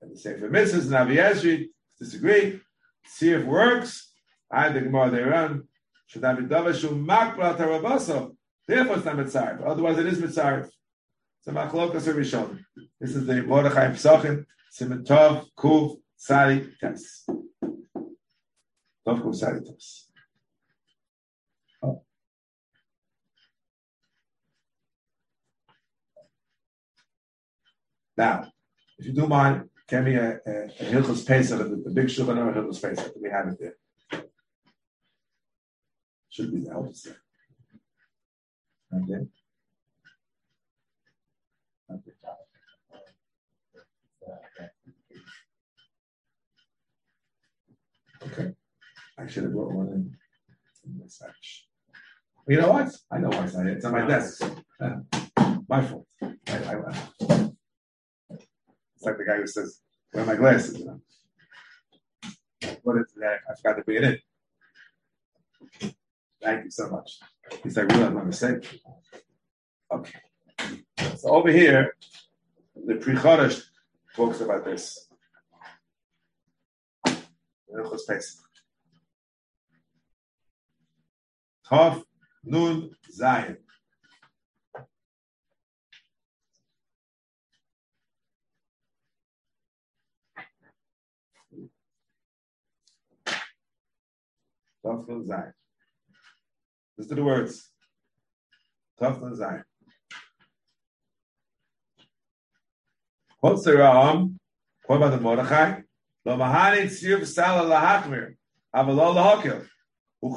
And 0.01 0.11
the 0.11 0.19
same 0.19 0.39
for 0.39 0.49
Mrs. 0.49 0.85
and 0.87 0.95
Avi 0.95 1.15
Ezri, 1.17 1.65
disagree. 1.99 2.59
See 3.05 3.31
if 3.31 3.45
works. 3.45 4.11
I 4.51 4.69
the 4.69 4.81
Gemara 4.81 5.09
they 5.11 5.23
run. 5.23 5.63
Should 6.07 6.21
makbal. 6.21 7.57
Therefore, 8.67 8.95
it's 8.97 9.05
not 9.05 9.15
mitzarif. 9.15 9.65
Otherwise, 9.65 9.97
it 9.97 10.05
is 10.07 10.19
mitzarif. 10.19 10.69
This 11.47 13.15
is 13.15 13.25
the 13.25 13.41
Mordechai 13.47 13.87
Pesachim 13.91 14.45
Simon 14.69 15.05
Tov 15.05 15.45
Kuv 15.57 15.95
Sari 16.17 16.73
Tes. 16.81 17.23
Tov 19.07 19.21
Kuv 19.21 19.33
Sari 19.33 19.61
Tes. 19.61 20.11
Oh. 21.81 22.03
Now, 28.17 28.51
if 28.97 29.05
you 29.05 29.13
do 29.13 29.25
mind, 29.25 29.69
can 29.87 30.03
be 30.03 30.17
uh, 30.17 30.21
uh, 30.21 30.33
a, 30.45 30.51
a, 30.51 30.65
a 30.65 30.91
Hilchus 30.91 31.25
Pesach, 31.25 31.59
the, 31.59 31.81
the 31.81 31.91
big 31.91 32.07
Shulchan 32.07 32.35
Aruch 32.35 32.55
Hilchus 32.57 32.81
Pesach. 32.81 33.13
We 33.21 33.29
have 33.29 33.47
it 33.47 33.57
there. 33.57 34.25
Should 36.27 36.51
be 36.51 36.59
the 36.59 36.71
Hilchus 36.71 37.03
there. 37.03 37.21
Okay. 38.93 39.27
I 49.19 49.27
should 49.27 49.43
have 49.43 49.53
brought 49.53 49.73
one 49.73 49.87
in. 49.87 50.15
in 50.85 50.99
my 50.99 51.07
stash. 51.07 51.65
You 52.47 52.61
know 52.61 52.71
what? 52.71 52.89
I 53.11 53.17
know 53.17 53.29
why 53.29 53.43
it's 53.43 53.55
not. 53.55 53.67
It's 53.67 53.85
on 53.85 53.91
my 53.91 54.05
desk. 54.07 54.41
Uh, 54.79 54.97
my 55.67 55.81
fault. 55.85 56.07
I, 56.21 56.27
I, 56.47 56.75
It's 58.95 59.03
like 59.03 59.17
the 59.17 59.25
guy 59.27 59.37
who 59.37 59.47
says, 59.47 59.81
"Where 60.11 60.23
are 60.23 60.27
my 60.27 60.35
glasses?" 60.35 60.79
You 60.79 60.85
know? 60.85 61.01
What 62.83 62.97
is 62.97 63.13
that? 63.19 63.39
I 63.49 63.55
forgot 63.55 63.77
to 63.77 63.83
bring 63.83 64.03
it. 64.03 64.21
Thank 66.41 66.65
you 66.65 66.71
so 66.71 66.89
much. 66.89 67.19
He's 67.63 67.75
like, 67.75 67.89
"Really, 67.89 68.09
my 68.11 68.23
mistake." 68.23 68.81
Okay. 69.91 70.19
So 71.17 71.29
over 71.29 71.51
here, 71.51 71.95
the 72.75 72.93
Chodesh 72.93 73.63
talks 74.15 74.39
about 74.41 74.63
this. 74.63 75.09
Hilchos 77.07 78.07
Pesach. 78.07 78.47
Tov 81.69 82.03
Nun 82.45 82.95
Zayin. 83.11 83.57
Tov 94.85 95.05
Zayin. 95.27 95.51
Listen 96.97 97.09
to 97.09 97.15
the 97.15 97.23
words. 97.23 97.69
Tov 98.99 99.19
Nun 99.19 99.35
Ram, 103.77 104.39
quote 104.83 104.97
about 104.97 105.11
the 105.11 105.19
Mordechai, 105.19 105.81
Lo 106.25 106.37
Mahani 106.37 106.85
Tzir 106.85 107.19
V'Sala 107.19 107.63
Lahachmir, 107.67 108.35
Avalo 108.73 109.13
Lahakil. 109.13 109.67
The 110.21 110.29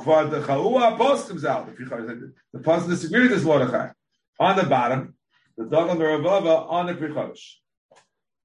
person 2.62 2.90
disagreed 2.90 3.22
with 3.22 3.30
this 3.30 3.44
Mordechai. 3.44 3.90
On 4.38 4.56
the 4.56 4.64
bottom, 4.64 5.14
the 5.56 5.64
Dogam 5.64 5.96
Meravava 5.96 6.70
on 6.70 6.86
the 6.86 6.94
Prichosh. 6.94 7.56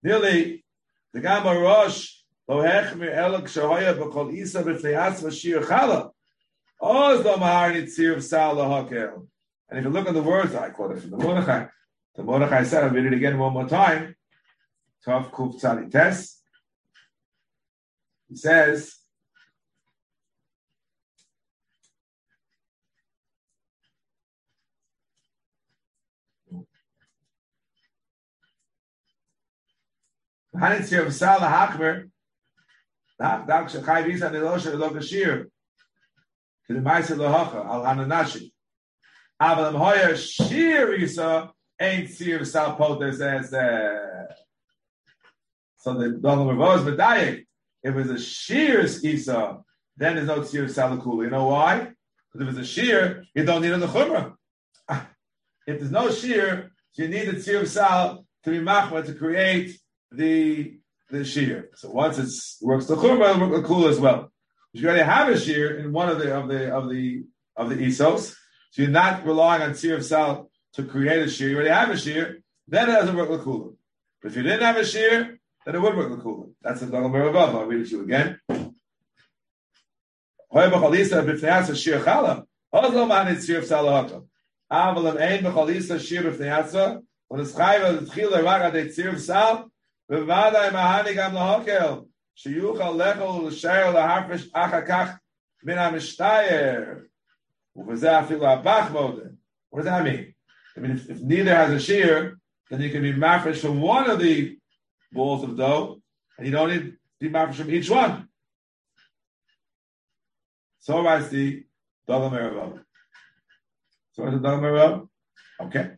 Nearly, 0.01 0.65
the 1.13 1.19
Gamma 1.19 1.59
Rosh, 1.59 2.11
Lo 2.47 2.61
Hechmir 2.61 3.15
Elok 3.15 3.43
Shahoya 3.43 3.97
B'Kol 3.97 4.33
Isa 4.33 4.63
B'Fnei 4.63 4.95
Atzma 4.95 5.31
Shir 5.31 5.61
Chala. 5.61 6.11
Oz 6.81 7.19
oh, 7.19 7.21
Lo 7.23 7.37
Mahani 7.37 7.83
Tzir 7.83 8.15
V'Sala 8.15 8.89
Lahakil. 8.89 9.27
And 9.69 9.79
if 9.79 9.85
you 9.85 9.91
look 9.91 10.07
at 10.07 10.13
the 10.13 10.21
words, 10.21 10.53
I 10.55 10.69
quote 10.69 10.95
it 10.95 11.01
from 11.01 11.11
the 11.11 11.17
Mordechai. 11.17 11.65
The 12.15 12.23
Mordechai 12.23 12.63
said, 12.63 12.83
I'll 12.83 12.91
read 12.91 13.05
it 13.05 13.13
again 13.13 13.37
one 13.37 13.53
more 13.53 13.67
time. 13.67 14.15
Tov 15.05 15.31
Kuf 15.31 15.59
Tzali 15.59 15.91
Tes. 15.91 16.39
He 18.29 18.35
says, 18.35 18.94
Hanin 30.55 30.81
Tzir 30.81 31.05
V'Sal 31.05 31.39
HaHachmer 31.39 32.09
Dak 33.19 33.67
Shechai 33.67 34.05
Visa 34.05 34.29
Nilosha 34.29 34.77
Lo 34.77 34.89
Gashir 34.89 35.45
K'di 36.69 36.81
Maisa 36.81 37.15
Lohacha 37.17 37.65
Al 37.65 37.83
Hananashi. 37.83 38.51
Aval 39.41 39.67
Am 39.67 39.75
Hoya 39.75 40.15
Shir 40.15 40.93
Isa 40.93 41.51
Ain't 41.79 42.09
Tzir 42.09 42.39
V'Sal 42.39 42.77
Potes 42.77 43.19
as 43.19 43.49
so 45.77 45.93
the 45.93 46.05
Dogam 46.05 46.47
Ravoz 46.47 46.83
Medayik 46.83 47.45
if 47.83 47.95
it's 47.95 48.09
a 48.09 48.17
sheer 48.17 48.81
Isa 48.81 49.59
then 49.97 50.15
there's 50.15 50.27
no 50.27 50.39
Tzir 50.39 50.65
V'Sal 50.65 51.01
Kula. 51.01 51.25
You 51.25 51.29
know 51.29 51.47
why? 51.47 51.91
Because 52.31 52.47
if 52.47 52.57
it's 52.57 52.69
a 52.69 52.71
Shir, 52.71 53.23
you 53.33 53.43
don't 53.43 53.61
need 53.61 53.71
a 53.71 53.77
Chumrah. 53.79 54.33
If 55.67 55.79
there's 55.79 55.91
no 55.91 56.11
sheer 56.11 56.71
you 56.95 57.07
need 57.09 57.27
a 57.27 57.33
Tzir 57.33 57.61
V'Sal 57.63 58.23
to 58.43 58.49
be 58.49 58.59
machma 58.59 59.05
to 59.05 59.13
create 59.13 59.77
the 60.11 60.79
the 61.09 61.23
shear. 61.23 61.69
So 61.75 61.91
once 61.91 62.17
it's 62.17 62.57
works 62.61 62.87
the 62.87 62.95
chumrah, 62.95 63.35
it'll 63.35 63.49
the 63.49 63.67
cool 63.67 63.87
as 63.87 63.99
well. 63.99 64.31
You 64.73 64.87
already 64.87 65.03
have 65.03 65.29
a 65.29 65.39
shear 65.39 65.77
in 65.79 65.93
one 65.93 66.09
of 66.09 66.19
the 66.19 66.35
of 66.35 66.47
the 66.47 66.75
of 66.75 66.89
the 66.89 67.25
of 67.55 67.69
the 67.69 67.75
isos, 67.75 68.35
so 68.71 68.81
you're 68.81 68.91
not 68.91 69.25
relying 69.25 69.61
on 69.61 69.71
tzir 69.71 69.95
of 69.95 70.05
sal 70.05 70.49
to 70.73 70.83
create 70.83 71.21
a 71.21 71.29
shear. 71.29 71.49
You 71.49 71.55
already 71.55 71.69
have 71.69 71.89
a 71.89 71.97
shear, 71.97 72.41
then 72.67 72.89
it 72.89 72.93
doesn't 72.93 73.15
work 73.15 73.29
the 73.29 73.39
cooler. 73.39 73.71
But 74.21 74.31
if 74.31 74.37
you 74.37 74.43
didn't 74.43 74.63
have 74.63 74.77
a 74.77 74.85
shear, 74.85 75.39
then 75.65 75.75
it 75.75 75.81
would 75.81 75.95
work 75.95 76.09
the 76.09 76.17
cooler. 76.17 76.47
That's 76.61 76.81
the 76.81 76.87
Dagam 76.87 77.11
Meravav. 77.11 77.55
I'll 77.55 77.65
read 77.65 77.81
it 77.81 77.89
to 77.89 77.97
you 77.97 78.03
again. 78.03 78.39
Hoy 78.49 80.69
b'chalisa 80.69 81.25
b'fnei 81.25 81.81
shear 81.81 82.01
chala. 82.01 82.45
Ozlo 82.73 83.07
man 83.07 83.29
it's 83.29 83.45
shear 83.45 83.59
of 83.59 83.65
sal 83.65 83.85
hakam. 83.85 84.27
Aval 84.71 85.13
ein 90.08 90.26
b'chalisa 90.26 90.62
shear 90.62 90.70
b'fnei 90.70 90.70
when 90.70 91.02
it's 91.02 91.04
chayva 91.04 91.04
the 91.04 91.08
tchila 91.08 91.08
raga 91.08 91.08
de 91.08 91.10
tzir 91.10 91.10
of 91.10 91.10
sal. 91.10 91.10
בוודאי 91.10 91.10
מהני 91.10 91.14
גם 91.14 91.34
להוקל, 91.34 92.00
שיוכל 92.34 92.90
לאכול 92.90 93.44
ולשאר 93.44 93.90
להרפש 93.94 94.50
אחר 94.52 94.86
כך 94.88 95.10
מן 95.62 95.78
המשתייר. 95.78 96.84
ובזה 97.76 98.20
אפילו 98.20 98.48
הבח 98.48 98.90
מודה. 98.90 99.22
What 99.70 99.78
does 99.78 99.84
that 99.84 100.04
mean? 100.04 100.34
I 100.76 100.80
mean, 100.80 100.90
if, 100.90 101.10
if 101.10 101.20
neither 101.20 101.54
has 101.54 101.70
a 101.70 101.78
shear, 101.78 102.38
then 102.70 102.80
you 102.80 102.90
can 102.90 103.02
be 103.02 103.12
mafresh 103.12 103.60
from 103.60 103.80
one 103.80 104.10
of 104.10 104.18
the 104.18 104.58
balls 105.12 105.44
of 105.44 105.56
dough, 105.56 106.00
and 106.36 106.46
you 106.46 106.52
don't 106.52 106.70
need 106.70 106.82
to 106.82 106.96
be 107.20 107.30
mafresh 107.30 107.54
from 107.54 107.70
each 107.70 107.88
one. 107.88 108.28
So 110.80 111.02
writes 111.02 111.28
the 111.28 111.64
Dogam 112.08 112.32
Meravav. 112.32 112.82
So 114.12 114.24
what's 114.24 114.36
the 114.36 114.42
Dogam 114.42 114.60
Meravav? 114.60 115.08
Okay. 115.60 115.90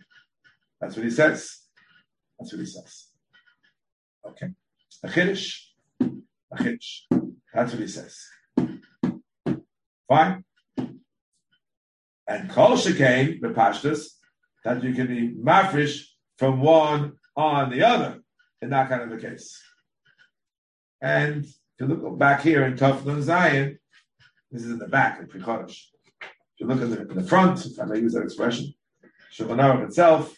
That's 0.80 0.96
what 0.96 1.04
he 1.04 1.10
says. 1.10 1.60
That's 2.38 2.52
what 2.52 2.60
he 2.60 2.66
says. 2.66 3.05
Okay. 4.29 4.49
A 5.03 5.07
chiddush. 5.07 5.59
A 5.99 6.55
chiddush. 6.55 7.01
That's 7.53 7.71
what 7.71 7.81
he 7.81 7.87
says. 7.87 8.17
Fine. 10.07 10.43
And 12.27 12.49
kol 12.49 12.77
shekain 12.77 13.39
bepashtus 13.39 14.07
that 14.63 14.83
you 14.83 14.93
can 14.93 15.07
be 15.07 15.33
mafresh 15.35 16.03
from 16.37 16.61
one 16.61 17.13
on 17.35 17.69
the 17.69 17.83
other 17.83 18.19
in 18.61 18.69
that 18.71 18.89
kind 18.89 19.01
of 19.01 19.11
a 19.11 19.21
case. 19.21 19.59
And 21.01 21.45
if 21.45 21.55
you 21.79 21.87
look 21.87 22.17
back 22.17 22.41
here 22.41 22.65
in 22.65 22.75
Tufnun 22.75 23.21
Zion, 23.21 23.79
this 24.51 24.63
is 24.63 24.71
in 24.71 24.79
the 24.79 24.87
back 24.87 25.19
in 25.19 25.27
Prichodesh. 25.27 25.83
If 26.21 26.61
you 26.61 26.67
look 26.67 26.81
in 26.81 26.89
the, 26.89 27.01
in 27.01 27.15
the 27.15 27.23
front, 27.23 27.65
if 27.65 27.79
I 27.79 27.85
may 27.85 27.99
use 27.99 28.13
that 28.13 28.23
expression, 28.23 28.73
Shulchan 29.31 29.85
itself, 29.85 30.35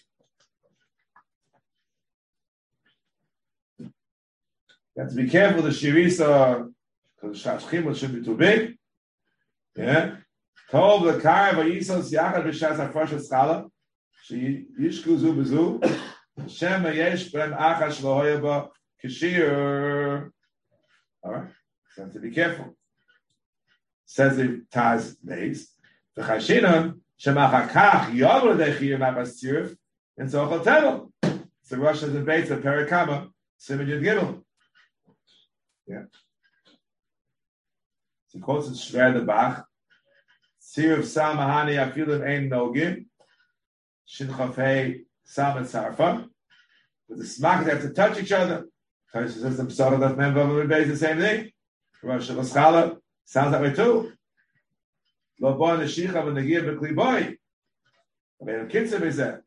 Have 5.00 5.10
to 5.12 5.16
be 5.16 5.30
careful 5.30 5.62
the 5.62 5.70
shirisa 5.70 6.70
because 7.22 7.42
shashchimut 7.42 7.96
should 7.96 8.14
be 8.14 8.22
too 8.22 8.36
big. 8.36 8.78
Yeah. 9.78 10.18
Tov 10.70 11.14
the 11.14 11.22
kar 11.22 11.54
vayisos 11.54 12.12
yachad 12.12 12.44
b'shas 12.46 12.92
hafrosh 12.92 13.18
eschala 13.18 13.70
sheyishku 14.30 15.18
zu 15.18 15.34
b'zu 15.34 16.00
Hashem 16.38 16.84
yesh 16.94 17.30
ben 17.30 17.52
achash 17.52 18.02
lohoya 18.02 18.42
ba 18.42 18.70
kishir. 19.02 20.32
All 21.24 21.32
right. 21.32 21.48
So 21.96 22.04
have 22.04 22.12
to 22.12 22.20
be 22.20 22.32
careful. 22.32 22.76
Says 24.06 24.36
the 24.36 24.66
Taz 24.70 25.16
Beis. 25.26 25.68
The 26.14 26.24
Chashinan 26.24 27.00
shemachakach 27.18 28.12
yavur 28.12 28.58
dechir 28.58 28.98
mabas 29.00 29.42
tzirif 29.42 29.78
in 30.18 30.28
Zochel 30.28 30.62
Tevel. 30.62 31.40
So 31.64 31.78
Rosh 31.78 32.02
has 32.02 32.14
a 32.14 32.20
beit 32.20 32.50
of 32.50 32.62
Perikama 32.62 33.30
Simon 33.58 33.88
Yud 33.88 34.02
Gimel. 34.02 34.44
Yeah. 35.90 36.04
So 38.28 38.38
he 38.38 38.40
quotes 38.40 38.68
it 38.68 38.74
Shver 38.74 39.14
the 39.14 39.26
Bach. 39.26 39.66
Sir 40.60 41.00
of 41.00 41.06
Samahani 41.06 41.76
Afilim 41.84 42.24
Ein 42.24 42.50
Nogim. 42.50 43.06
Shin 44.06 44.28
Chafei 44.28 45.06
Sam 45.24 45.58
and 45.58 45.66
Sarfa. 45.66 46.28
But 47.08 47.18
the 47.18 47.26
smack 47.26 47.66
they 47.66 47.72
have 47.72 47.82
to 47.82 47.90
touch 47.90 48.22
each 48.22 48.32
other. 48.32 48.68
Taisha 49.14 49.42
says 49.42 49.58
the 49.58 49.64
Psara 49.64 50.00
that 50.00 50.16
men 50.16 50.36
Vavam 50.36 50.72
is 50.80 51.00
the 51.00 51.08
same 51.08 51.18
thing. 51.18 51.52
Rosh 52.04 52.30
Hashanah 52.30 52.98
sounds 53.26 53.52
that 53.52 53.62
way 53.62 53.74
too. 53.74 54.14
Lo 55.40 55.58
bo 55.58 55.76
neshicha 55.76 56.14
v'negir 56.14 56.64
b'kli 56.66 56.96
boy. 56.96 57.36
But 58.40 58.70
kitzim 58.70 59.02
is 59.02 59.18
that. 59.18 59.42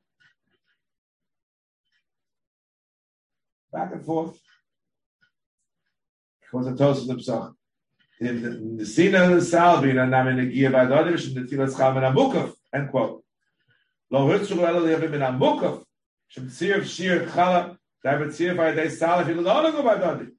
Back 3.72 3.93
and 3.93 4.05
forth. 4.05 4.41
Because 6.53 6.66
the 6.66 6.72
Tosus. 6.72 7.55
The 8.20 8.86
Sina 8.86 9.24
and 9.24 10.14
I'm 10.14 10.28
in 10.28 10.36
the 10.36 10.55
Gia 10.55 10.70
by 10.70 10.84
the 10.84 10.94
Odish, 10.94 11.26
and 11.26 11.48
the 11.48 11.57
Tilas 11.57 11.76
Cham 11.76 11.96
and 11.96 12.14
Amukov, 12.14 12.55
end 12.72 12.90
quote. 12.90 13.24
Lo 14.11 14.28
Hitzul 14.28 14.59
Elo 14.59 14.86
Levim 14.86 15.14
in 15.14 15.20
Amukov, 15.22 15.84
Shem 16.28 16.48
Tzir 16.48 16.84
Shir 16.84 17.26
Chala, 17.26 17.76
David 18.05 18.28
Tzir 18.28 18.57
by 18.57 18.72
Day 18.72 18.86
Salif, 18.86 19.26
he 19.26 19.34
don't 19.34 19.44
go 19.44 19.82
by 19.82 19.96
Dodi. 19.96 20.30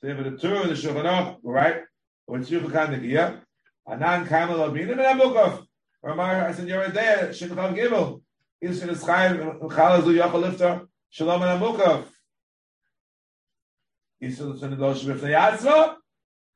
So 0.00 0.06
you 0.06 0.14
have 0.14 0.24
the 0.24 0.38
Tur, 0.38 0.66
the 0.66 0.74
Shulchan 0.74 1.38
right? 1.42 1.82
Or 2.26 2.38
Tzir 2.38 2.62
Chukan 2.62 2.90
the 2.90 3.08
Gia, 3.08 3.42
Anan 3.86 4.26
Kamel 4.26 4.58
Abinim 4.58 4.92
in 4.92 4.98
Amukov. 4.98 5.66
Ramar, 6.02 6.46
I 6.46 6.52
said, 6.52 6.68
you're 6.68 6.88
there, 6.88 7.28
Shimchav 7.28 7.76
Gimel. 7.76 8.22
Is 8.60 8.80
in 8.80 8.88
the 8.88 8.94
Chaim, 8.94 9.38
Chala 9.38 10.02
Zu 10.02 10.14
Yochel 10.14 10.40
Lifter, 10.40 10.86
Shalom 11.10 11.42
and 11.42 11.60
Amukov. 11.60 12.06
Isul 14.22 14.56
Sunilosh 14.56 15.04
Bifnei 15.04 15.34
Yatzva, 15.34 15.96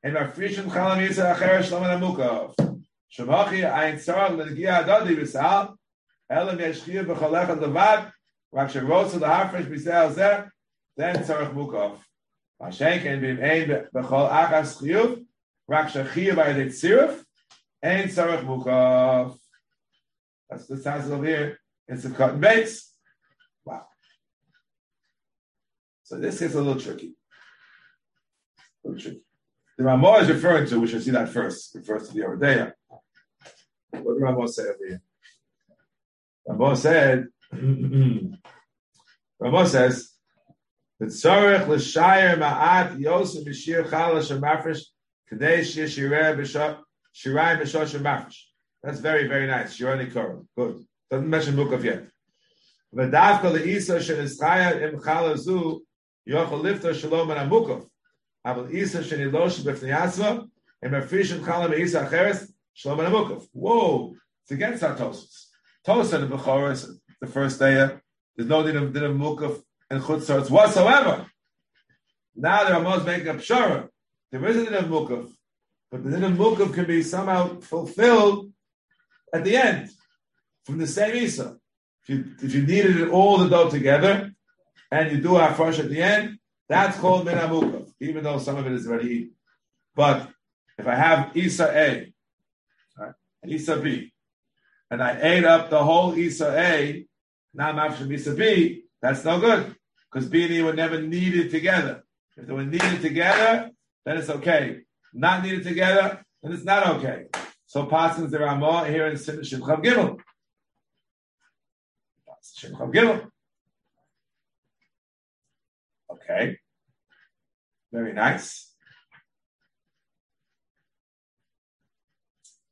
and 0.01 0.15
Mafrishim 0.15 0.69
Chalam 0.69 1.05
Yisra 1.05 1.35
Acher 1.35 1.59
Shlomo 1.59 1.99
Namukov. 1.99 2.55
Shemachi 3.13 3.69
Ein 3.69 3.97
Tzar 3.97 4.29
Legia 4.29 4.85
Adadi 4.85 5.17
Bisal, 5.17 5.75
Elam 6.31 6.57
Yeshchia 6.57 7.05
B'Cholech 7.05 7.59
Levad, 7.59 8.13
Rak 8.53 8.69
Sherosa 8.69 9.19
L'Hafresh 9.19 9.69
Bisel 9.69 10.13
Zer, 10.13 10.49
then 10.95 11.17
Tzarech 11.17 11.53
Mukov. 11.53 11.97
Mashenk 12.61 13.05
and 13.05 13.21
Bim 13.21 13.43
Ein 13.43 13.87
B'Chol 13.93 14.31
Achas 14.31 14.81
Chiyuv, 14.81 15.25
Rak 15.67 15.89
Shechia 15.89 16.35
B'Yadei 16.35 16.67
Tziruf, 16.67 17.21
Ein 17.83 18.07
Tzarech 18.07 18.45
Mukov. 18.45 19.37
That's 20.49 20.67
the 20.67 20.77
sounds 20.77 21.11
over 21.11 21.25
here. 21.25 21.59
It's 21.89 22.05
a 22.05 22.11
cut 22.11 22.39
base. 22.39 22.93
Wow. 23.65 23.87
So 26.03 26.17
this 26.17 26.41
is 26.41 26.55
a 26.55 26.61
little 26.61 26.81
tricky. 26.81 27.16
The 28.95 29.83
Ramah 29.83 30.19
is 30.19 30.29
referring 30.29 30.67
to, 30.67 30.79
we 30.79 30.87
should 30.87 31.03
see 31.03 31.11
that 31.11 31.29
first, 31.29 31.75
refers 31.75 32.07
to 32.07 32.13
the 32.13 32.21
Oradea. 32.21 32.73
What 33.91 34.13
did 34.15 34.23
Ramah 34.23 34.47
say 34.47 34.63
over 34.63 34.77
here? 34.87 35.01
Ramah 36.47 36.75
said, 36.75 37.27
Ramah 39.39 39.67
says, 39.67 40.13
tzorech 41.01 41.67
l'shayir 41.67 42.37
ma'at 42.37 42.99
yosef 42.99 43.45
b'shir 43.45 43.87
chala 43.87 44.21
shemafresh 44.21 44.81
kadei 45.31 45.63
shir 45.63 45.85
shireh 45.85 46.35
b'shah 46.35 46.79
shirayim 47.13 47.61
shemafresh. 47.61 48.37
That's 48.81 48.99
very, 48.99 49.27
very 49.27 49.47
nice. 49.47 49.77
Shirani 49.77 50.11
Korah. 50.13 50.41
Good. 50.55 50.85
Doesn't 51.11 51.29
mention 51.29 51.55
Mukaf 51.55 51.83
yet. 51.83 52.07
V'davka 52.95 53.51
le'isa 53.51 53.99
shenischaya 53.99 54.81
im 54.81 54.99
chala 54.99 55.37
zu 55.37 55.83
yochel 56.27 56.61
lifta 56.63 56.95
shalom 56.95 57.29
and 57.31 57.51
amukaf. 57.51 57.85
And. 60.81 60.93
Whoa. 63.53 64.15
It's 64.43 64.51
against 64.51 64.83
our 64.83 64.95
Tosos. 64.95 65.45
Tosa 65.85 66.17
the 66.19 66.27
Bechoros, 66.27 66.89
the 67.19 67.27
first 67.27 67.59
day, 67.59 67.89
there's 68.35 68.49
no 68.49 68.63
need 68.63 68.75
of 68.75 68.93
din 68.93 69.03
of 69.03 69.15
mukaf 69.15 69.61
and 69.89 70.01
chutzarts 70.01 70.49
whatsoever. 70.49 71.25
Now 72.35 72.63
the 72.63 72.73
Ramos 72.73 73.05
making 73.05 73.27
a 73.27 73.33
pshara. 73.33 73.89
There 74.31 74.45
is 74.45 74.57
a 74.57 74.65
din 74.65 74.73
of 74.75 74.85
mukaf, 74.85 75.29
but 75.91 76.03
the 76.03 76.11
din 76.11 76.23
of 76.23 76.33
mukaf 76.33 76.73
can 76.73 76.85
be 76.85 77.03
somehow 77.03 77.59
fulfilled 77.59 78.51
at 79.33 79.43
the 79.43 79.55
end 79.55 79.89
from 80.65 80.77
the 80.77 80.87
same 80.87 81.15
Isa. 81.15 81.57
If 82.03 82.09
you, 82.09 82.25
if 82.41 82.53
you 82.53 82.61
needed 82.61 83.01
it 83.01 83.09
all 83.09 83.37
the 83.37 83.49
dough 83.49 83.69
together 83.69 84.31
and 84.91 85.11
you 85.11 85.21
do 85.21 85.35
a 85.35 85.53
fresh 85.53 85.79
at 85.79 85.89
the 85.89 86.01
end, 86.01 86.39
that's 86.69 86.97
called 86.99 87.25
min 87.25 87.37
even 87.99 88.23
though 88.23 88.39
some 88.39 88.57
of 88.57 88.65
it 88.65 88.73
is 88.73 88.87
already 88.87 89.09
eaten. 89.09 89.31
But 89.95 90.29
if 90.77 90.87
I 90.87 90.95
have 90.95 91.35
Isa 91.35 91.71
A 91.73 92.13
and 93.41 93.51
Isa 93.51 93.77
B, 93.77 94.13
and 94.91 95.01
I 95.01 95.17
ate 95.21 95.45
up 95.45 95.69
the 95.69 95.83
whole 95.83 96.17
Isa 96.17 96.53
A, 96.57 97.05
now 97.53 97.69
I'm 97.69 97.79
after 97.79 98.11
Isa 98.11 98.33
B, 98.33 98.83
that's 99.01 99.25
no 99.25 99.39
good. 99.39 99.75
Because 100.11 100.29
B 100.29 100.43
and 100.43 100.53
E 100.53 100.61
were 100.63 100.73
never 100.73 101.01
needed 101.01 101.51
together. 101.51 102.03
If 102.35 102.47
they 102.47 102.53
were 102.53 102.65
needed 102.65 103.01
together, 103.01 103.71
then 104.05 104.17
it's 104.17 104.29
okay. 104.29 104.81
Not 105.13 105.43
needed 105.43 105.63
together, 105.63 106.23
then 106.41 106.53
it's 106.53 106.63
not 106.63 106.87
okay. 106.97 107.25
So 107.65 107.83
there 108.29 108.47
are 108.47 108.55
more 108.55 108.85
here 108.85 109.07
in 109.07 109.15
Shimchav 109.15 109.83
Gimel. 109.83 110.19
Shimchav 112.57 112.93
Gimel. 112.93 113.29
Okay. 116.29 116.57
Very 117.91 118.13
nice. 118.13 118.73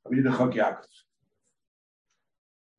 I 0.06 0.10
read 0.10 0.26
the 0.26 0.32
Chok 0.32 0.52
Yaakov. 0.52 0.86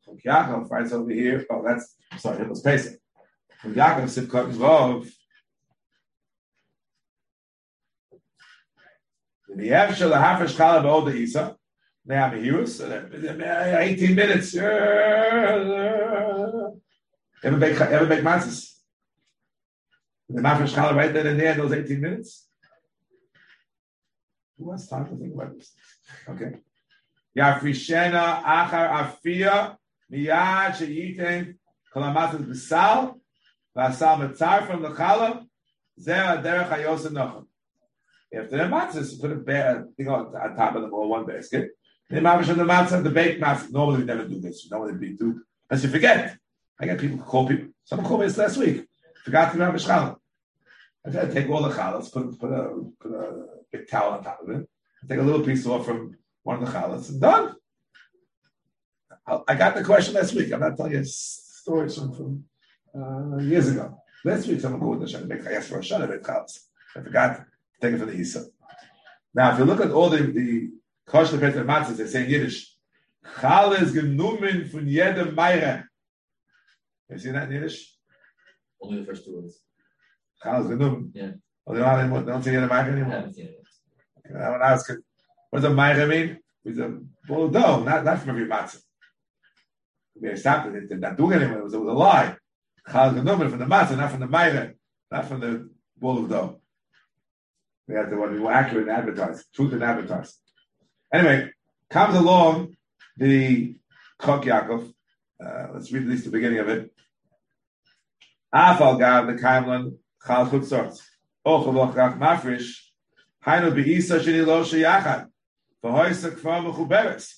Chok 0.04 0.18
Yaakov 0.24 0.70
writes 0.70 0.92
over 0.92 1.10
here. 1.10 1.44
Oh, 1.50 1.64
that's 1.66 1.96
sorry, 2.18 2.42
it 2.42 2.48
was 2.48 2.60
Pesach. 2.60 3.00
Chok 3.62 3.72
Yaakov 3.72 4.04
Sivkot 4.04 4.52
Vov. 4.52 5.10
The 9.48 9.70
Yevshel 9.70 10.10
the 10.10 10.16
Hafish 10.16 10.56
Kala 10.56 11.04
the 11.04 11.16
Isa. 11.16 11.56
They 12.04 12.16
have 12.16 12.34
a 12.34 12.36
heroes. 12.36 12.80
18 12.80 14.14
minutes. 14.14 14.54
Ever 14.54 14.70
make 17.42 17.80
ever 17.80 18.06
make 18.06 18.20
matzahs? 18.20 18.75
The 20.28 20.40
Mafish 20.40 20.74
Kala 20.74 20.94
right 20.94 21.12
then 21.12 21.26
and 21.26 21.38
there 21.38 21.54
those 21.54 21.72
18 21.72 22.00
minutes. 22.00 22.48
Who 24.58 24.72
has 24.72 24.88
time 24.88 25.06
to 25.06 25.16
think 25.16 25.34
about 25.34 25.56
this? 25.56 25.72
Okay. 26.28 26.56
Yafrishena 27.36 28.42
achar 28.42 28.90
afia 29.22 29.76
miyad 30.10 30.72
sheyitin 30.72 31.54
kolamatzes 31.94 32.44
b'sal 32.46 33.20
v'asal 33.76 34.18
metzar 34.18 34.66
from 34.66 34.82
the 34.82 34.88
chala 34.88 35.46
zeh 36.00 36.42
derech 36.42 36.70
hayos 36.70 37.06
enochem. 37.06 37.46
After 38.34 38.56
the 38.56 38.64
matzahs, 38.64 39.20
put 39.20 39.30
a 39.30 39.36
bear, 39.36 39.86
you 39.96 40.06
know, 40.06 40.14
on 40.14 40.56
top 40.56 40.74
of 40.74 40.82
them 40.82 40.92
all 40.92 41.08
one 41.08 41.26
basket. 41.26 41.70
The 42.10 42.20
mafish 42.20 42.48
and 42.48 42.60
the 42.60 42.64
matzah, 42.64 43.02
the 43.02 43.10
baked 43.10 43.40
matzah. 43.40 43.70
Normally 43.70 43.98
we 43.98 44.04
never 44.04 44.26
do 44.26 44.40
this. 44.40 44.68
Normally 44.70 44.94
we 44.94 45.12
do, 45.12 45.42
unless 45.70 45.84
you 45.84 45.90
forget. 45.90 46.36
I 46.80 46.86
get 46.86 46.98
people 46.98 47.18
call 47.18 47.46
people. 47.46 47.68
Someone 47.84 48.06
called 48.06 48.20
me 48.20 48.26
this 48.26 48.36
last 48.36 48.56
week. 48.56 48.86
Forgot 49.26 49.52
to 49.52 49.58
mafish 49.58 49.88
challah. 49.88 50.16
I 51.04 51.26
take 51.34 51.50
all 51.50 51.62
the 51.62 51.74
challahs, 51.74 52.12
put, 52.12 52.38
put, 52.38 52.52
a, 52.52 52.80
put 53.00 53.10
a 53.10 53.46
big 53.72 53.88
towel 53.90 54.12
on 54.12 54.22
top 54.22 54.40
of 54.40 54.50
it, 54.50 54.68
take 55.08 55.18
a 55.18 55.22
little 55.22 55.44
piece 55.44 55.66
off 55.66 55.84
from 55.84 56.16
one 56.44 56.62
of 56.62 56.64
the 56.64 56.78
challahs, 56.78 57.10
and 57.10 57.20
done. 57.20 57.56
I 59.48 59.56
got 59.56 59.74
the 59.74 59.82
question 59.82 60.14
last 60.14 60.32
week. 60.32 60.52
I'm 60.52 60.60
not 60.60 60.76
telling 60.76 60.92
you 60.92 61.02
stories 61.04 61.96
from, 61.98 62.14
from 62.14 62.44
uh, 62.94 63.38
years 63.38 63.68
ago. 63.68 64.00
Last 64.24 64.46
week, 64.46 64.60
someone 64.60 64.80
called 64.80 65.02
Shana 65.02 65.26
make 65.26 65.42
chayas 65.42 65.64
for 65.64 65.80
Shana 65.80 66.08
make 66.08 66.22
challahs. 66.22 66.60
I 66.94 67.00
forgot 67.00 67.36
to 67.38 67.46
take 67.80 67.94
it 67.94 67.98
for 67.98 68.06
the 68.06 68.12
Isa. 68.12 68.46
Now, 69.34 69.54
if 69.54 69.58
you 69.58 69.64
look 69.64 69.80
at 69.80 69.90
all 69.90 70.08
the, 70.08 70.18
the 70.22 70.70
kosher 71.04 71.38
Peter 71.38 71.64
matzahs, 71.64 71.96
they 71.96 72.06
say 72.06 72.26
in 72.26 72.30
Yiddish, 72.30 72.76
Chales 73.40 73.92
genommen 73.92 74.70
von 74.70 74.86
jedem 74.86 75.34
Meire. 75.34 75.88
You 77.10 77.18
see 77.18 77.32
that 77.32 77.48
in 77.48 77.54
Yiddish? 77.54 77.95
Only 78.86 79.00
the 79.00 79.06
first 79.06 79.24
two 79.24 79.34
words. 79.36 79.60
Chales 80.42 80.66
genommen. 80.68 81.10
Yeah. 81.14 81.32
Oh, 81.66 81.74
they 81.74 81.80
don't, 81.80 81.88
have 81.88 82.26
they 82.26 82.32
don't 82.32 82.44
jedem 82.44 82.68
Meire 82.68 82.72
I 82.72 82.88
anymore? 82.88 83.10
haven't 83.10 83.34
seen 83.34 83.46
it. 83.46 84.36
I 84.36 84.50
want 84.50 84.62
to 84.62 84.66
ask 84.66 84.90
it. 84.90 84.98
What 85.50 85.62
does 85.62 85.72
a 85.72 85.74
Meire 85.74 86.08
mean? 86.08 86.38
It's 86.64 86.78
a 86.78 86.98
bowl 87.26 87.46
of 87.46 87.52
dough, 87.52 87.82
not, 87.84 88.04
not 88.04 88.18
from 88.20 88.30
every 88.30 88.46
matzah. 88.46 88.80
They 90.20 90.36
stopped 90.36 90.74
it. 90.74 90.88
They're 90.88 90.98
not 90.98 91.16
doing 91.16 91.32
it 91.32 91.42
anymore. 91.42 91.60
It 91.60 91.64
was, 91.64 91.74
it 91.74 91.80
was 91.80 91.88
a 91.88 91.92
lie. 91.92 92.36
Chales 92.88 93.14
genommen 93.14 93.50
from 93.50 93.58
the 93.58 93.64
matzah, 93.66 93.96
not 93.96 94.10
from 94.10 94.20
the 94.20 94.26
Meire, 94.26 94.74
not 95.10 95.26
from 95.26 95.40
the 95.40 95.70
bowl 95.96 96.18
of 96.18 96.28
dough. 96.28 96.60
We 97.88 97.94
have 97.94 98.10
to 98.10 98.16
be 98.16 98.38
more 98.38 98.52
accurate 98.52 98.88
and 98.88 98.96
advertise. 98.96 99.44
Truth 99.54 99.74
and 99.74 99.82
advertise. 99.84 100.36
Anyway, 101.12 101.50
comes 101.88 102.16
along 102.16 102.76
the 103.16 103.76
Chok 104.22 104.44
Yaakov. 104.44 104.92
Uh, 105.44 105.66
let's 105.72 105.92
read 105.92 106.02
at 106.04 106.08
least 106.08 106.24
the 106.24 106.30
beginning 106.30 106.58
of 106.58 106.68
it. 106.68 106.92
Afal 108.56 108.98
gav 108.98 109.26
the 109.26 109.34
kaimlan 109.34 109.98
chal 110.26 110.46
chutzot. 110.46 110.98
Och 111.44 111.66
aloch 111.66 111.94
rach 111.94 112.18
mafrish. 112.18 112.70
Hainu 113.44 113.74
be'isa 113.74 114.18
sheni 114.18 114.46
lo 114.46 114.64
sheyachad. 114.64 115.26
V'hoysa 115.84 116.30
kfar 116.30 116.64
mechuberes. 116.64 117.34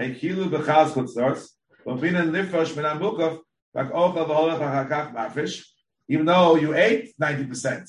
Hekilu 0.00 0.50
b'chal 0.50 0.90
chutzot. 0.90 1.40
V'binan 1.86 2.32
lifrosh 2.32 2.74
min 2.74 2.84
amukov. 2.84 3.38
Rak 3.74 3.92
ochel 3.92 4.26
v'holach 4.26 4.60
achakach 4.60 5.14
mafrish. 5.14 5.64
Even 6.08 6.26
though 6.26 6.56
you 6.56 6.74
ate 6.74 7.14
90%. 7.20 7.88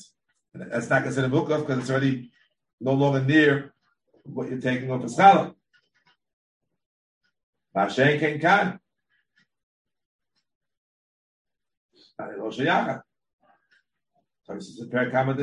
That's 0.54 0.88
not 0.88 1.02
considered 1.02 1.32
mukov 1.32 1.60
because 1.60 1.78
it's 1.78 1.90
already 1.90 2.30
no 2.80 2.92
longer 2.92 3.24
near 3.24 3.74
what 4.22 4.48
you're 4.48 4.60
taking 4.60 4.88
off 4.92 5.02
as 5.02 5.16
challah. 5.16 5.52
Mashen 7.76 8.20
ken 8.20 8.38
kan. 8.38 8.78
Ani 12.18 12.36
lo 12.36 12.50
sheyachad. 12.50 13.02
Tosis 14.48 14.58
is 14.58 14.76
the 14.78 14.86
of 15.28 15.36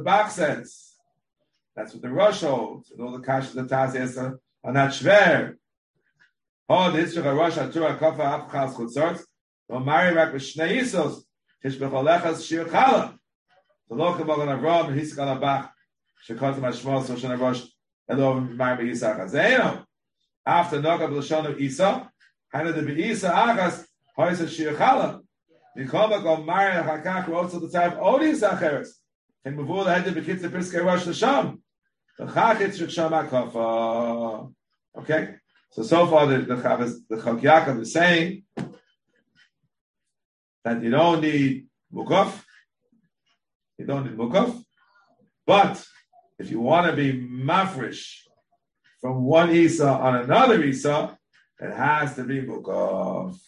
Bach 0.00 0.30
says. 0.30 0.94
That's 1.76 1.92
what 1.92 2.02
the 2.02 2.08
Rosh 2.10 2.40
holds. 2.40 2.90
And 2.90 3.00
all 3.00 3.12
the 3.12 3.24
kashas 3.24 3.52
that 3.54 3.68
Taz 3.68 3.94
are 4.68 4.72
not 4.74 4.90
shver. 4.90 5.54
Oh, 6.68 6.90
the 6.90 6.98
Yitzchak 6.98 7.22
HaRosh 7.22 7.52
HaTurah 7.52 7.98
Kofa 7.98 8.50
Apchas 8.50 8.74
Chutzorz, 8.74 9.22
or 9.66 9.80
marry 9.80 10.14
back 10.14 10.34
with 10.34 10.42
Shnei 10.42 10.80
Yisos, 10.80 11.22
Tishbecholechas 11.64 12.46
Shir 12.46 12.66
Chala. 12.66 13.16
The 13.88 13.94
Loch 13.94 14.18
Mogan 14.18 14.48
Avram, 14.48 14.94
Hiskal 14.94 15.40
Abach, 15.40 15.70
Shekotim 16.28 16.60
HaShmos, 16.60 17.06
Shoshan 17.06 17.38
HaRosh, 17.38 17.66
Elo 18.10 18.40
marry 18.40 18.90
Yitzchak 18.90 19.18
Hazeino. 19.18 19.84
After 20.44 20.82
Nogav 20.82 21.12
Lashon 21.12 21.46
of 21.46 21.58
Isa, 21.58 22.10
Hana 22.52 22.74
de 22.74 22.82
Beisa 22.82 23.32
Achas, 23.32 23.86
Hoysa 24.18 24.46
Shir 24.50 24.74
Chala. 24.74 25.22
Nikoma 25.78 26.22
go 26.22 26.44
marry 26.44 26.74
Hakach, 26.82 27.30
also 27.30 27.58
the 27.58 27.70
type 27.70 27.96
Odi 27.98 28.32
Sacheres. 28.32 28.88
And 29.46 29.56
before 29.56 29.84
the 29.84 29.94
head 29.94 30.06
of 30.06 30.14
the 30.14 30.20
kids, 30.20 30.42
the 30.42 30.48
Piskei 30.50 30.84
Rosh 30.84 31.04
Lasham. 31.04 31.60
The 32.18 32.26
Chachitz 32.26 32.90
Sham 32.90 33.12
HaKofa. 33.12 34.52
Okay? 34.98 35.36
So 35.70 35.82
so 35.82 36.06
far 36.06 36.26
the 36.26 36.38
the 36.38 36.56
the 37.08 37.16
Chok 37.22 37.38
Yaakov 37.40 37.80
is 37.80 37.92
saying 37.92 38.42
that 40.64 40.82
you 40.82 40.90
don't 40.90 41.20
need 41.20 41.66
mukaf, 41.92 42.32
you 43.78 43.86
don't 43.86 44.04
need 44.06 44.16
mukaf, 44.16 44.62
but 45.46 45.84
if 46.38 46.50
you 46.50 46.60
want 46.60 46.86
to 46.86 46.96
be 46.96 47.12
mafresh 47.12 48.22
from 49.00 49.24
one 49.24 49.50
Isa 49.50 49.88
on 49.88 50.16
another 50.16 50.62
Isa, 50.64 51.16
it 51.60 51.72
has 51.72 52.16
to 52.16 52.24
be 52.24 52.42
mukaf. 52.42 53.38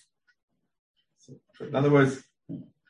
So, 1.18 1.34
in 1.66 1.74
other 1.74 1.90
words, 1.90 2.22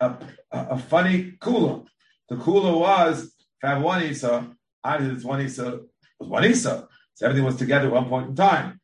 a, 0.01 0.17
a, 0.51 0.59
a 0.71 0.79
funny 0.79 1.33
kula. 1.41 1.87
The 2.29 2.37
kula 2.37 2.79
was 2.79 3.25
if 3.25 3.65
I 3.65 3.75
have 3.75 3.83
one 3.83 4.03
Isa, 4.03 4.49
obviously 4.85 5.15
this 5.15 5.25
one 5.25 5.41
Isa 5.41 5.81
was 6.19 6.29
one 6.29 6.45
Isa. 6.45 6.89
So 7.21 7.27
everything 7.27 7.45
was 7.45 7.57
together 7.57 7.89
at 7.89 7.93
one 7.93 8.09
point 8.09 8.29
in 8.31 8.35
time 8.35 8.81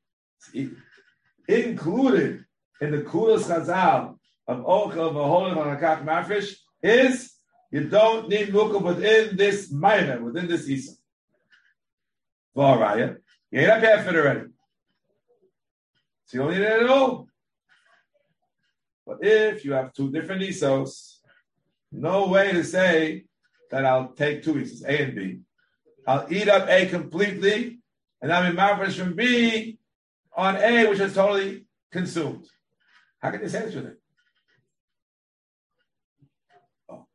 included 1.48 2.44
in 2.82 2.90
the 2.90 3.00
coolest 3.00 3.48
chazal 3.48 4.18
of 4.46 4.58
Ochel 4.58 5.14
Vaholim 5.14 5.56
on 5.56 5.74
Hakak 5.74 6.04
Mafresh 6.04 6.54
is 6.82 7.32
you 7.70 7.88
don't 7.88 8.28
need 8.28 8.48
mukaf 8.48 8.82
within 8.82 9.38
this 9.38 9.72
minor, 9.72 10.22
within 10.22 10.48
this 10.48 10.68
Isa. 10.68 10.92
V'araya, 12.54 13.16
you 13.50 13.60
ain't 13.60 13.70
up 13.70 13.82
half 13.82 14.06
it 14.06 14.16
already. 14.16 14.50
So 16.26 16.36
you 16.36 16.42
don't 16.42 16.50
need 16.50 16.60
it 16.60 16.82
at 16.82 16.90
all. 16.90 17.28
But 19.06 19.16
if 19.22 19.64
you 19.64 19.72
have 19.72 19.94
two 19.94 20.12
different 20.12 20.42
Isos, 20.42 21.20
no 21.90 22.28
way 22.28 22.52
to 22.52 22.62
say 22.62 23.24
that 23.70 23.86
I'll 23.86 24.08
take 24.08 24.42
two 24.42 24.56
Isos, 24.56 24.84
A 24.84 25.04
and 25.04 25.14
B. 25.14 25.38
I'll 26.06 26.26
eat 26.30 26.50
up 26.50 26.68
A 26.68 26.84
completely, 26.84 27.78
and 28.25 28.31
I'll 28.31 28.49
be 28.49 28.57
mafresh 28.57 28.97
from 28.97 29.15
B 29.15 29.77
on 30.35 30.57
A, 30.57 30.87
which 30.87 30.99
is 30.99 31.13
totally 31.13 31.65
consumed. 31.91 32.45
How 33.19 33.31
can 33.31 33.41
you 33.41 33.49
say 33.49 33.65
this 33.65 33.75
with 33.75 33.85
it? 33.87 33.97
Oh. 36.89 37.05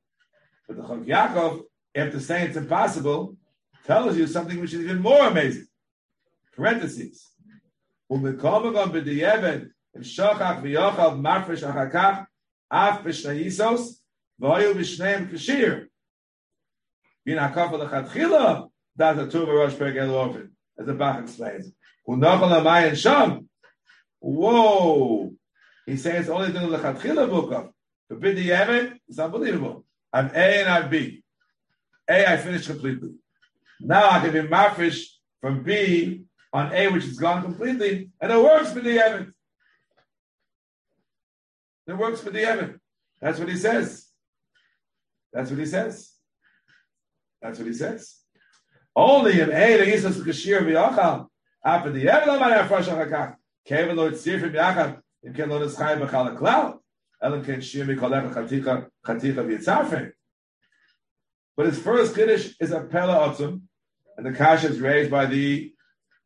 But 0.67 0.77
the 0.77 0.83
Chok 0.83 0.99
Yaakov, 0.99 1.63
after 1.95 2.21
saying 2.21 2.49
it's 2.49 2.57
impossible, 2.57 3.37
tells 3.85 4.17
you 4.17 4.27
something 4.27 4.61
which 4.61 4.75
is 4.75 4.81
even 4.81 5.01
more 5.01 5.27
amazing. 5.29 5.67
Parentheses. 6.55 7.33
ומקומם 8.11 8.93
בדיעבד, 8.93 9.59
עם 9.97 10.05
שוכח 10.05 10.55
ויוכל 10.63 11.15
מפרש 11.15 11.63
אחר 11.65 11.91
כך, 11.93 12.19
אף 12.69 13.01
בשני 13.05 13.39
איסוס, 13.39 14.03
והיו 14.39 14.75
בשניהם 14.75 15.29
כשיר. 15.33 15.87
מן 17.27 17.39
הכופה 17.39 17.77
לכתחילה, 17.77 18.61
דעת 18.97 19.19
הטור 19.19 19.45
בראש 19.45 19.75
פרק 19.75 19.97
אלו 19.97 20.35
as 20.82 20.88
the 20.88 20.94
Bach 20.94 21.22
explains. 21.22 21.72
and 22.08 22.98
Sham. 22.98 23.50
Whoa! 24.20 25.34
He 25.86 25.98
says 25.98 26.30
only 26.30 26.52
the 26.52 26.60
Chatchila 26.60 27.30
Mukaf. 27.30 27.72
The 28.10 28.16
Bidi 28.16 28.46
Yemen 28.46 29.00
is 29.08 29.20
unbelievable. 29.20 29.86
I'm 30.12 30.28
A 30.28 30.62
and 30.62 30.70
I'm 30.70 30.90
B. 30.90 31.24
A 32.10 32.34
I 32.34 32.38
finished 32.38 32.68
completely. 32.68 33.14
Now 33.80 34.10
I 34.10 34.20
can 34.20 34.34
be 34.34 34.42
mafish 34.42 35.06
from 35.40 35.64
B 35.64 36.24
on 36.54 36.74
A, 36.74 36.88
which 36.90 37.06
is 37.06 37.18
gone 37.18 37.42
completely, 37.42 38.10
and 38.20 38.32
it 38.32 38.38
works 38.38 38.74
for 38.74 38.82
the 38.82 38.94
Yemen. 38.94 39.34
It 41.88 41.98
works 41.98 42.22
for 42.22 42.30
the 42.30 42.42
Yemen. 42.42 42.80
That's 43.22 43.40
what 43.40 43.50
he 43.50 43.58
says. 43.58 44.08
That's 45.32 45.50
what 45.50 45.60
he 45.60 45.66
says. 45.66 46.12
That's 47.42 47.58
what 47.58 47.68
he 47.68 47.74
says. 47.74 48.21
Only 48.96 49.40
in 49.40 49.52
A 49.52 49.78
the 49.78 49.86
Yisrael 49.86 50.26
Kashir 50.26 50.62
v'Yachal 50.62 51.28
after 51.64 51.92
the 51.92 52.06
Evel 52.06 52.36
Amar 52.36 52.52
Afresh 52.64 52.86
Achakach 52.86 53.36
Kevin 53.66 53.96
Lo 53.96 54.12
Yitzir 54.12 54.42
from 54.42 54.52
Yachad 54.52 55.00
Im 55.24 55.34
Ken 55.34 55.50
Lo 55.50 55.66
Nitzchai 55.66 55.98
B'Chal 55.98 56.38
HaKlal 56.38 56.80
Elam 57.22 57.46
Ken 57.46 57.62
Shir 57.62 57.86
Mikolech 57.86 58.34
Chaticha 58.34 58.90
Chaticha 59.06 59.36
V'Yitzarfe 59.36 60.12
But 61.56 61.68
his 61.68 61.80
first 61.80 62.16
Kiddush 62.16 62.54
is 62.60 62.72
a 62.72 62.82
Pella 62.82 63.30
Otzum 63.30 63.62
and 64.18 64.26
the 64.26 64.38
Kasha 64.38 64.68
is 64.68 64.82
raised 64.82 65.10
by 65.10 65.26
the 65.26 65.74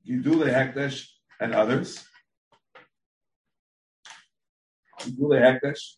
Gidule 0.08 0.48
Hekdesh 0.52 1.08
and 1.40 1.54
others. 1.54 2.04
Gidule 5.02 5.40
Hekdesh. 5.40 5.98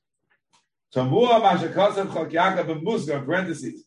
Tamua 0.94 1.42
Mashakasav 1.42 2.14
Chok 2.14 2.30
Yaakov 2.30 2.82
B'Musga, 2.82 3.26
parentheses. 3.26 3.87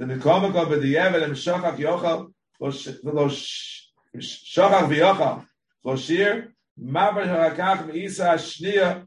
The 0.00 0.06
Nikomik 0.06 0.56
of 0.56 0.70
the 0.70 0.94
Yevel 0.94 1.24
and 1.24 1.34
Shachak 1.34 1.76
Yochal 1.76 2.32
Lo 2.58 2.70
Shachach 2.70 4.88
v'yochal. 4.88 5.44
Floshir, 5.84 6.48
Mavar 6.82 7.26
harakach 7.26 7.86
me'isa 7.86 8.32
shniya, 8.36 9.06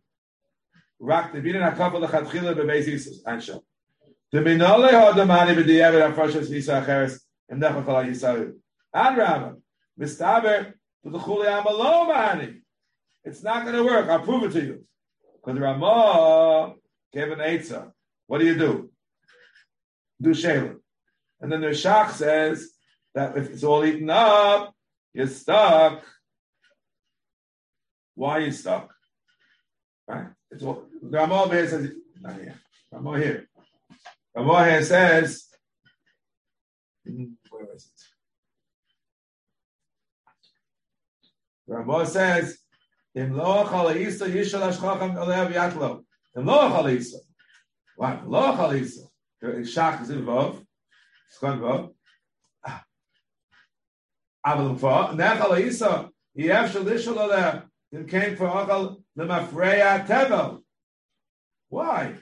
rak 1.00 1.34
tevinin 1.34 1.68
hakafel 1.68 2.08
lechatchila 2.08 2.56
bebeis 2.56 2.88
isus. 2.88 3.24
Ansho. 3.24 3.64
The 4.32 4.38
minole 4.38 4.92
hodamani 4.92 5.56
b'diyevet 5.56 6.14
afrashas 6.14 6.52
nisa 6.52 6.86
acheres, 6.86 7.20
and 7.50 7.60
nechol 7.60 7.84
kol 7.84 7.96
ha'yisayu. 7.96 8.54
And 8.94 9.18
Rama, 9.18 9.56
mistaber, 10.00 10.74
to 11.04 11.10
the 11.10 11.18
chuli 11.18 11.48
amalo 11.48 12.08
mani. 12.08 12.62
It's 13.24 13.42
not 13.42 13.64
going 13.64 13.78
to 13.78 13.84
work. 13.84 14.10
I'll 14.10 14.20
prove 14.20 14.44
it 14.44 14.52
to 14.52 14.64
you. 14.64 14.86
Because 15.44 15.60
Ramah 15.60 16.76
gave 17.12 17.32
an 17.32 17.40
Eitzah. 17.40 17.92
What 18.28 18.42
do 18.42 18.46
you 18.46 18.56
do? 18.56 18.92
Do 20.22 20.36
Shalem. 20.36 20.83
And 21.44 21.52
then 21.52 21.60
the 21.60 21.68
Shach 21.68 22.12
says 22.12 22.72
that 23.14 23.38
if 23.38 23.50
it's 23.50 23.66
all 23.66 23.84
eaten 23.84 24.10
up, 24.10 24.74
you're 25.14 25.28
stuck. 25.28 26.02
Why 28.16 28.38
are 28.38 28.40
you 28.40 28.52
stuck? 28.52 28.94
Right? 30.08 30.28
It's 30.52 30.64
what 30.64 30.86
Ramah 31.02 31.50
here 31.50 31.68
says. 31.68 31.92
Not 32.22 32.36
here. 32.36 32.56
Here. 33.18 33.50
Ramah 34.34 34.70
here 34.70 34.84
says. 34.84 35.50
Where 37.04 37.76
is 37.76 37.92
it? 37.92 38.04
Ramah 41.68 42.06
says. 42.06 42.58
Im 43.16 43.36
lo 43.36 43.66
chalaisa 43.66 44.30
yishal 44.30 44.72
ashchacham 44.72 45.16
olev. 45.18 46.04
Im 46.38 46.46
shach 49.66 50.02
is 50.04 50.10
involved. 50.10 50.66
He 57.92 58.04
came 58.04 58.36
for 58.36 58.48
Achal 58.48 58.98
Lemafreya 59.18 60.06
Tevel. 60.06 60.62
Why? 61.70 62.16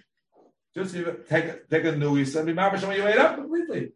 Just 0.75 0.95
take, 1.29 1.69
take 1.69 1.85
a 1.85 1.95
new 1.95 2.17
Isa 2.17 2.39
and 2.39 2.47
be 2.47 2.53
Mabash 2.53 2.88
when 2.88 2.97
you 2.97 3.07
ate 3.07 3.17
up 3.17 3.35
completely. 3.35 3.91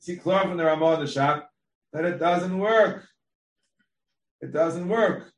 See, 0.00 0.16
clear 0.16 0.40
from 0.40 0.56
the 0.56 0.64
Ramah 0.64 0.98
the 0.98 1.06
shop 1.06 1.48
that 1.92 2.04
it 2.04 2.18
doesn't 2.18 2.58
work. 2.58 3.06
It 4.40 4.52
doesn't 4.52 4.88
work. 4.88 5.30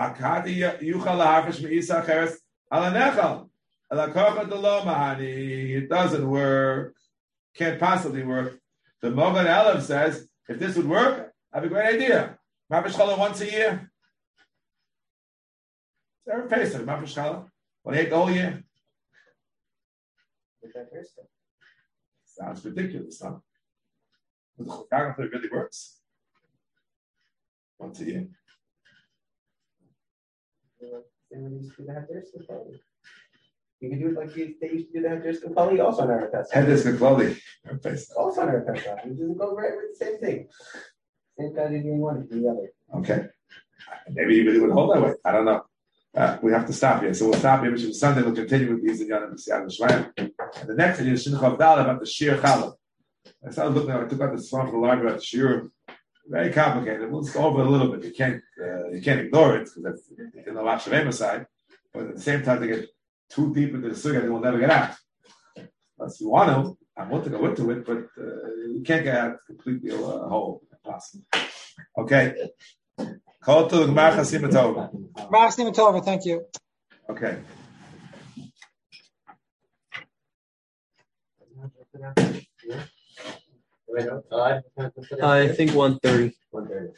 Yuchal 0.00 2.06
Cheres 2.06 2.38
it 5.20 5.88
doesn't 5.88 6.28
work. 6.28 6.94
Can't 7.54 7.80
possibly 7.80 8.24
work. 8.24 8.58
The 9.00 9.10
Mogan 9.10 9.46
Aleph 9.46 9.84
says, 9.84 10.26
if 10.48 10.58
this 10.58 10.76
would 10.76 10.88
work, 10.88 11.32
I 11.52 11.58
have 11.58 11.64
a 11.64 11.68
great 11.68 11.94
idea. 11.94 12.38
Mafish 12.70 12.94
Chala 12.94 13.16
once 13.18 13.40
a 13.40 13.50
year. 13.50 13.90
Every 16.30 16.48
Pesach, 16.48 16.82
Mafish 16.82 17.14
Chala. 17.14 17.48
What 17.82 17.96
ate 17.96 18.10
the 18.10 18.16
whole 18.16 18.30
year? 18.30 18.64
Sounds 22.24 22.64
ridiculous, 22.64 23.22
huh? 23.22 23.36
It 24.58 24.66
really 25.32 25.48
works. 25.52 26.00
Once 27.78 28.00
a 28.00 28.04
year. 28.04 28.28
You 33.80 33.90
can 33.90 34.00
do 34.00 34.08
it 34.08 34.16
like 34.16 34.36
you, 34.36 34.54
they 34.60 34.70
used 34.70 34.92
to 34.92 35.00
do 35.00 35.08
that 35.08 35.22
just 35.22 35.44
in 35.44 35.54
Kali, 35.54 35.80
also 35.80 36.02
on 36.02 36.08
Erev 36.08 36.32
Pesach. 36.32 36.52
Head 36.52 36.68
is 36.68 36.96
clothing. 36.96 37.36
Also 38.16 38.42
on 38.42 38.64
Pesach. 38.64 38.98
You 39.06 39.14
just 39.14 39.38
go 39.38 39.54
right 39.54 39.72
with 39.76 39.98
the 39.98 40.04
same 40.04 40.18
thing. 40.18 40.48
Same 41.38 41.54
guy 41.54 41.68
did 41.68 41.82
doing 41.82 41.98
one, 41.98 42.26
the 42.30 42.48
other. 42.48 43.00
Okay. 43.00 43.26
Maybe 44.08 44.36
you 44.36 44.46
really 44.46 44.60
would 44.60 44.70
hold 44.70 44.94
that 44.94 45.02
way. 45.02 45.12
I 45.24 45.32
don't 45.32 45.44
know. 45.44 45.62
Uh, 46.16 46.38
we 46.42 46.50
have 46.52 46.66
to 46.66 46.72
stop 46.72 47.02
here. 47.02 47.12
So 47.12 47.28
we'll 47.28 47.38
stop 47.38 47.60
here, 47.60 47.70
which 47.70 47.82
is 47.82 48.00
Sunday. 48.00 48.22
We'll 48.22 48.34
continue 48.34 48.72
with 48.72 48.82
these 48.82 49.02
in 49.02 49.08
Yonah 49.08 49.34
Shemaim. 49.34 50.10
And 50.16 50.32
the 50.66 50.74
next 50.74 50.98
thing 50.98 51.08
is 51.08 51.26
Shinoch 51.26 51.40
Avdal 51.40 51.82
about 51.82 52.00
the 52.00 52.06
Shir 52.06 52.38
Challah. 52.38 52.72
I 53.46 53.50
started 53.50 53.74
looking 53.74 53.90
at 53.90 54.00
I 54.00 54.06
took 54.06 54.22
out 54.22 54.34
the 54.34 54.42
song 54.42 54.70
from 54.70 54.80
the 54.80 54.86
library 54.86 55.10
about 55.10 55.18
the 55.18 55.24
Shir. 55.24 55.68
Very 56.28 56.52
complicated. 56.52 57.10
We'll 57.10 57.22
just 57.22 57.34
go 57.34 57.44
over 57.44 57.60
it 57.60 57.66
a 57.66 57.70
little 57.70 57.88
bit. 57.88 58.04
You 58.04 58.12
can't 58.12 58.42
uh, 58.60 58.88
you 58.88 59.00
can't 59.00 59.20
ignore 59.20 59.56
it 59.56 59.64
because 59.64 59.82
that's 59.82 60.10
in 60.46 60.54
the 60.54 60.60
Shavema 60.60 61.12
side. 61.14 61.46
But 61.92 62.08
at 62.08 62.16
the 62.16 62.20
same 62.20 62.42
time, 62.42 62.60
to 62.60 62.66
get 62.66 62.88
too 63.30 63.54
deep 63.54 63.74
into 63.74 63.88
the 63.88 63.94
sugya, 63.94 64.22
they 64.22 64.28
will 64.28 64.40
never 64.40 64.58
get 64.58 64.70
out. 64.70 64.94
Unless 65.98 66.20
you 66.20 66.28
want 66.28 66.50
to, 66.50 66.78
I 66.96 67.04
want 67.04 67.24
to 67.24 67.30
go 67.30 67.46
into 67.46 67.70
it, 67.70 67.86
but 67.86 67.98
uh, 68.18 68.48
you 68.74 68.82
can't 68.84 69.04
get 69.04 69.16
out 69.16 69.36
completely 69.46 69.92
uh, 69.92 69.96
whole. 69.96 70.62
Impossible. 70.84 71.24
Okay. 71.98 72.34
Call 73.42 73.68
to 73.68 73.76
the 73.78 73.86
Gemara 73.86 74.12
Chasim 74.12 74.48
Tova. 74.50 76.04
Thank 76.04 76.24
you. 76.26 76.44
Okay. 77.08 77.38
No, 81.56 81.70
five, 81.92 82.46
I 85.22 85.48
think 85.48 85.74
one 85.74 85.98
thirty. 86.00 86.34
one 86.50 86.68
thirty. 86.68 86.92